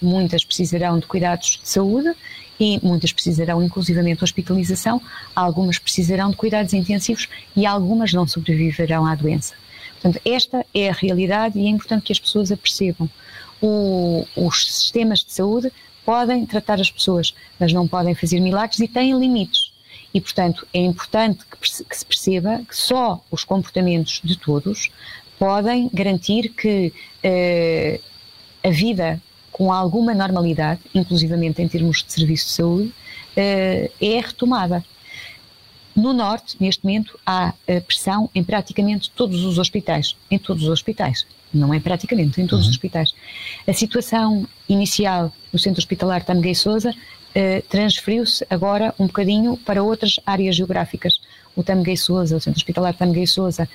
muitas 0.00 0.44
precisarão 0.44 1.00
de 1.00 1.06
cuidados 1.06 1.58
de 1.60 1.68
saúde 1.68 2.14
e 2.58 2.78
muitas 2.82 3.12
precisarão 3.12 3.62
inclusivamente 3.62 4.18
de 4.18 4.24
hospitalização, 4.24 5.00
algumas 5.34 5.78
precisarão 5.78 6.30
de 6.30 6.36
cuidados 6.36 6.72
intensivos 6.72 7.28
e 7.54 7.64
algumas 7.66 8.12
não 8.12 8.26
sobreviverão 8.26 9.06
à 9.06 9.14
doença. 9.14 9.54
Portanto, 10.00 10.20
esta 10.24 10.64
é 10.74 10.88
a 10.88 10.92
realidade 10.92 11.58
e 11.58 11.66
é 11.66 11.68
importante 11.68 12.04
que 12.04 12.12
as 12.12 12.18
pessoas 12.18 12.52
a 12.52 12.56
percebam. 12.56 13.08
O, 13.60 14.24
os 14.36 14.66
sistemas 14.66 15.24
de 15.24 15.32
saúde 15.32 15.72
podem 16.04 16.46
tratar 16.46 16.80
as 16.80 16.90
pessoas, 16.90 17.34
mas 17.58 17.72
não 17.72 17.86
podem 17.86 18.14
fazer 18.14 18.40
milagres 18.40 18.78
e 18.80 18.88
têm 18.88 19.18
limites. 19.18 19.72
E, 20.14 20.20
portanto, 20.20 20.66
é 20.72 20.80
importante 20.80 21.44
que, 21.44 21.84
que 21.84 21.96
se 21.96 22.06
perceba 22.06 22.62
que 22.66 22.76
só 22.76 23.22
os 23.30 23.44
comportamentos 23.44 24.20
de 24.24 24.38
todos 24.38 24.90
podem 25.38 25.90
garantir 25.92 26.48
que 26.50 26.92
eh, 27.22 28.00
a 28.64 28.70
vida 28.70 29.20
com 29.52 29.72
alguma 29.72 30.14
normalidade, 30.14 30.80
inclusivamente 30.94 31.60
em 31.62 31.68
termos 31.68 32.04
de 32.04 32.12
serviço 32.12 32.46
de 32.46 32.52
saúde, 32.52 32.94
eh, 33.36 33.90
é 34.00 34.20
retomada. 34.20 34.84
No 35.94 36.12
Norte, 36.12 36.56
neste 36.60 36.84
momento, 36.84 37.18
há 37.26 37.52
eh, 37.66 37.80
pressão 37.80 38.30
em 38.34 38.44
praticamente 38.44 39.10
todos 39.10 39.44
os 39.44 39.58
hospitais, 39.58 40.16
em 40.30 40.38
todos 40.38 40.62
os 40.62 40.68
hospitais, 40.68 41.26
não 41.52 41.74
é 41.74 41.80
praticamente, 41.80 42.40
em 42.40 42.46
todos 42.46 42.64
uhum. 42.64 42.70
os 42.70 42.76
hospitais. 42.76 43.12
A 43.66 43.72
situação 43.72 44.46
inicial 44.68 45.32
no 45.52 45.58
Centro 45.58 45.80
Hospitalar 45.80 46.24
Tameguei 46.24 46.54
Souza 46.54 46.94
eh, 47.34 47.62
transferiu-se 47.68 48.46
agora 48.48 48.94
um 48.98 49.06
bocadinho 49.06 49.56
para 49.56 49.82
outras 49.82 50.18
áreas 50.24 50.56
geográficas. 50.56 51.20
O 51.54 51.62
Tameguei 51.62 51.96
Souza, 51.96 52.36
o 52.36 52.40
Centro 52.40 52.58
Hospitalar 52.58 52.94
Tameguei 52.94 53.26
Souza, 53.26 53.68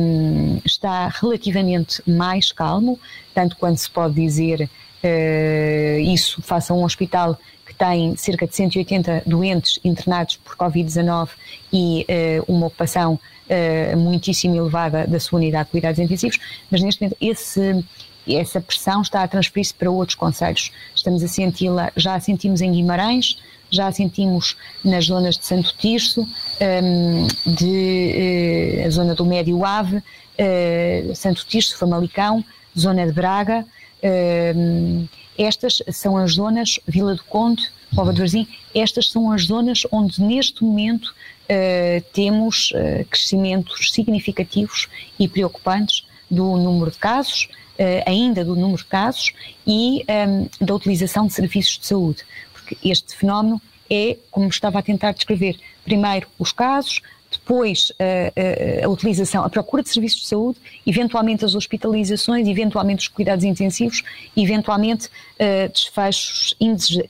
um, 0.00 0.60
está 0.64 1.08
relativamente 1.08 2.02
mais 2.08 2.52
calmo, 2.52 2.98
tanto 3.34 3.56
quanto 3.56 3.78
se 3.78 3.90
pode 3.90 4.14
dizer 4.14 4.70
uh, 5.02 6.00
isso 6.00 6.42
faça 6.42 6.72
um 6.74 6.84
hospital 6.84 7.38
que 7.66 7.74
tem 7.74 8.16
cerca 8.16 8.46
de 8.46 8.54
180 8.54 9.22
doentes 9.26 9.80
internados 9.84 10.36
por 10.36 10.56
Covid-19 10.56 11.30
e 11.72 12.06
uh, 12.08 12.52
uma 12.52 12.66
ocupação 12.66 13.14
uh, 13.14 13.96
muitíssimo 13.96 14.56
elevada 14.56 15.06
da 15.06 15.18
sua 15.18 15.38
unidade 15.38 15.66
de 15.66 15.70
cuidados 15.72 15.98
intensivos, 15.98 16.38
mas 16.70 16.80
neste 16.80 17.02
momento 17.02 17.16
esse, 17.20 17.84
essa 18.28 18.60
pressão 18.60 19.02
está 19.02 19.22
a 19.22 19.28
transferir-se 19.28 19.74
para 19.74 19.90
outros 19.90 20.14
conselhos. 20.14 20.70
Estamos 20.94 21.22
a 21.22 21.28
senti-la, 21.28 21.92
já 21.96 22.14
a 22.14 22.20
sentimos 22.20 22.60
em 22.60 22.72
Guimarães, 22.72 23.36
já 23.70 23.88
a 23.88 23.92
sentimos 23.92 24.56
nas 24.84 25.06
zonas 25.06 25.36
de 25.36 25.44
Santo 25.44 25.74
Tirso, 25.76 26.22
um, 26.22 27.26
de, 27.54 28.82
uh, 28.82 28.86
a 28.86 28.90
zona 28.90 29.14
do 29.14 29.24
Médio 29.24 29.64
Ave, 29.64 29.96
uh, 29.96 31.14
Santo 31.14 31.44
Tirso, 31.46 31.76
Famalicão, 31.76 32.44
zona 32.78 33.06
de 33.06 33.12
Braga, 33.12 33.66
estas 35.38 35.82
são 35.90 36.16
as 36.16 36.34
zonas, 36.34 36.78
Vila 36.86 37.14
do 37.14 37.24
Conde, 37.24 37.62
Pova 37.94 38.12
de 38.12 38.18
Varzim, 38.18 38.46
estas 38.74 39.08
são 39.08 39.30
as 39.30 39.44
zonas 39.44 39.82
onde 39.90 40.20
neste 40.20 40.62
momento 40.64 41.06
uh, 41.06 42.04
temos 42.12 42.72
uh, 42.72 43.04
crescimentos 43.08 43.92
significativos 43.92 44.88
e 45.18 45.28
preocupantes 45.28 46.06
do 46.30 46.56
número 46.56 46.90
de 46.90 46.98
casos, 46.98 47.48
uh, 47.78 48.02
ainda 48.06 48.44
do 48.44 48.54
número 48.54 48.78
de 48.78 48.86
casos 48.86 49.32
e 49.66 50.04
da 50.60 50.74
utilização 50.74 51.26
de 51.26 51.32
serviços 51.32 51.78
de 51.78 51.86
saúde, 51.86 52.22
porque 52.52 52.76
este 52.84 53.16
fenómeno 53.16 53.60
é, 53.88 54.16
como 54.30 54.48
estava 54.48 54.80
a 54.80 54.82
tentar 54.82 55.12
descrever, 55.12 55.56
primeiro 55.84 56.26
os 56.38 56.52
casos, 56.52 57.00
depois 57.38 57.92
a, 57.98 58.82
a, 58.82 58.86
a, 58.86 58.88
utilização, 58.88 59.44
a 59.44 59.50
procura 59.50 59.82
de 59.82 59.90
serviços 59.90 60.20
de 60.20 60.26
saúde, 60.26 60.58
eventualmente 60.86 61.44
as 61.44 61.54
hospitalizações, 61.54 62.48
eventualmente 62.48 63.00
os 63.00 63.08
cuidados 63.08 63.44
intensivos, 63.44 64.02
eventualmente 64.36 65.06
uh, 65.06 65.70
desfechos 65.72 66.54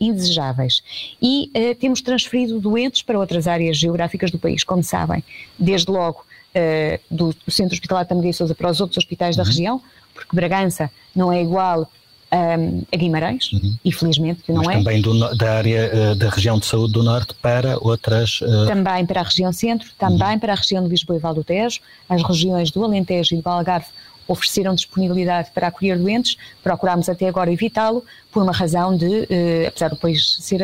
indesejáveis. 0.01 0.83
E 1.23 1.51
uh, 1.55 1.75
temos 1.77 2.01
transferido 2.01 2.61
doentes 2.61 3.03
para 3.03 3.19
outras 3.19 3.47
áreas 3.47 3.77
geográficas 3.77 4.31
do 4.31 4.39
país, 4.39 4.65
como 4.65 4.83
sabem, 4.83 5.23
desde 5.59 5.91
logo 5.91 6.21
uh, 6.21 7.01
do, 7.11 7.35
do, 7.45 7.51
Centro 7.51 7.75
Hospitalar 7.75 8.05
de 8.05 8.09
Tameguei 8.09 8.33
Sousa 8.33 8.55
para 8.55 8.71
os 8.71 8.81
outros 8.81 8.99
hospitais 8.99 9.37
uhum. 9.37 9.43
da 9.43 9.49
região, 9.49 9.83
porque 10.15 10.35
Bragança 10.35 10.91
não 11.15 11.33
é 11.33 11.43
igual 11.43 11.89
um, 12.33 12.83
a 12.93 12.97
Guimarães, 12.97 13.53
uhum. 13.53 13.77
infelizmente 13.85 14.43
que 14.43 14.53
não 14.53 14.63
Mas 14.63 14.77
é. 14.77 14.79
também 14.79 15.01
do, 15.01 15.37
da 15.37 15.55
área 15.55 15.91
uh, 15.93 16.15
da 16.15 16.29
região 16.29 16.59
de 16.59 16.67
saúde 16.67 16.93
do 16.93 17.03
Norte 17.03 17.35
para 17.41 17.79
outras. 17.81 18.41
Uh... 18.41 18.67
Também 18.67 19.07
para 19.07 19.21
a 19.21 19.25
região 19.25 19.53
centro, 19.53 19.89
também 19.99 20.33
uhum. 20.35 20.39
para 20.39 20.53
a 20.53 20.57
região 20.57 20.83
de 20.83 20.89
Lisboa 20.89 21.17
e 21.17 21.21
Val 21.21 21.35
do 21.35 21.45
Tejo, 21.45 21.81
as 22.09 22.23
regiões 22.23 22.71
do 22.71 22.85
Alentejo 22.85 23.35
e 23.35 23.43
do 23.43 23.49
Algarve 23.49 23.87
ofereceram 24.29 24.75
disponibilidade 24.75 25.53
para 25.55 25.69
acolher 25.69 25.97
doentes, 25.97 26.37
procurámos 26.61 27.09
até 27.09 27.29
agora 27.29 27.53
evitá-lo, 27.53 28.05
por 28.33 28.43
uma 28.43 28.51
razão 28.51 28.97
de, 28.97 29.07
uh, 29.07 29.69
apesar 29.69 29.89
do 29.89 29.97
país 29.97 30.37
ser, 30.41 30.61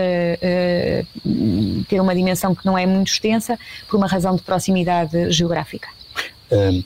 ter 1.89 2.01
uma 2.01 2.13
dimensão 2.13 2.57
que 2.57 2.67
não 2.67 2.77
é 2.77 2.85
muito 2.87 3.09
extensa, 3.09 3.57
por 3.89 3.97
uma 3.97 4.09
razão 4.09 4.35
de 4.35 4.43
proximidade 4.43 5.31
geográfica. 5.31 5.89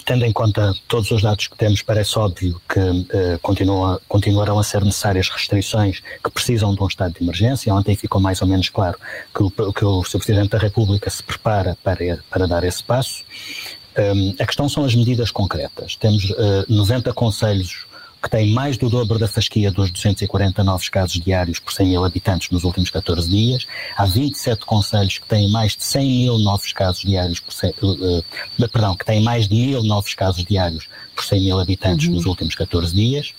Tendo 0.05 0.25
em 0.25 0.33
conta 0.33 0.73
todos 0.87 1.11
os 1.11 1.23
dados 1.23 1.49
que 1.49 1.57
temos, 1.57 1.83
parece 1.83 2.17
óbvio 2.19 2.61
que 2.69 2.79
uh, 2.79 3.39
continua, 3.43 4.01
continuarão 4.07 4.61
a 4.61 4.63
ser 4.63 4.85
necessárias 4.85 5.29
restrições 5.29 6.01
que 6.23 6.31
precisam 6.31 6.73
de 6.73 6.81
um 6.81 6.87
estado 6.87 7.15
de 7.15 7.25
emergência. 7.25 7.75
Ontem 7.75 7.97
ficou 7.97 8.21
mais 8.21 8.41
ou 8.41 8.47
menos 8.47 8.69
claro 8.69 8.97
que 9.35 9.43
o, 9.43 9.73
que 9.73 9.85
o 9.85 10.05
Sr. 10.05 10.19
Presidente 10.19 10.51
da 10.51 10.59
República 10.59 11.11
se 11.11 11.23
prepara 11.23 11.77
para, 11.83 12.19
para 12.31 12.47
dar 12.47 12.63
esse 12.63 12.83
passo. 12.83 13.25
Um, 13.99 14.35
a 14.39 14.47
questão 14.47 14.69
são 14.69 14.85
as 14.85 14.95
medidas 14.95 15.31
concretas. 15.31 15.97
Temos 15.97 16.31
uh, 16.31 16.65
90 16.69 17.13
conselhos 17.15 17.86
que 18.27 18.31
têm 18.31 18.53
mais 18.53 18.77
do 18.77 18.91
dobro 18.91 19.21
da 19.21 19.29
fasquia 19.29 19.71
dos 19.71 19.89
240 19.89 20.65
novos 20.65 20.89
casos 20.89 21.21
diários 21.21 21.61
por 21.61 21.73
100 21.73 21.87
mil 21.87 22.05
habitantes 22.05 22.51
nos 22.51 22.65
últimos 22.65 22.91
14 22.91 23.29
dias. 23.31 23.67
Há 23.97 24.05
27 24.05 24.67
conselhos 24.67 25.19
que 25.19 25.27
têm 25.29 25.49
mais 25.49 25.77
de 25.77 25.85
100 25.85 26.05
mil 26.05 26.39
novos 26.41 26.73
casos 26.73 27.03
diários 27.03 27.39
por 27.39 27.53
100, 27.53 27.75
uh, 27.83 28.19
uh, 28.19 28.69
perdão, 28.69 28.97
que 28.97 29.05
têm 29.05 29.23
mais 29.23 29.47
de 29.47 29.55
mil 29.55 29.81
novos 29.85 30.13
casos 30.15 30.45
diários 30.45 30.89
por 31.15 31.25
100 31.25 31.41
mil 31.41 31.61
habitantes 31.61 32.09
uhum. 32.09 32.15
nos 32.15 32.27
últimos 32.27 32.57
14 32.57 32.93
dias. 32.93 33.33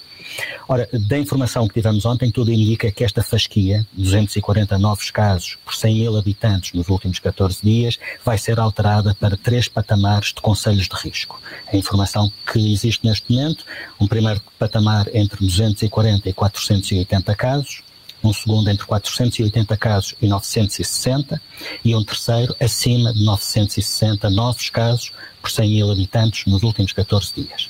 Ora, 0.67 0.87
da 0.91 1.17
informação 1.17 1.67
que 1.67 1.75
tivemos 1.75 2.05
ontem, 2.05 2.29
tudo 2.31 2.51
indica 2.51 2.91
que 2.91 3.03
esta 3.03 3.23
fasquia, 3.23 3.85
240 3.93 4.77
novos 4.77 5.09
casos 5.11 5.57
por 5.63 5.73
100 5.73 5.95
mil 5.95 6.17
habitantes 6.17 6.73
nos 6.73 6.89
últimos 6.89 7.19
14 7.19 7.59
dias, 7.63 7.97
vai 8.23 8.37
ser 8.37 8.59
alterada 8.59 9.15
para 9.15 9.37
três 9.37 9.67
patamares 9.67 10.33
de 10.33 10.41
conselhos 10.41 10.87
de 10.87 10.95
risco. 10.95 11.39
A 11.71 11.77
informação 11.77 12.31
que 12.51 12.73
existe 12.73 13.05
neste 13.05 13.31
momento, 13.31 13.65
um 13.99 14.07
primeiro 14.07 14.41
patamar 14.59 15.07
entre 15.13 15.45
240 15.45 16.29
e 16.29 16.33
480 16.33 17.35
casos, 17.35 17.83
um 18.23 18.33
segundo 18.33 18.69
entre 18.69 18.85
480 18.85 19.77
casos 19.77 20.15
e 20.21 20.27
960 20.27 21.41
e 21.83 21.95
um 21.95 22.03
terceiro 22.03 22.55
acima 22.59 23.13
de 23.13 23.23
960 23.23 24.29
novos 24.29 24.69
casos 24.69 25.11
por 25.41 25.49
100 25.49 25.69
mil 25.69 25.91
habitantes 25.91 26.45
nos 26.45 26.63
últimos 26.63 26.91
14 26.93 27.31
dias. 27.35 27.69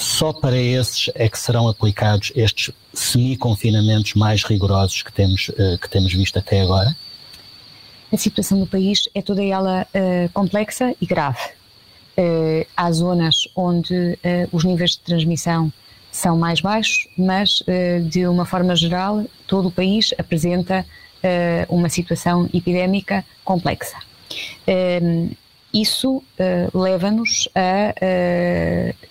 Só 0.00 0.32
para 0.32 0.56
esses 0.56 1.10
é 1.14 1.28
que 1.28 1.38
serão 1.38 1.68
aplicados 1.68 2.32
estes 2.34 2.74
semi-confinamentos 2.94 4.14
mais 4.14 4.42
rigorosos 4.42 5.02
que 5.02 5.12
temos, 5.12 5.50
uh, 5.50 5.78
que 5.78 5.90
temos 5.90 6.10
visto 6.14 6.38
até 6.38 6.62
agora? 6.62 6.96
A 8.10 8.16
situação 8.16 8.58
do 8.58 8.66
país 8.66 9.10
é 9.14 9.20
toda 9.20 9.44
ela 9.44 9.86
uh, 9.94 10.32
complexa 10.32 10.94
e 10.98 11.04
grave. 11.04 11.50
Uh, 12.16 12.66
há 12.74 12.90
zonas 12.90 13.46
onde 13.54 14.18
os 14.50 14.64
níveis 14.64 14.92
de 14.92 15.00
transmissão 15.00 15.70
são 16.10 16.36
mais 16.36 16.62
baixos, 16.62 17.06
mas 17.16 17.62
de 18.08 18.26
uma 18.26 18.44
forma 18.44 18.74
geral 18.74 19.24
todo 19.46 19.68
o 19.68 19.70
país 19.70 20.12
apresenta 20.18 20.84
uma 21.68 21.88
situação 21.88 22.48
epidémica 22.52 23.24
complexa. 23.44 23.96
Isso 25.72 26.22
leva-nos 26.74 27.48
a 27.54 27.94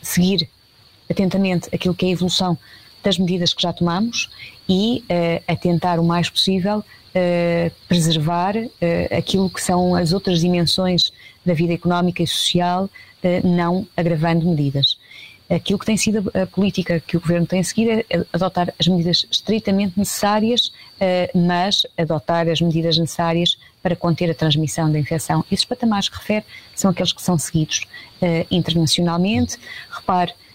seguir 0.01 0.49
atentamente 1.09 1.69
aquilo 1.73 1.93
que 1.93 2.05
é 2.05 2.09
a 2.09 2.11
evolução 2.11 2.57
das 3.03 3.17
medidas 3.17 3.53
que 3.53 3.61
já 3.61 3.73
tomamos 3.73 4.29
e 4.67 5.03
uh, 5.09 5.43
a 5.47 5.55
tentar 5.55 5.99
o 5.99 6.03
mais 6.03 6.29
possível 6.29 6.79
uh, 6.79 7.71
preservar 7.87 8.55
uh, 8.55 8.69
aquilo 9.17 9.49
que 9.49 9.61
são 9.61 9.95
as 9.95 10.13
outras 10.13 10.39
dimensões 10.39 11.11
da 11.45 11.53
vida 11.53 11.73
económica 11.73 12.21
e 12.21 12.27
social, 12.27 12.89
não 13.43 13.87
agravando 13.97 14.47
medidas. 14.47 14.97
Aquilo 15.49 15.79
que 15.79 15.85
tem 15.85 15.97
sido 15.97 16.31
a, 16.33 16.45
política 16.45 16.99
que 16.99 17.17
o 17.17 17.19
Governo 17.19 17.47
tem 17.47 17.61
seguido 17.63 18.05
é 18.09 18.25
adotar 18.31 18.73
as 18.79 18.87
medidas 18.87 19.25
estritamente 19.31 19.97
necessárias, 19.97 20.71
mas 21.33 21.87
adotar 21.97 22.47
as 22.47 22.61
medidas 22.61 22.97
necessárias 22.97 23.57
para 23.81 23.95
conter 23.95 24.29
a 24.29 24.33
transmissão 24.35 24.91
da 24.91 24.99
infecção. 24.99 25.43
Esses 25.51 25.65
patamares 25.65 26.07
que 26.07 26.17
refere 26.17 26.45
são 26.75 26.91
aqueles 26.91 27.11
que 27.11 27.21
são 27.21 27.37
seguidos 27.37 27.81
internacionalmente. 28.51 29.57
Repare, 29.89 30.31
eh, 30.31 30.48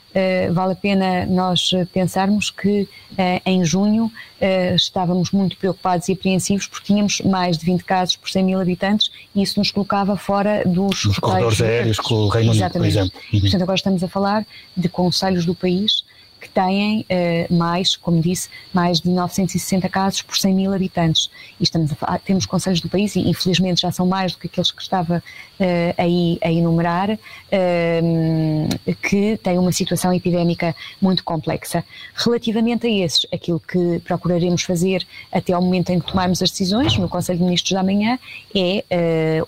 vale 0.52 0.72
a 0.72 0.76
pena 0.76 1.26
nós 1.26 1.70
pensarmos 1.92 2.50
que 2.50 2.88
eh, 3.16 3.40
em 3.46 3.64
junho 3.64 4.10
eh, 4.40 4.74
estávamos 4.74 5.30
muito 5.30 5.56
preocupados 5.56 6.08
e 6.08 6.12
apreensivos 6.12 6.66
porque 6.66 6.86
tínhamos 6.86 7.20
mais 7.20 7.56
de 7.56 7.64
20 7.64 7.84
casos 7.84 8.16
por 8.16 8.28
100 8.28 8.44
mil 8.44 8.60
habitantes 8.60 9.10
e 9.34 9.42
isso 9.42 9.58
nos 9.58 9.70
colocava 9.70 10.16
fora 10.16 10.62
dos, 10.66 11.04
dos 11.04 11.18
corredores 11.18 11.60
aéreos 11.60 11.98
com 11.98 12.14
o 12.14 12.28
Reino 12.28 12.50
Unido, 12.50 12.70
por 12.70 12.84
exemplo. 12.84 13.12
Uhum. 13.32 13.40
Portanto, 13.40 13.62
agora 13.62 13.76
estamos 13.76 14.02
a 14.02 14.08
falar 14.08 14.46
de 14.76 14.88
conselhos 14.88 15.44
do 15.44 15.54
país 15.54 16.04
que 16.44 16.50
têm 16.50 17.00
uh, 17.00 17.54
mais, 17.54 17.96
como 17.96 18.20
disse, 18.20 18.50
mais 18.70 19.00
de 19.00 19.08
960 19.08 19.88
casos 19.88 20.20
por 20.20 20.36
100 20.36 20.54
mil 20.54 20.74
habitantes. 20.74 21.30
E 21.58 21.64
estamos 21.64 21.90
a, 22.02 22.18
temos 22.18 22.44
conselhos 22.44 22.82
do 22.82 22.88
país, 22.90 23.16
e 23.16 23.20
infelizmente 23.20 23.80
já 23.80 23.90
são 23.90 24.06
mais 24.06 24.32
do 24.32 24.38
que 24.38 24.46
aqueles 24.46 24.70
que 24.70 24.82
estava 24.82 25.22
uh, 25.58 25.94
aí 25.96 26.38
a 26.42 26.52
enumerar, 26.52 27.12
uh, 27.12 28.94
que 29.02 29.38
têm 29.42 29.58
uma 29.58 29.72
situação 29.72 30.12
epidémica 30.12 30.76
muito 31.00 31.24
complexa. 31.24 31.82
Relativamente 32.14 32.86
a 32.86 32.90
esses, 32.90 33.26
aquilo 33.32 33.58
que 33.58 34.00
procuraremos 34.00 34.62
fazer 34.64 35.06
até 35.32 35.54
ao 35.54 35.62
momento 35.62 35.90
em 35.90 35.98
que 35.98 36.06
tomarmos 36.06 36.42
as 36.42 36.50
decisões, 36.50 36.98
no 36.98 37.08
Conselho 37.08 37.38
de 37.38 37.44
Ministros 37.44 37.72
da 37.72 37.82
manhã, 37.82 38.18
é 38.54 38.84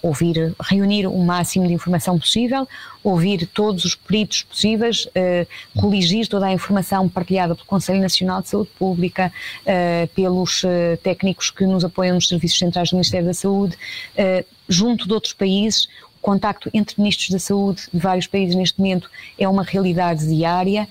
ouvir, 0.03 0.55
reunir 0.61 1.07
o 1.07 1.19
máximo 1.19 1.67
de 1.67 1.75
informação 1.75 2.19
possível, 2.19 2.67
ouvir 3.09 3.47
todos 3.47 3.85
os 3.85 3.95
peritos 3.95 4.43
possíveis, 4.43 5.09
coligir 5.77 6.27
toda 6.27 6.47
a 6.47 6.53
informação 6.53 7.09
partilhada 7.09 7.55
pelo 7.55 7.67
Conselho 7.67 8.01
Nacional 8.01 8.43
de 8.43 8.49
Saúde 8.49 8.71
Pública, 8.79 9.33
uh, 9.63 10.09
pelos 10.09 10.63
uh, 10.65 10.97
técnicos 11.03 11.51
que 11.51 11.65
nos 11.65 11.85
apoiam 11.85 12.15
nos 12.15 12.27
serviços 12.27 12.59
centrais 12.59 12.91
do 12.91 12.97
Ministério 12.97 13.27
da 13.27 13.35
Saúde, 13.35 13.77
uh, 13.77 14.45
junto 14.69 15.07
de 15.07 15.13
outros 15.13 15.33
países. 15.33 15.89
O 16.19 16.27
contacto 16.27 16.69
entre 16.75 16.97
ministros 16.99 17.31
da 17.31 17.39
saúde 17.39 17.83
de 17.95 18.01
vários 18.01 18.27
países 18.27 18.57
neste 18.57 18.81
momento 18.81 19.09
é 19.39 19.49
uma 19.49 19.63
realidade 19.63 20.27
diária 20.27 20.89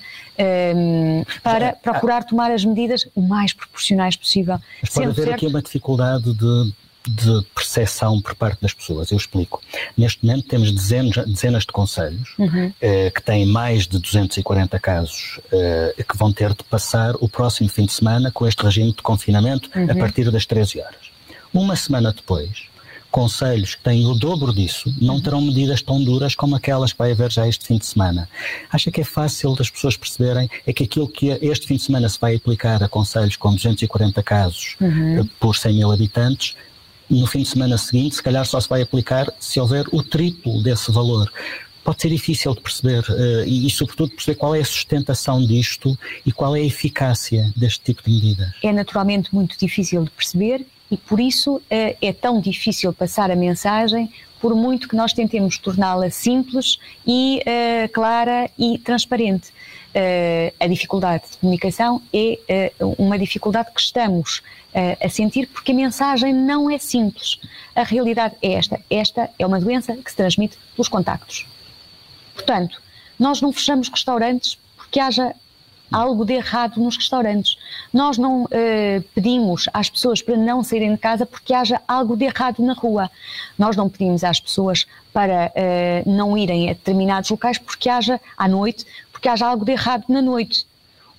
um, 0.74 1.22
para 1.42 1.74
procurar 1.74 2.24
tomar 2.24 2.50
as 2.50 2.64
medidas 2.64 3.06
o 3.14 3.20
mais 3.20 3.52
proporcionais 3.52 4.16
possível. 4.16 4.58
Mas 4.80 4.90
pode 4.90 5.08
haver 5.08 5.24
certo... 5.24 5.34
aqui 5.34 5.46
uma 5.46 5.60
dificuldade 5.60 6.32
de 6.32 6.72
de 7.08 7.44
percepção 7.54 8.20
por 8.20 8.34
parte 8.34 8.60
das 8.60 8.72
pessoas. 8.72 9.10
Eu 9.10 9.16
explico. 9.16 9.60
Neste 9.96 10.24
momento 10.24 10.48
temos 10.48 10.72
dezenas, 10.72 11.14
dezenas 11.26 11.62
de 11.62 11.72
conselhos 11.72 12.34
uhum. 12.38 12.72
eh, 12.80 13.10
que 13.10 13.22
têm 13.22 13.46
mais 13.46 13.86
de 13.86 13.98
240 13.98 14.78
casos 14.78 15.40
eh, 15.52 15.94
que 16.08 16.16
vão 16.16 16.32
ter 16.32 16.54
de 16.54 16.64
passar 16.64 17.14
o 17.20 17.28
próximo 17.28 17.68
fim 17.68 17.86
de 17.86 17.92
semana 17.92 18.30
com 18.30 18.46
este 18.46 18.62
regime 18.62 18.92
de 18.92 19.02
confinamento 19.02 19.70
uhum. 19.74 19.90
a 19.90 19.94
partir 19.94 20.30
das 20.30 20.46
13 20.46 20.80
horas. 20.80 21.10
Uma 21.52 21.76
semana 21.76 22.12
depois, 22.12 22.66
conselhos 23.10 23.74
que 23.74 23.82
têm 23.82 24.06
o 24.06 24.14
dobro 24.14 24.52
disso 24.52 24.94
não 25.00 25.14
uhum. 25.14 25.20
terão 25.22 25.40
medidas 25.40 25.80
tão 25.80 26.04
duras 26.04 26.34
como 26.34 26.54
aquelas 26.54 26.92
que 26.92 26.98
vai 26.98 27.12
haver 27.12 27.32
já 27.32 27.48
este 27.48 27.66
fim 27.66 27.78
de 27.78 27.86
semana. 27.86 28.28
Acha 28.70 28.90
que 28.90 29.00
é 29.00 29.04
fácil 29.04 29.54
das 29.54 29.70
pessoas 29.70 29.96
perceberem 29.96 30.50
é 30.66 30.72
que 30.72 30.84
aquilo 30.84 31.08
que 31.08 31.28
este 31.40 31.66
fim 31.66 31.76
de 31.76 31.82
semana 31.82 32.10
se 32.10 32.20
vai 32.20 32.34
aplicar 32.34 32.82
a 32.82 32.88
conselhos 32.88 33.36
com 33.36 33.54
240 33.54 34.22
casos 34.22 34.76
uhum. 34.78 35.20
Eh, 35.20 35.24
por 35.40 35.56
100 35.56 35.76
mil 35.76 35.90
habitantes 35.90 36.56
no 37.08 37.26
fim 37.26 37.40
de 37.42 37.48
semana 37.48 37.78
seguinte, 37.78 38.16
se 38.16 38.22
calhar 38.22 38.44
só 38.44 38.60
se 38.60 38.68
vai 38.68 38.82
aplicar 38.82 39.32
se 39.38 39.60
houver 39.60 39.86
o 39.92 40.02
triplo 40.02 40.62
desse 40.62 40.90
valor. 40.90 41.32
Pode 41.84 42.02
ser 42.02 42.08
difícil 42.08 42.52
de 42.52 42.60
perceber 42.60 43.04
uh, 43.08 43.44
e, 43.46 43.66
e, 43.66 43.70
sobretudo, 43.70 44.10
perceber 44.10 44.36
qual 44.36 44.54
é 44.56 44.60
a 44.60 44.64
sustentação 44.64 45.44
disto 45.44 45.96
e 46.24 46.32
qual 46.32 46.56
é 46.56 46.60
a 46.60 46.64
eficácia 46.64 47.52
deste 47.56 47.80
tipo 47.84 48.02
de 48.02 48.10
medidas. 48.10 48.50
É 48.62 48.72
naturalmente 48.72 49.32
muito 49.32 49.56
difícil 49.56 50.02
de 50.02 50.10
perceber 50.10 50.66
e, 50.90 50.96
por 50.96 51.20
isso, 51.20 51.56
uh, 51.56 51.62
é 51.70 52.12
tão 52.12 52.40
difícil 52.40 52.92
passar 52.92 53.30
a 53.30 53.36
mensagem 53.36 54.10
por 54.40 54.54
muito 54.54 54.88
que 54.88 54.96
nós 54.96 55.12
tentemos 55.12 55.58
torná-la 55.58 56.10
simples 56.10 56.78
e 57.06 57.40
uh, 57.40 57.88
clara 57.92 58.50
e 58.58 58.78
transparente. 58.78 59.52
Uh, 59.96 60.52
a 60.60 60.66
dificuldade 60.66 61.24
de 61.30 61.38
comunicação 61.38 62.02
é 62.12 62.70
uma 62.98 63.18
dificuldade 63.18 63.70
que 63.72 63.80
estamos 63.80 64.42
a 65.02 65.08
sentir 65.08 65.46
porque 65.46 65.72
a 65.72 65.74
mensagem 65.74 66.34
não 66.34 66.68
é 66.68 66.76
simples. 66.76 67.40
A 67.74 67.82
realidade 67.82 68.34
é 68.42 68.52
esta: 68.52 68.78
esta 68.90 69.30
é 69.38 69.46
uma 69.46 69.58
doença 69.58 69.96
que 69.96 70.10
se 70.10 70.16
transmite 70.16 70.58
pelos 70.74 70.86
contactos. 70.86 71.46
Portanto, 72.34 72.82
nós 73.18 73.40
não 73.40 73.54
fechamos 73.54 73.88
restaurantes 73.88 74.58
porque 74.76 75.00
haja 75.00 75.34
algo 75.90 76.24
de 76.24 76.34
errado 76.34 76.80
nos 76.80 76.96
restaurantes. 76.96 77.56
Nós 77.92 78.18
não 78.18 78.44
uh, 78.44 78.48
pedimos 79.14 79.68
às 79.72 79.88
pessoas 79.88 80.20
para 80.20 80.36
não 80.36 80.62
saírem 80.62 80.92
de 80.92 80.98
casa 80.98 81.24
porque 81.24 81.54
haja 81.54 81.80
algo 81.86 82.16
de 82.16 82.24
errado 82.24 82.62
na 82.62 82.72
rua. 82.72 83.10
Nós 83.58 83.76
não 83.76 83.88
pedimos 83.88 84.24
às 84.24 84.40
pessoas 84.40 84.86
para 85.12 85.52
uh, 85.54 86.10
não 86.10 86.36
irem 86.36 86.68
a 86.68 86.72
determinados 86.72 87.30
locais 87.30 87.58
porque 87.58 87.88
haja 87.88 88.20
à 88.36 88.48
noite, 88.48 88.86
porque 89.16 89.30
haja 89.30 89.46
algo 89.46 89.64
de 89.64 89.72
errado 89.72 90.04
na 90.10 90.20
noite. 90.20 90.66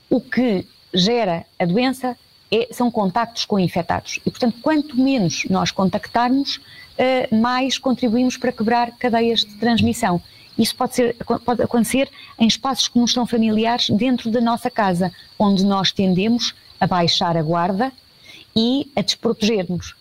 O 0.08 0.22
que 0.22 0.68
gera 0.94 1.48
a 1.58 1.66
doença 1.66 2.16
é, 2.52 2.68
são 2.72 2.92
contactos 2.92 3.44
com 3.44 3.58
infectados. 3.58 4.20
E, 4.24 4.30
portanto, 4.30 4.60
quanto 4.62 4.96
menos 4.96 5.46
nós 5.50 5.72
contactarmos, 5.72 6.58
uh, 6.58 7.36
mais 7.36 7.80
contribuímos 7.80 8.38
para 8.38 8.52
quebrar 8.52 8.92
cadeias 8.98 9.40
de 9.40 9.56
transmissão. 9.56 10.22
Isso 10.56 10.76
pode, 10.76 10.94
ser, 10.94 11.16
pode 11.44 11.64
acontecer 11.64 12.08
em 12.38 12.46
espaços 12.46 12.88
que 12.88 13.00
nos 13.00 13.12
são 13.12 13.26
familiares 13.26 13.90
dentro 13.90 14.30
da 14.30 14.40
nossa 14.40 14.70
casa, 14.70 15.12
onde 15.38 15.66
nós 15.66 15.92
tendemos 15.92 16.54
a 16.80 16.86
baixar 16.86 17.36
a 17.36 17.42
guarda 17.42 17.92
e 18.56 18.92
a 18.96 19.02
desproteger-nos. 19.02 19.96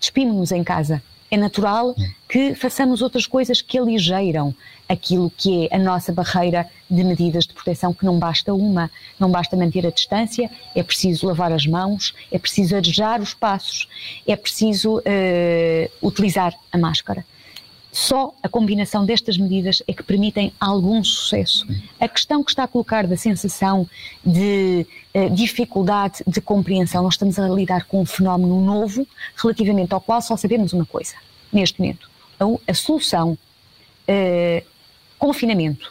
Despimos-nos 0.00 0.52
em 0.52 0.64
casa. 0.64 1.02
É 1.30 1.36
natural 1.36 1.94
que 2.28 2.54
façamos 2.54 3.02
outras 3.02 3.26
coisas 3.26 3.60
que 3.60 3.78
aligeiram 3.78 4.54
aquilo 4.88 5.30
que 5.36 5.68
é 5.70 5.76
a 5.76 5.78
nossa 5.78 6.12
barreira 6.12 6.68
de 6.88 7.02
medidas 7.02 7.44
de 7.44 7.52
proteção, 7.52 7.92
que 7.92 8.04
não 8.04 8.18
basta 8.18 8.54
uma, 8.54 8.90
não 9.18 9.30
basta 9.30 9.56
manter 9.56 9.86
a 9.86 9.90
distância, 9.90 10.50
é 10.74 10.82
preciso 10.82 11.26
lavar 11.26 11.52
as 11.52 11.66
mãos, 11.66 12.14
é 12.30 12.38
preciso 12.38 12.76
arejar 12.76 13.20
os 13.20 13.34
passos, 13.34 13.88
é 14.26 14.36
preciso 14.36 14.98
uh, 14.98 15.02
utilizar 16.06 16.54
a 16.72 16.78
máscara. 16.78 17.24
Só 17.96 18.34
a 18.42 18.48
combinação 18.48 19.06
destas 19.06 19.38
medidas 19.38 19.82
é 19.88 19.92
que 19.94 20.02
permitem 20.02 20.52
algum 20.60 21.02
sucesso. 21.02 21.66
A 21.98 22.06
questão 22.06 22.44
que 22.44 22.50
está 22.50 22.64
a 22.64 22.68
colocar 22.68 23.06
da 23.06 23.16
sensação 23.16 23.88
de 24.22 24.86
uh, 25.14 25.30
dificuldade 25.30 26.22
de 26.26 26.42
compreensão, 26.42 27.02
nós 27.02 27.14
estamos 27.14 27.38
a 27.38 27.48
lidar 27.48 27.86
com 27.86 28.02
um 28.02 28.04
fenómeno 28.04 28.60
novo 28.60 29.06
relativamente 29.34 29.94
ao 29.94 30.00
qual 30.02 30.20
só 30.20 30.36
sabemos 30.36 30.74
uma 30.74 30.84
coisa, 30.84 31.14
neste 31.50 31.80
momento. 31.80 32.10
A, 32.38 32.44
a 32.70 32.74
solução 32.74 33.32
uh, 33.32 34.66
confinamento 35.18 35.90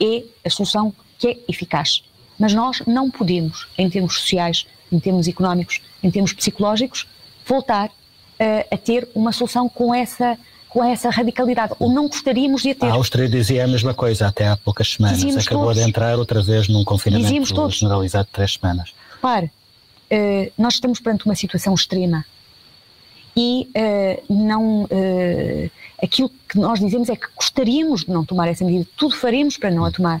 é 0.00 0.24
a 0.42 0.48
solução 0.48 0.94
que 1.18 1.28
é 1.28 1.38
eficaz. 1.46 2.02
Mas 2.38 2.54
nós 2.54 2.82
não 2.86 3.10
podemos, 3.10 3.68
em 3.76 3.90
termos 3.90 4.14
sociais, 4.20 4.66
em 4.90 4.98
termos 4.98 5.28
económicos, 5.28 5.82
em 6.02 6.10
termos 6.10 6.32
psicológicos, 6.32 7.06
voltar 7.44 7.88
uh, 7.90 7.94
a 8.70 8.78
ter 8.78 9.06
uma 9.14 9.32
solução 9.32 9.68
com 9.68 9.94
essa 9.94 10.38
com 10.72 10.82
essa 10.82 11.10
radicalidade, 11.10 11.74
ou 11.78 11.92
não 11.92 12.08
gostaríamos 12.08 12.62
de 12.62 12.70
a 12.70 12.74
ter. 12.74 12.86
A 12.86 12.94
Áustria 12.94 13.28
dizia 13.28 13.64
a 13.64 13.68
mesma 13.68 13.92
coisa 13.92 14.26
até 14.26 14.48
há 14.48 14.56
poucas 14.56 14.88
semanas, 14.88 15.18
Dizíamos 15.18 15.46
acabou 15.46 15.66
todos. 15.66 15.82
de 15.82 15.86
entrar 15.86 16.18
outra 16.18 16.42
vez 16.42 16.66
num 16.66 16.82
confinamento 16.82 17.70
generalizado 17.70 18.24
de 18.24 18.32
três 18.32 18.54
semanas. 18.54 18.94
Repare, 19.12 19.50
uh, 20.10 20.52
nós 20.56 20.74
estamos 20.74 20.98
perante 20.98 21.26
uma 21.26 21.34
situação 21.34 21.74
extrema 21.74 22.24
e 23.36 23.68
uh, 23.76 24.34
não 24.34 24.84
uh, 24.84 25.70
aquilo 26.02 26.30
que 26.48 26.58
nós 26.58 26.80
dizemos 26.80 27.10
é 27.10 27.16
que 27.16 27.26
gostaríamos 27.36 28.04
de 28.04 28.10
não 28.10 28.24
tomar 28.24 28.48
essa 28.48 28.64
medida, 28.64 28.86
tudo 28.96 29.14
faremos 29.14 29.58
para 29.58 29.70
não 29.70 29.84
a 29.84 29.90
tomar. 29.90 30.20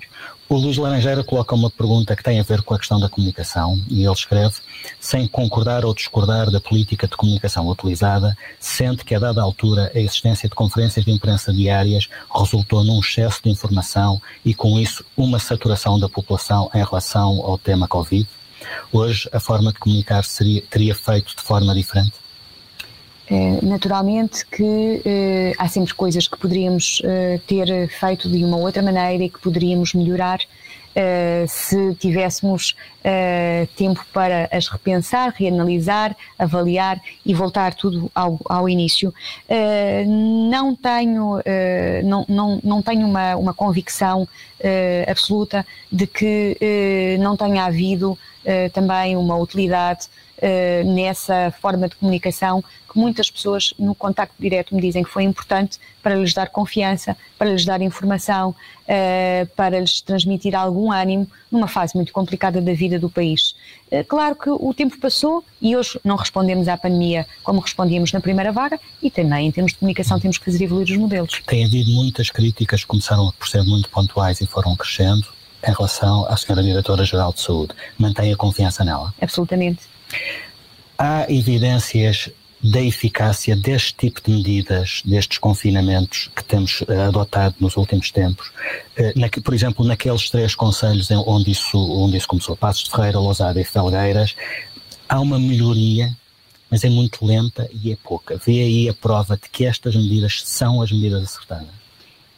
O 0.52 0.56
Luís 0.58 0.76
Laranjeira 0.76 1.24
coloca 1.24 1.54
uma 1.54 1.70
pergunta 1.70 2.14
que 2.14 2.22
tem 2.22 2.38
a 2.38 2.42
ver 2.42 2.60
com 2.60 2.74
a 2.74 2.78
questão 2.78 3.00
da 3.00 3.08
comunicação 3.08 3.74
e 3.88 4.04
ele 4.04 4.12
escreve: 4.12 4.56
sem 5.00 5.26
concordar 5.26 5.82
ou 5.82 5.94
discordar 5.94 6.50
da 6.50 6.60
política 6.60 7.08
de 7.08 7.16
comunicação 7.16 7.66
utilizada, 7.70 8.36
sente 8.60 9.02
que 9.02 9.14
a 9.14 9.18
dada 9.18 9.40
altura 9.40 9.90
a 9.94 9.98
existência 9.98 10.50
de 10.50 10.54
conferências 10.54 11.06
de 11.06 11.10
imprensa 11.10 11.54
diárias 11.54 12.06
resultou 12.30 12.84
num 12.84 13.00
excesso 13.00 13.40
de 13.42 13.48
informação 13.48 14.20
e 14.44 14.52
com 14.52 14.78
isso 14.78 15.02
uma 15.16 15.38
saturação 15.38 15.98
da 15.98 16.06
população 16.06 16.70
em 16.74 16.84
relação 16.84 17.40
ao 17.40 17.56
tema 17.56 17.88
Covid. 17.88 18.28
Hoje 18.92 19.30
a 19.32 19.40
forma 19.40 19.72
de 19.72 19.78
comunicar 19.78 20.22
seria, 20.22 20.60
teria 20.68 20.94
feito 20.94 21.34
de 21.34 21.42
forma 21.42 21.74
diferente? 21.74 22.21
Eh, 23.30 23.60
naturalmente 23.62 24.44
que 24.44 25.00
eh, 25.04 25.52
há 25.56 25.68
sempre 25.68 25.94
coisas 25.94 26.26
que 26.26 26.36
poderíamos 26.36 27.00
eh, 27.04 27.40
ter 27.46 27.88
feito 27.88 28.28
de 28.28 28.44
uma 28.44 28.56
outra 28.56 28.82
maneira 28.82 29.22
e 29.24 29.30
que 29.30 29.38
poderíamos 29.38 29.94
melhorar 29.94 30.40
se 31.48 31.94
tivéssemos 31.94 32.76
tempo 33.78 34.04
para 34.12 34.46
as 34.52 34.68
repensar, 34.68 35.32
reanalisar, 35.34 36.14
avaliar 36.38 37.00
e 37.24 37.32
voltar 37.32 37.72
tudo 37.72 38.10
ao, 38.14 38.38
ao 38.44 38.68
início. 38.68 39.10
não 40.06 40.76
tenho, 40.76 41.40
não, 42.04 42.26
não, 42.28 42.60
não 42.62 42.82
tenho 42.82 43.06
uma, 43.06 43.36
uma 43.36 43.54
convicção 43.54 44.28
absoluta 45.08 45.64
de 45.90 46.06
que 46.06 46.58
não 47.18 47.38
tenha 47.38 47.64
havido 47.64 48.18
também 48.72 49.16
uma 49.16 49.36
utilidade 49.36 50.08
uh, 50.42 50.92
nessa 50.92 51.54
forma 51.60 51.88
de 51.88 51.96
comunicação 51.96 52.62
que 52.90 52.98
muitas 52.98 53.30
pessoas 53.30 53.72
no 53.78 53.94
contacto 53.94 54.34
direto 54.38 54.74
me 54.74 54.82
dizem 54.82 55.02
que 55.02 55.08
foi 55.08 55.22
importante 55.22 55.78
para 56.02 56.14
lhes 56.14 56.34
dar 56.34 56.50
confiança, 56.50 57.16
para 57.38 57.50
lhes 57.50 57.64
dar 57.64 57.80
informação, 57.80 58.50
uh, 58.50 59.46
para 59.56 59.80
lhes 59.80 60.02
transmitir 60.02 60.54
algum 60.54 60.92
ânimo 60.92 61.26
numa 61.50 61.68
fase 61.68 61.94
muito 61.94 62.12
complicada 62.12 62.60
da 62.60 62.74
vida 62.74 62.98
do 62.98 63.08
país. 63.08 63.54
Claro 64.08 64.34
que 64.34 64.48
o 64.48 64.72
tempo 64.72 64.98
passou 64.98 65.44
e 65.60 65.76
hoje 65.76 66.00
não 66.02 66.16
respondemos 66.16 66.66
à 66.66 66.78
pandemia 66.78 67.26
como 67.42 67.60
respondíamos 67.60 68.10
na 68.10 68.22
primeira 68.22 68.50
vaga 68.50 68.80
e 69.02 69.10
também 69.10 69.48
em 69.48 69.50
termos 69.50 69.72
de 69.72 69.78
comunicação 69.78 70.18
temos 70.18 70.38
que 70.38 70.46
fazer 70.46 70.64
evoluir 70.64 70.90
os 70.90 70.96
modelos. 70.96 71.42
Tem 71.46 71.64
havido 71.64 71.90
muitas 71.90 72.30
críticas 72.30 72.80
que 72.80 72.86
começaram 72.86 73.30
por 73.38 73.46
ser 73.46 73.62
muito 73.64 73.90
pontuais 73.90 74.40
e 74.40 74.46
foram 74.46 74.74
crescendo 74.74 75.26
em 75.66 75.72
relação 75.72 76.26
à 76.26 76.36
Senhora 76.36 76.62
Diretora-Geral 76.62 77.32
de 77.32 77.40
Saúde. 77.40 77.74
Mantém 77.98 78.32
a 78.32 78.36
confiança 78.36 78.84
nela? 78.84 79.14
Absolutamente. 79.20 79.82
Há 80.98 81.26
evidências 81.28 82.30
da 82.62 82.80
eficácia 82.80 83.56
deste 83.56 83.94
tipo 83.94 84.22
de 84.22 84.30
medidas, 84.30 85.02
destes 85.04 85.38
confinamentos 85.38 86.30
que 86.34 86.44
temos 86.44 86.82
uh, 86.82 87.08
adotado 87.08 87.56
nos 87.58 87.76
últimos 87.76 88.12
tempos, 88.12 88.52
na, 89.16 89.28
por 89.28 89.52
exemplo, 89.52 89.84
naqueles 89.84 90.30
três 90.30 90.54
conselhos 90.54 91.10
onde 91.10 91.50
isso, 91.50 91.76
onde 91.76 92.16
isso 92.16 92.28
começou, 92.28 92.56
Passos 92.56 92.84
de 92.84 92.90
Ferreira, 92.90 93.18
Lousada 93.18 93.60
e 93.60 93.64
Felgueiras, 93.64 94.36
há 95.08 95.18
uma 95.18 95.40
melhoria, 95.40 96.16
mas 96.70 96.84
é 96.84 96.88
muito 96.88 97.24
lenta 97.24 97.68
e 97.72 97.90
é 97.90 97.96
pouca. 97.96 98.40
Vê 98.46 98.62
aí 98.62 98.88
a 98.88 98.94
prova 98.94 99.36
de 99.36 99.48
que 99.48 99.66
estas 99.66 99.96
medidas 99.96 100.42
são 100.44 100.80
as 100.80 100.92
medidas 100.92 101.24
acertadas. 101.24 101.68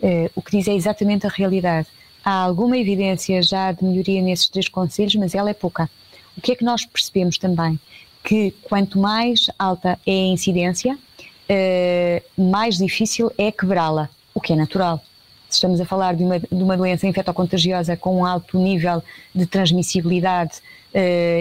Uh, 0.02 0.30
o 0.34 0.42
que 0.42 0.56
diz 0.56 0.66
é 0.68 0.74
exatamente 0.74 1.26
a 1.26 1.30
realidade. 1.30 1.86
Há 2.24 2.32
alguma 2.32 2.78
evidência 2.78 3.42
já 3.42 3.70
de 3.70 3.84
melhoria 3.84 4.22
nesses 4.22 4.48
três 4.48 4.68
conselhos, 4.68 5.14
mas 5.16 5.34
ela 5.34 5.50
é 5.50 5.54
pouca. 5.54 5.90
O 6.36 6.40
que 6.40 6.52
é 6.52 6.56
que 6.56 6.64
nós 6.64 6.84
percebemos 6.86 7.36
também? 7.36 7.78
Que 8.24 8.50
quanto 8.62 8.98
mais 8.98 9.50
alta 9.58 9.98
é 10.06 10.10
a 10.10 10.26
incidência, 10.26 10.94
uh, 10.96 12.42
mais 12.50 12.78
difícil 12.78 13.30
é 13.36 13.52
quebrá-la, 13.52 14.08
o 14.32 14.40
que 14.40 14.54
é 14.54 14.56
natural. 14.56 15.02
Se 15.50 15.56
estamos 15.56 15.80
a 15.80 15.84
falar 15.84 16.14
de 16.14 16.24
uma, 16.24 16.40
de 16.40 16.46
uma 16.50 16.76
doença 16.76 17.06
infectocontagiosa 17.06 17.96
com 17.96 18.18
um 18.20 18.24
alto 18.24 18.58
nível 18.58 19.02
de 19.34 19.44
transmissibilidade 19.44 20.62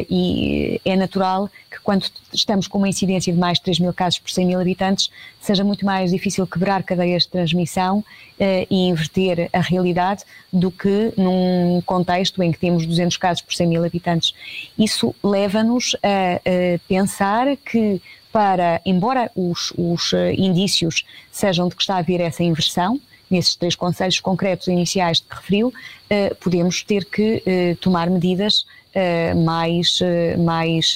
e 0.10 0.82
é 0.84 0.96
natural 0.96 1.50
que 1.70 1.80
quando 1.82 2.06
estamos 2.34 2.68
com 2.68 2.78
uma 2.78 2.90
incidência 2.90 3.32
de 3.32 3.40
mais 3.40 3.58
de 3.58 3.64
3 3.66 3.80
mil 3.80 3.94
casos 3.94 4.20
por 4.20 4.32
100 4.32 4.46
mil 4.48 4.60
habitantes, 4.60 5.10
seja 5.40 5.64
muito 5.64 5.86
mais 5.86 6.12
difícil 6.12 6.46
quebrar 6.48 6.84
cadeias 6.84 7.24
de 7.24 7.30
transmissão 7.30 8.00
uh, 8.00 8.68
e 8.70 8.88
inverter 8.88 9.50
a 9.54 9.60
realidade 9.60 10.24
do 10.52 10.72
que 10.72 11.14
num 11.18 11.82
contexto 11.86 12.42
em 12.42 12.52
que 12.52 12.60
temos 12.60 12.86
200 12.86 13.18
casos 13.18 13.42
por 13.42 13.54
100 13.54 13.68
mil 13.68 13.84
habitantes. 13.84 14.34
Isso 14.78 15.14
leva-nos 15.24 15.96
a, 16.02 16.36
a 16.36 16.80
pensar 16.88 17.56
que 17.58 18.02
para, 18.32 18.82
embora 18.84 19.30
os, 19.36 19.72
os 19.78 20.12
indícios 20.36 21.06
sejam 21.32 21.68
de 21.68 21.76
que 21.76 21.84
está 21.84 21.96
a 21.96 22.00
haver 22.00 22.20
essa 22.20 22.44
inversão, 22.44 23.00
nesses 23.34 23.56
três 23.56 23.76
conselhos 23.76 24.20
concretos 24.20 24.68
iniciais 24.68 25.20
que 25.20 25.36
referiu, 25.36 25.68
uh, 25.68 26.36
podemos 26.36 26.84
ter 26.84 27.04
que 27.06 27.44
uh, 27.46 27.76
tomar 27.78 28.10
medidas 28.10 28.66
uh, 28.96 29.44
mais, 29.44 30.00
mais 30.38 30.96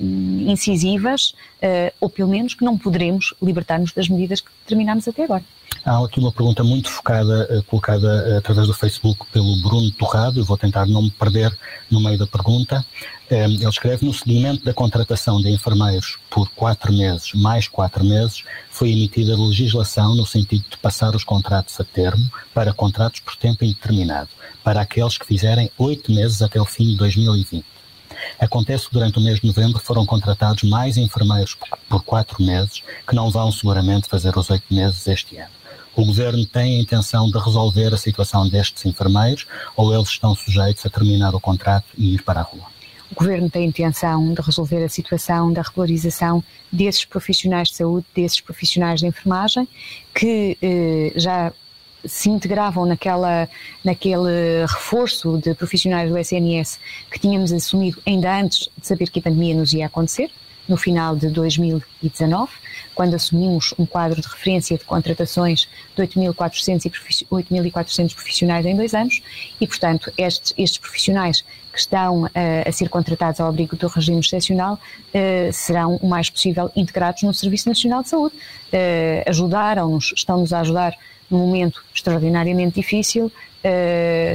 incisivas, 0.00 1.34
ou 2.00 2.08
pelo 2.08 2.28
menos 2.28 2.54
que 2.54 2.64
não 2.64 2.76
poderemos 2.76 3.34
libertar-nos 3.42 3.92
das 3.92 4.08
medidas 4.08 4.40
que 4.40 4.50
determinamos 4.62 5.08
até 5.08 5.24
agora. 5.24 5.44
Há 5.86 6.04
aqui 6.04 6.18
uma 6.18 6.32
pergunta 6.32 6.64
muito 6.64 6.90
focada, 6.90 7.46
uh, 7.48 7.62
colocada 7.62 8.08
uh, 8.28 8.38
através 8.38 8.66
do 8.66 8.74
Facebook 8.74 9.24
pelo 9.32 9.56
Bruno 9.62 9.88
Torrado, 9.92 10.40
eu 10.40 10.44
vou 10.44 10.58
tentar 10.58 10.84
não 10.84 11.02
me 11.02 11.12
perder 11.12 11.56
no 11.88 12.00
meio 12.00 12.18
da 12.18 12.26
pergunta. 12.26 12.84
Ele 13.30 13.64
escreve: 13.64 14.04
No 14.04 14.12
seguimento 14.12 14.64
da 14.64 14.74
contratação 14.74 15.40
de 15.40 15.48
enfermeiros 15.48 16.18
por 16.28 16.48
quatro 16.50 16.92
meses, 16.92 17.32
mais 17.34 17.68
quatro 17.68 18.04
meses, 18.04 18.42
foi 18.68 18.90
emitida 18.90 19.36
legislação 19.36 20.16
no 20.16 20.26
sentido 20.26 20.64
de 20.68 20.76
passar 20.78 21.14
os 21.14 21.22
contratos 21.22 21.78
a 21.80 21.84
termo 21.84 22.28
para 22.52 22.72
contratos 22.72 23.20
por 23.20 23.36
tempo 23.36 23.64
indeterminado, 23.64 24.30
para 24.64 24.80
aqueles 24.80 25.16
que 25.16 25.24
fizerem 25.24 25.70
oito 25.78 26.10
meses 26.10 26.42
até 26.42 26.60
o 26.60 26.64
fim 26.64 26.86
de 26.86 26.96
2020. 26.96 27.64
Acontece 28.38 28.86
que 28.86 28.92
durante 28.92 29.18
o 29.18 29.22
mês 29.22 29.40
de 29.40 29.46
novembro 29.46 29.80
foram 29.80 30.04
contratados 30.04 30.62
mais 30.64 30.96
enfermeiros 30.96 31.56
por 31.88 32.02
quatro 32.02 32.42
meses, 32.42 32.82
que 33.06 33.14
não 33.14 33.30
vão 33.30 33.50
seguramente 33.50 34.08
fazer 34.08 34.36
os 34.36 34.50
oito 34.50 34.72
meses 34.72 35.06
este 35.06 35.36
ano. 35.36 35.50
O 35.94 36.04
governo 36.04 36.44
tem 36.44 36.76
a 36.76 36.82
intenção 36.82 37.30
de 37.30 37.38
resolver 37.38 37.94
a 37.94 37.96
situação 37.96 38.46
destes 38.46 38.84
enfermeiros 38.84 39.46
ou 39.74 39.94
eles 39.94 40.08
estão 40.08 40.34
sujeitos 40.34 40.84
a 40.84 40.90
terminar 40.90 41.34
o 41.34 41.40
contrato 41.40 41.86
e 41.96 42.14
ir 42.14 42.22
para 42.22 42.40
a 42.40 42.42
rua? 42.42 42.66
O 43.10 43.14
governo 43.14 43.48
tem 43.48 43.64
a 43.64 43.66
intenção 43.66 44.34
de 44.34 44.42
resolver 44.42 44.84
a 44.84 44.88
situação 44.88 45.52
da 45.52 45.62
regularização 45.62 46.44
desses 46.70 47.04
profissionais 47.04 47.68
de 47.68 47.76
saúde, 47.76 48.04
desses 48.14 48.40
profissionais 48.40 49.00
de 49.00 49.06
enfermagem, 49.06 49.66
que 50.14 50.58
eh, 50.60 51.12
já 51.16 51.52
se 52.04 52.30
integravam 52.30 52.86
naquela, 52.86 53.48
naquele 53.84 54.64
reforço 54.66 55.38
de 55.38 55.54
profissionais 55.54 56.10
do 56.10 56.18
SNS 56.18 56.78
que 57.10 57.18
tínhamos 57.18 57.52
assumido 57.52 58.00
ainda 58.06 58.38
antes 58.38 58.68
de 58.76 58.86
saber 58.86 59.10
que 59.10 59.18
a 59.18 59.22
pandemia 59.22 59.54
nos 59.54 59.72
ia 59.72 59.86
acontecer. 59.86 60.30
no 60.68 60.76
final 60.76 61.14
de 61.14 61.28
2019, 61.28 62.50
quando 62.94 63.14
assumimos 63.14 63.72
um 63.78 63.86
quadro 63.86 64.20
de 64.20 64.26
referência 64.26 64.76
de 64.76 64.84
contratações 64.84 65.68
de 65.94 66.02
8.400 66.02 68.14
profissionais 68.14 68.66
em 68.66 68.74
dois 68.74 68.94
anos 68.94 69.22
e, 69.60 69.66
portanto, 69.66 70.12
estes, 70.18 70.52
estes 70.56 70.78
profissionais 70.78 71.44
que 71.72 71.78
estão 71.78 72.24
uh, 72.24 72.30
a 72.66 72.72
ser 72.72 72.88
contratados 72.88 73.38
ao 73.38 73.48
abrigo 73.48 73.76
do 73.76 73.86
regime 73.86 74.18
excepcional 74.18 74.74
uh, 74.74 75.52
serão 75.52 75.96
o 75.96 76.08
mais 76.08 76.30
possível 76.30 76.70
integrados 76.74 77.22
no 77.22 77.34
Serviço 77.34 77.68
Nacional 77.68 78.02
de 78.02 78.08
Saúde. 78.08 78.34
Uh, 78.34 79.30
Ajudaram-nos, 79.30 80.14
estão-nos 80.16 80.52
a 80.52 80.60
ajudar 80.60 80.96
num 81.30 81.38
momento 81.38 81.82
extraordinariamente 81.94 82.74
difícil. 82.76 83.30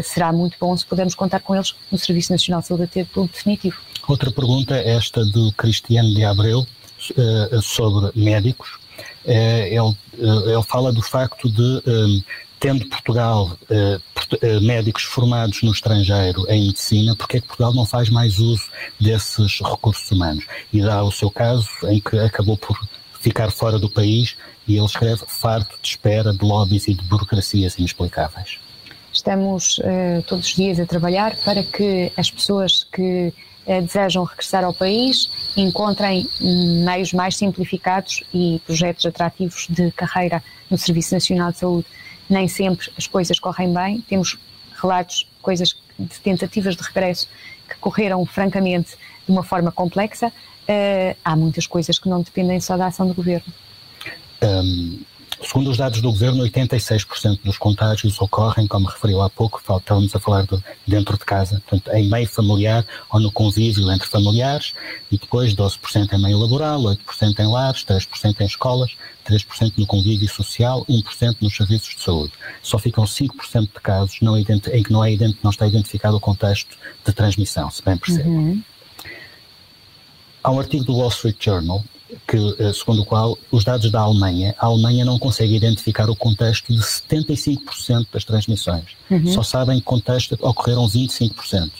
será 0.03 0.31
muito 0.31 0.57
bom 0.59 0.75
se 0.75 0.85
pudermos 0.85 1.15
contar 1.15 1.39
com 1.39 1.55
eles 1.55 1.73
no 1.91 1.97
Serviço 1.97 2.31
Nacional 2.31 2.61
de 2.61 2.67
Saúde 2.67 2.83
a 2.83 2.87
ter 2.87 3.05
tudo 3.05 3.31
definitivo. 3.31 3.77
Outra 4.07 4.31
pergunta 4.31 4.75
é 4.75 4.95
esta 4.95 5.23
do 5.23 5.51
Cristiano 5.53 6.13
de 6.13 6.23
Abreu 6.25 6.65
sobre 7.61 8.11
médicos. 8.19 8.79
ele, 9.25 9.95
ele 10.17 10.63
fala 10.67 10.91
do 10.91 11.01
facto 11.01 11.49
de 11.49 12.23
tendo 12.59 12.85
Portugal 12.87 13.57
médicos 14.61 15.03
formados 15.03 15.63
no 15.63 15.71
estrangeiro 15.71 16.45
em 16.47 16.67
medicina, 16.67 17.15
porque 17.15 17.37
é 17.37 17.41
que 17.41 17.47
Portugal 17.47 17.73
não 17.73 17.85
faz 17.85 18.09
mais 18.09 18.37
uso 18.39 18.63
desses 18.99 19.59
recursos 19.59 20.09
humanos? 20.11 20.45
E 20.71 20.81
dá 20.81 21.03
o 21.03 21.11
seu 21.11 21.31
caso 21.31 21.67
em 21.85 21.99
que 21.99 22.17
acabou 22.19 22.57
por 22.57 22.79
ficar 23.21 23.51
fora 23.51 23.77
do 23.77 23.89
país 23.89 24.35
e 24.67 24.75
ele 24.75 24.85
escreve 24.85 25.23
farto 25.27 25.77
de 25.81 25.87
espera 25.87 26.33
de 26.33 26.43
lobbies 26.43 26.87
e 26.87 26.93
de 26.93 27.03
burocracias 27.03 27.77
inexplicáveis. 27.77 28.59
Estamos 29.13 29.77
uh, 29.77 30.23
todos 30.27 30.47
os 30.47 30.55
dias 30.55 30.79
a 30.79 30.85
trabalhar 30.85 31.35
para 31.45 31.63
que 31.63 32.11
as 32.17 32.31
pessoas 32.31 32.83
que 32.91 33.31
uh, 33.67 33.81
desejam 33.81 34.23
regressar 34.23 34.63
ao 34.63 34.73
país 34.73 35.29
encontrem 35.55 36.27
meios 36.83 37.13
mais 37.13 37.35
simplificados 37.35 38.23
e 38.33 38.59
projetos 38.65 39.05
atrativos 39.05 39.67
de 39.69 39.91
carreira 39.91 40.43
no 40.69 40.77
Serviço 40.77 41.13
Nacional 41.13 41.51
de 41.51 41.59
Saúde 41.59 41.85
nem 42.29 42.47
sempre 42.47 42.89
as 42.97 43.05
coisas 43.05 43.37
correm 43.39 43.73
bem. 43.73 44.01
Temos 44.07 44.39
relatos, 44.81 45.27
coisas 45.41 45.75
de 45.99 46.19
tentativas 46.21 46.75
de 46.75 46.81
regresso 46.81 47.27
que 47.67 47.75
correram 47.75 48.25
francamente 48.25 48.91
de 49.25 49.31
uma 49.31 49.43
forma 49.43 49.71
complexa. 49.71 50.31
Uh, 50.71 51.17
há 51.25 51.35
muitas 51.35 51.67
coisas 51.67 51.99
que 51.99 52.07
não 52.07 52.21
dependem 52.21 52.59
só 52.61 52.77
da 52.77 52.87
ação 52.87 53.05
do 53.07 53.13
governo. 53.13 53.53
Um, 54.41 54.99
Segundo 55.43 55.71
os 55.71 55.77
dados 55.77 56.01
do 56.01 56.11
governo, 56.11 56.43
86% 56.43 57.39
dos 57.43 57.57
contágios 57.57 58.21
ocorrem, 58.21 58.67
como 58.67 58.87
referiu 58.87 59.23
há 59.23 59.29
pouco, 59.29 59.59
estávamos 59.59 60.15
a 60.15 60.19
falar 60.19 60.45
de 60.45 60.63
dentro 60.85 61.17
de 61.17 61.25
casa, 61.25 61.61
portanto, 61.67 61.95
em 61.95 62.07
meio 62.07 62.27
familiar 62.27 62.85
ou 63.11 63.19
no 63.19 63.31
convívio 63.31 63.91
entre 63.91 64.07
familiares, 64.07 64.73
e 65.11 65.17
depois 65.17 65.55
12% 65.55 66.13
em 66.13 66.21
meio 66.21 66.37
laboral, 66.37 66.79
8% 66.81 67.39
em 67.39 67.47
lares, 67.47 67.83
3% 67.83 68.39
em 68.39 68.45
escolas, 68.45 68.95
3% 69.27 69.73
no 69.77 69.87
convívio 69.87 70.29
social, 70.29 70.85
1% 70.87 71.37
nos 71.41 71.55
serviços 71.55 71.95
de 71.95 72.01
saúde. 72.01 72.33
Só 72.61 72.77
ficam 72.77 73.03
5% 73.03 73.61
de 73.61 73.81
casos 73.81 74.17
não 74.21 74.37
em 74.37 74.45
que 74.45 74.91
não, 74.91 75.03
é 75.03 75.15
não 75.41 75.49
está 75.49 75.65
identificado 75.65 76.17
o 76.17 76.19
contexto 76.19 76.77
de 77.03 77.11
transmissão, 77.13 77.69
se 77.71 77.83
bem 77.83 77.97
percebe. 77.97 78.29
Uhum. 78.29 78.63
Há 80.43 80.51
um 80.51 80.59
artigo 80.59 80.83
do 80.83 80.95
Wall 80.95 81.09
Street 81.09 81.37
Journal 81.39 81.83
que, 82.27 82.37
eh, 82.59 82.73
segundo 82.73 83.01
o 83.01 83.05
qual 83.05 83.37
os 83.51 83.63
dados 83.63 83.89
da 83.91 84.01
Alemanha, 84.01 84.53
a 84.57 84.65
Alemanha 84.65 85.05
não 85.05 85.17
consegue 85.17 85.55
identificar 85.55 86.09
o 86.09 86.15
contexto 86.15 86.73
de 86.73 86.79
75% 86.79 88.07
das 88.11 88.23
transmissões. 88.23 88.85
Uhum. 89.09 89.27
Só 89.27 89.43
sabem 89.43 89.79
que 89.79 89.85
contexto 89.85 90.37
ocorreram 90.41 90.87
25%. 90.87 91.71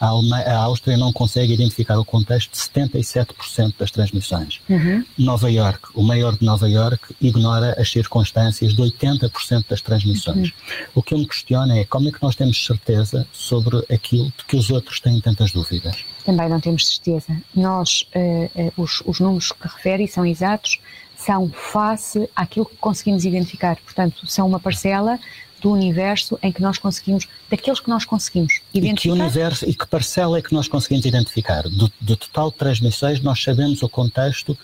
A, 0.00 0.06
a, 0.06 0.56
Áustria 0.58 0.96
não 0.96 1.12
consegue 1.12 1.52
identificar 1.52 1.98
o 1.98 2.04
contexto 2.04 2.52
de 2.52 2.58
77% 2.58 3.74
das 3.76 3.90
transmissões. 3.90 4.60
Uhum. 4.68 5.04
Nova 5.18 5.50
York, 5.50 5.88
o 5.92 6.02
maior 6.02 6.36
de 6.36 6.44
Nova 6.44 6.68
York, 6.68 7.16
ignora 7.20 7.74
as 7.76 7.90
circunstâncias 7.90 8.74
de 8.74 8.80
80% 8.80 9.64
das 9.68 9.80
transmissões. 9.80 10.50
Uhum. 10.50 10.86
O 10.94 11.02
que 11.02 11.14
eu 11.14 11.18
me 11.18 11.26
questiono 11.26 11.72
é 11.76 11.84
como 11.84 12.08
é 12.08 12.12
que 12.12 12.22
nós 12.22 12.36
temos 12.36 12.64
certeza 12.64 13.26
sobre 13.32 13.84
aquilo 13.92 14.26
de 14.26 14.44
que 14.46 14.56
os 14.56 14.70
outros 14.70 15.00
têm 15.00 15.20
tantas 15.20 15.50
dúvidas? 15.50 15.96
Também 16.28 16.46
não 16.46 16.60
temos 16.60 16.86
certeza. 16.86 17.40
Nós, 17.56 18.06
uh, 18.14 18.60
uh, 18.60 18.72
os, 18.76 19.02
os 19.06 19.18
números 19.18 19.50
que 19.50 19.66
refere 19.66 20.06
são 20.06 20.26
exatos, 20.26 20.78
são 21.16 21.48
face 21.48 22.28
àquilo 22.36 22.66
que 22.66 22.76
conseguimos 22.76 23.24
identificar. 23.24 23.76
Portanto, 23.76 24.26
são 24.26 24.46
uma 24.46 24.60
parcela 24.60 25.18
do 25.62 25.72
universo 25.72 26.38
em 26.42 26.52
que 26.52 26.60
nós 26.60 26.76
conseguimos, 26.76 27.26
daqueles 27.48 27.80
que 27.80 27.88
nós 27.88 28.04
conseguimos 28.04 28.60
identificar. 28.74 29.14
E 29.14 29.16
que 29.16 29.22
universo 29.22 29.64
e 29.70 29.74
que 29.74 29.86
parcela 29.86 30.36
é 30.36 30.42
que 30.42 30.52
nós 30.52 30.68
conseguimos 30.68 31.06
identificar? 31.06 31.62
Do, 31.62 31.90
do 31.98 32.14
total 32.14 32.50
de 32.50 32.58
transmissões, 32.58 33.22
nós 33.22 33.42
sabemos 33.42 33.82
o 33.82 33.88
contexto 33.88 34.54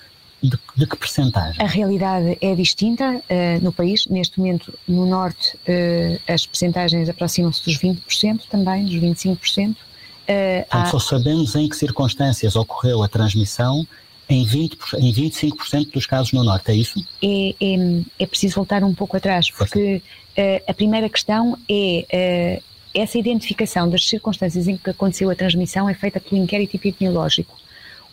de, 0.43 0.59
de, 0.77 0.87
que 0.87 0.99
percentagem? 0.99 1.65
A 1.65 1.67
realidade 1.67 2.37
é 2.43 2.55
distinta 2.55 3.11
uh, 3.11 3.65
no 3.65 3.73
país. 3.73 4.07
Neste 4.09 4.39
momento, 4.39 4.79
no 4.87 5.07
Norte, 5.07 5.57
uh, 5.57 6.21
as 6.31 6.45
percentagens 6.45 7.09
aproximam-se 7.09 7.65
dos 7.65 7.79
20%, 7.79 8.43
também, 8.51 8.85
dos 8.85 8.97
25%. 8.97 9.77
Uh, 10.25 10.33
eh, 10.33 10.67
Portanto, 10.71 10.87
há... 10.87 10.91
só 10.91 10.99
sabemos 10.99 11.55
em 11.55 11.69
que 11.69 11.77
circunstâncias 11.77 12.57
ocorreu 12.57 13.03
a 13.03 13.09
transmissão 13.09 13.87
em, 14.29 14.45
20, 14.45 14.79
em 14.99 15.13
25% 15.13 15.93
dos 15.93 16.07
casos 16.07 16.33
no 16.33 16.43
Norte, 16.43 16.71
é 16.71 16.75
isso? 16.75 17.05
É, 17.23 17.51
é, 17.61 18.03
é 18.21 18.27
preciso 18.27 18.57
voltar 18.57 18.83
um 18.83 18.95
pouco 18.95 19.17
atrás, 19.17 19.51
porque 19.51 19.97
uh, 20.39 20.71
a 20.71 20.75
primeira 20.75 21.09
questão 21.09 21.59
é 21.69 22.61
uh, 22.61 22.75
essa 22.95 23.19
identificação 23.19 23.89
das 23.89 24.07
circunstâncias 24.07 24.69
em 24.69 24.77
que 24.77 24.91
aconteceu 24.91 25.29
a 25.29 25.35
transmissão 25.35 25.89
é 25.89 25.95
feita 25.95 26.21
pelo 26.21 26.41
inquérito 26.41 26.77
epidemiológico. 26.77 27.55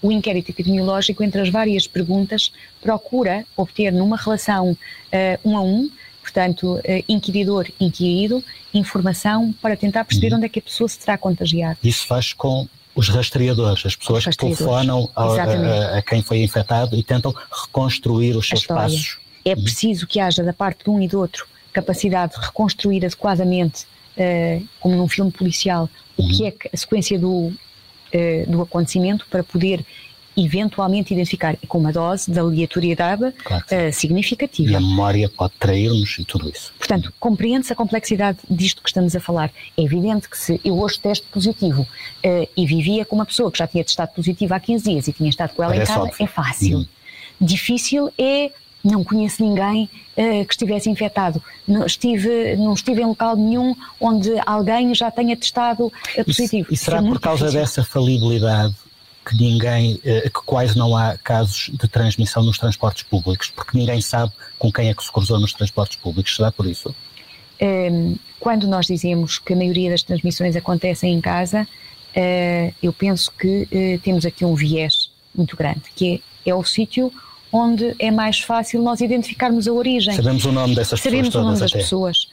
O 0.02 0.12
inquérito 0.12 0.50
epidemiológico, 0.50 1.24
entre 1.24 1.42
as 1.42 1.50
várias 1.50 1.86
perguntas, 1.86 2.52
procura 2.82 3.46
obter 3.56 3.92
numa 3.92 4.18
relação 4.18 4.72
uh, 4.72 5.50
um 5.50 5.56
a 5.56 5.62
um, 5.62 5.90
portanto, 6.22 6.80
inquiridor, 7.10 7.68
inquirido, 7.80 8.44
informação 8.74 9.54
para 9.62 9.76
tentar 9.76 10.06
perceber 10.06 10.30
uhum. 10.32 10.38
onde 10.38 10.46
é 10.46 10.50
que 10.50 10.60
a 10.60 10.62
pessoa 10.62 10.88
se 10.88 11.00
terá 11.00 11.18
contagiado. 11.18 11.78
Isso 11.84 12.06
faz 12.08 12.32
com 12.32 12.68
os 12.94 13.10
rastreadores, 13.10 13.86
as 13.86 13.96
pessoas 13.96 14.26
que 14.26 14.38
telefonam 14.38 15.10
a, 15.16 15.24
a, 15.24 15.98
a, 15.98 16.02
quem 16.02 16.22
foi 16.22 16.44
infectado 16.44 16.96
e 16.96 17.04
tentam 17.04 17.34
reconstruir 17.66 18.36
os 18.36 18.48
seus 18.48 18.66
passos. 18.66 19.18
É 19.44 19.56
preciso 19.56 20.06
que 20.06 20.20
haja 20.20 20.44
da 20.44 20.54
parte 20.54 20.84
de 20.84 20.90
um 20.90 21.02
e 21.02 21.08
do 21.08 21.20
outro 21.20 21.48
capacidade 21.72 22.36
de 22.36 22.46
reconstruir 22.46 23.06
adequadamente, 23.06 23.86
uh, 24.18 24.68
como 24.80 24.96
num 24.96 25.08
filme 25.08 25.32
policial, 25.32 25.90
o 26.18 26.28
que 26.28 26.44
uhum. 26.44 26.48
é 26.48 26.70
a 26.74 26.78
sequência 26.78 27.18
do, 27.18 27.48
uh, 27.48 27.54
do 28.48 28.62
acontecimento 28.62 29.26
para 29.30 29.44
poder 29.44 29.86
eventualmente 30.36 31.14
identificar 31.14 31.56
com 31.68 31.78
uma 31.78 31.92
dose 31.92 32.32
de 32.32 32.40
aleatoriedade 32.40 33.32
claro 33.44 33.66
uh, 33.66 33.94
significativa. 33.94 34.72
E 34.72 34.76
a 34.76 34.80
memória 34.80 35.30
pode 35.30 35.54
trair-nos 35.60 36.18
e 36.18 36.26
tudo 36.26 36.50
isso. 36.50 36.74
Portanto, 36.78 37.14
compreende-se 37.20 37.74
a 37.74 37.76
complexidade 37.76 38.40
disto 38.50 38.82
que 38.82 38.90
estamos 38.90 39.16
a 39.16 39.20
falar. 39.20 39.52
É 39.78 39.82
evidente 39.82 40.30
que 40.30 40.38
se 40.38 40.60
eu 40.64 40.80
hoje 40.80 41.00
teste 41.00 41.28
positivo 41.28 41.82
uh, 41.82 42.48
e 42.56 42.66
vivia 42.66 43.06
com 43.06 43.16
uma 43.16 43.26
pessoa 43.26 43.52
que 43.52 43.58
já 43.58 43.68
tinha 43.68 43.84
testado 43.84 44.12
positivo 44.14 44.54
há 44.54 44.60
15 44.60 44.90
dias 44.90 45.08
e 45.08 45.14
tinha 45.14 45.30
estado 45.30 45.54
com 45.54 45.64
ela 45.64 45.74
Parece 45.74 45.92
em 45.92 45.96
casa, 45.96 46.08
óbvio. 46.08 46.24
é 46.24 46.28
fácil. 46.28 46.78
Hum. 46.80 46.86
Difícil 47.40 48.14
é 48.18 48.52
não 48.84 49.04
conheço 49.04 49.44
ninguém 49.44 49.90
uh, 50.18 50.46
que 50.46 50.54
estivesse 50.54 50.90
infectado. 50.90 51.42
Não 51.68 51.86
estive, 51.86 52.56
não 52.56 52.74
estive 52.74 53.02
em 53.02 53.06
local 53.06 53.36
nenhum 53.36 53.76
onde 54.00 54.32
alguém 54.46 54.94
já 54.96 55.12
tenha 55.12 55.36
testado 55.38 55.92
positivo. 56.26 56.68
E, 56.72 56.74
e 56.74 56.78
será 56.78 56.98
é 56.98 57.02
por 57.02 57.20
causa 57.20 57.46
difícil. 57.46 57.62
dessa 57.62 57.84
falibilidade 57.84 58.76
que 59.26 59.38
ninguém, 59.38 60.00
eh, 60.04 60.30
que 60.30 60.42
quase 60.46 60.78
não 60.78 60.96
há 60.96 61.18
casos 61.18 61.70
de 61.74 61.88
transmissão 61.88 62.44
nos 62.44 62.58
transportes 62.58 63.04
públicos, 63.04 63.52
porque 63.56 63.78
ninguém 63.78 64.02
sabe 64.02 64.32
com 64.58 64.72
quem 64.72 64.90
é 64.90 64.94
que 64.94 65.04
se 65.04 65.12
cruzou 65.12 65.40
nos 65.40 65.54
transportes 65.54 65.98
públicos. 65.98 66.36
Será 66.36 66.52
por 66.52 66.66
isso? 66.66 66.94
Ehm, 67.60 68.16
quando 68.40 68.68
nós 68.68 68.88
dizemos 68.88 69.38
que 69.38 69.54
a 69.54 69.56
maioria 69.56 69.92
das 69.92 70.02
transmissões 70.02 70.56
acontecem 70.56 71.14
em 71.14 71.22
casa, 71.22 71.68
eh, 72.16 72.74
eu 72.82 72.92
penso 72.92 73.32
que 73.32 73.68
eh, 73.72 74.00
temos 74.04 74.26
aqui 74.26 74.44
um 74.44 74.56
viés 74.56 75.12
muito 75.36 75.56
grande, 75.56 75.84
que 75.96 76.22
é, 76.46 76.50
é 76.50 76.56
o 76.56 76.64
sítio 76.64 77.14
onde 77.54 77.96
é 78.00 78.10
mais 78.10 78.40
fácil 78.40 78.82
nós 78.82 79.02
identificarmos 79.02 79.68
a 79.68 79.74
origem. 79.74 80.16
Sabemos 80.16 80.46
o 80.46 80.52
nome 80.52 80.74
dessas 80.74 81.00
Sabemos 81.00 81.28
pessoas. 81.28 81.34
Sabemos 81.34 81.36
o 81.36 81.42
nome 81.42 81.60
das 81.60 81.72
até. 81.72 81.80
pessoas. 81.80 82.28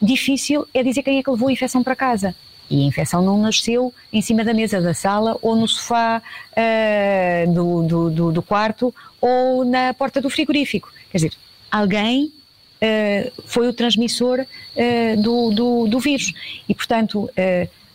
difícil 0.00 0.68
é 0.72 0.82
dizer 0.84 1.02
quem 1.02 1.18
é 1.18 1.22
que 1.22 1.30
levou 1.30 1.48
a 1.48 1.52
infecção 1.52 1.82
para 1.82 1.96
casa. 1.96 2.34
E 2.70 2.82
a 2.82 2.86
infecção 2.86 3.22
não 3.22 3.38
nasceu 3.38 3.92
em 4.12 4.20
cima 4.20 4.44
da 4.44 4.52
mesa 4.52 4.80
da 4.80 4.92
sala 4.92 5.36
ou 5.40 5.56
no 5.56 5.66
sofá 5.66 6.20
uh, 6.52 7.52
do, 7.52 7.82
do, 7.82 8.10
do, 8.10 8.32
do, 8.32 8.42
quarto 8.42 8.94
ou 9.20 9.64
na 9.64 9.94
porta 9.94 10.20
do 10.20 10.28
frigorífico. 10.28 10.92
Quer 11.10 11.18
dizer, 11.18 11.32
alguém 11.70 12.26
uh, 12.26 13.42
foi 13.46 13.68
o 13.68 13.72
transmissor 13.72 14.40
uh, 14.40 15.22
do, 15.22 15.50
do, 15.50 15.86
do, 15.88 15.98
vírus. 15.98 16.32
E, 16.68 16.74
portanto, 16.74 17.30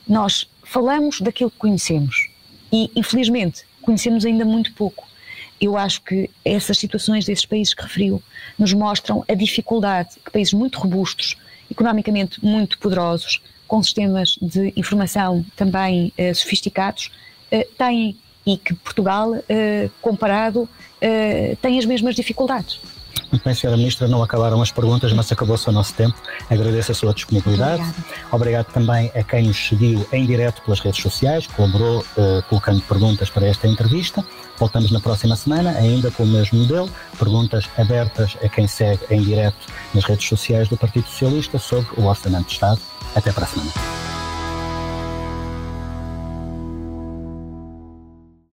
nós 0.07 0.47
falamos 0.63 1.21
daquilo 1.21 1.51
que 1.51 1.57
conhecemos 1.57 2.29
e, 2.71 2.89
infelizmente, 2.95 3.63
conhecemos 3.83 4.25
ainda 4.25 4.43
muito 4.43 4.73
pouco. 4.73 5.07
Eu 5.61 5.77
acho 5.77 6.01
que 6.01 6.29
essas 6.43 6.77
situações 6.79 7.25
desses 7.25 7.45
países 7.45 7.73
que 7.73 7.83
referiu 7.83 8.21
nos 8.57 8.73
mostram 8.73 9.23
a 9.27 9.33
dificuldade 9.35 10.15
que 10.25 10.31
países 10.31 10.53
muito 10.53 10.79
robustos, 10.79 11.37
economicamente 11.69 12.43
muito 12.43 12.77
poderosos, 12.79 13.41
com 13.73 13.81
sistemas 13.81 14.37
de 14.39 14.71
informação 14.75 15.43
também 15.55 16.13
uh, 16.19 16.35
sofisticados, 16.35 17.09
uh, 17.51 17.65
têm 17.75 18.15
e 18.45 18.55
que 18.55 18.73
Portugal, 18.73 19.35
comparado, 20.01 20.67
tem 21.61 21.79
as 21.79 21.85
mesmas 21.85 22.13
dificuldades. 22.13 22.77
Muito 23.31 23.41
bem, 23.41 23.53
Sra. 23.53 23.77
Ministra, 23.77 24.05
não 24.05 24.21
acabaram 24.21 24.61
as 24.61 24.69
perguntas, 24.69 25.13
mas 25.13 25.31
acabou-se 25.31 25.69
o 25.69 25.71
nosso 25.71 25.93
tempo. 25.93 26.13
Agradeço 26.49 26.91
a 26.91 26.95
sua 26.95 27.13
disponibilidade. 27.13 27.81
Obrigada. 27.81 28.27
Obrigado 28.33 28.65
também 28.73 29.09
a 29.15 29.23
quem 29.23 29.43
nos 29.43 29.55
seguiu 29.55 30.05
em 30.11 30.25
direto 30.25 30.61
pelas 30.63 30.81
redes 30.81 31.01
sociais, 31.01 31.47
colaborou 31.47 32.03
colocando 32.49 32.81
perguntas 32.81 33.29
para 33.29 33.47
esta 33.47 33.65
entrevista. 33.65 34.25
Voltamos 34.57 34.91
na 34.91 34.99
próxima 34.99 35.37
semana, 35.37 35.71
ainda 35.71 36.11
com 36.11 36.23
o 36.23 36.27
mesmo 36.27 36.59
modelo, 36.59 36.91
perguntas 37.17 37.69
abertas 37.77 38.35
a 38.43 38.49
quem 38.49 38.67
segue 38.67 39.05
em 39.09 39.21
direto 39.21 39.67
nas 39.93 40.03
redes 40.03 40.27
sociais 40.27 40.67
do 40.67 40.75
Partido 40.75 41.07
Socialista 41.07 41.57
sobre 41.57 41.87
o 41.95 42.07
Orçamento 42.07 42.47
de 42.47 42.51
Estado. 42.51 42.81
Até 43.15 43.31
a 43.45 43.47
semana. 43.47 44.12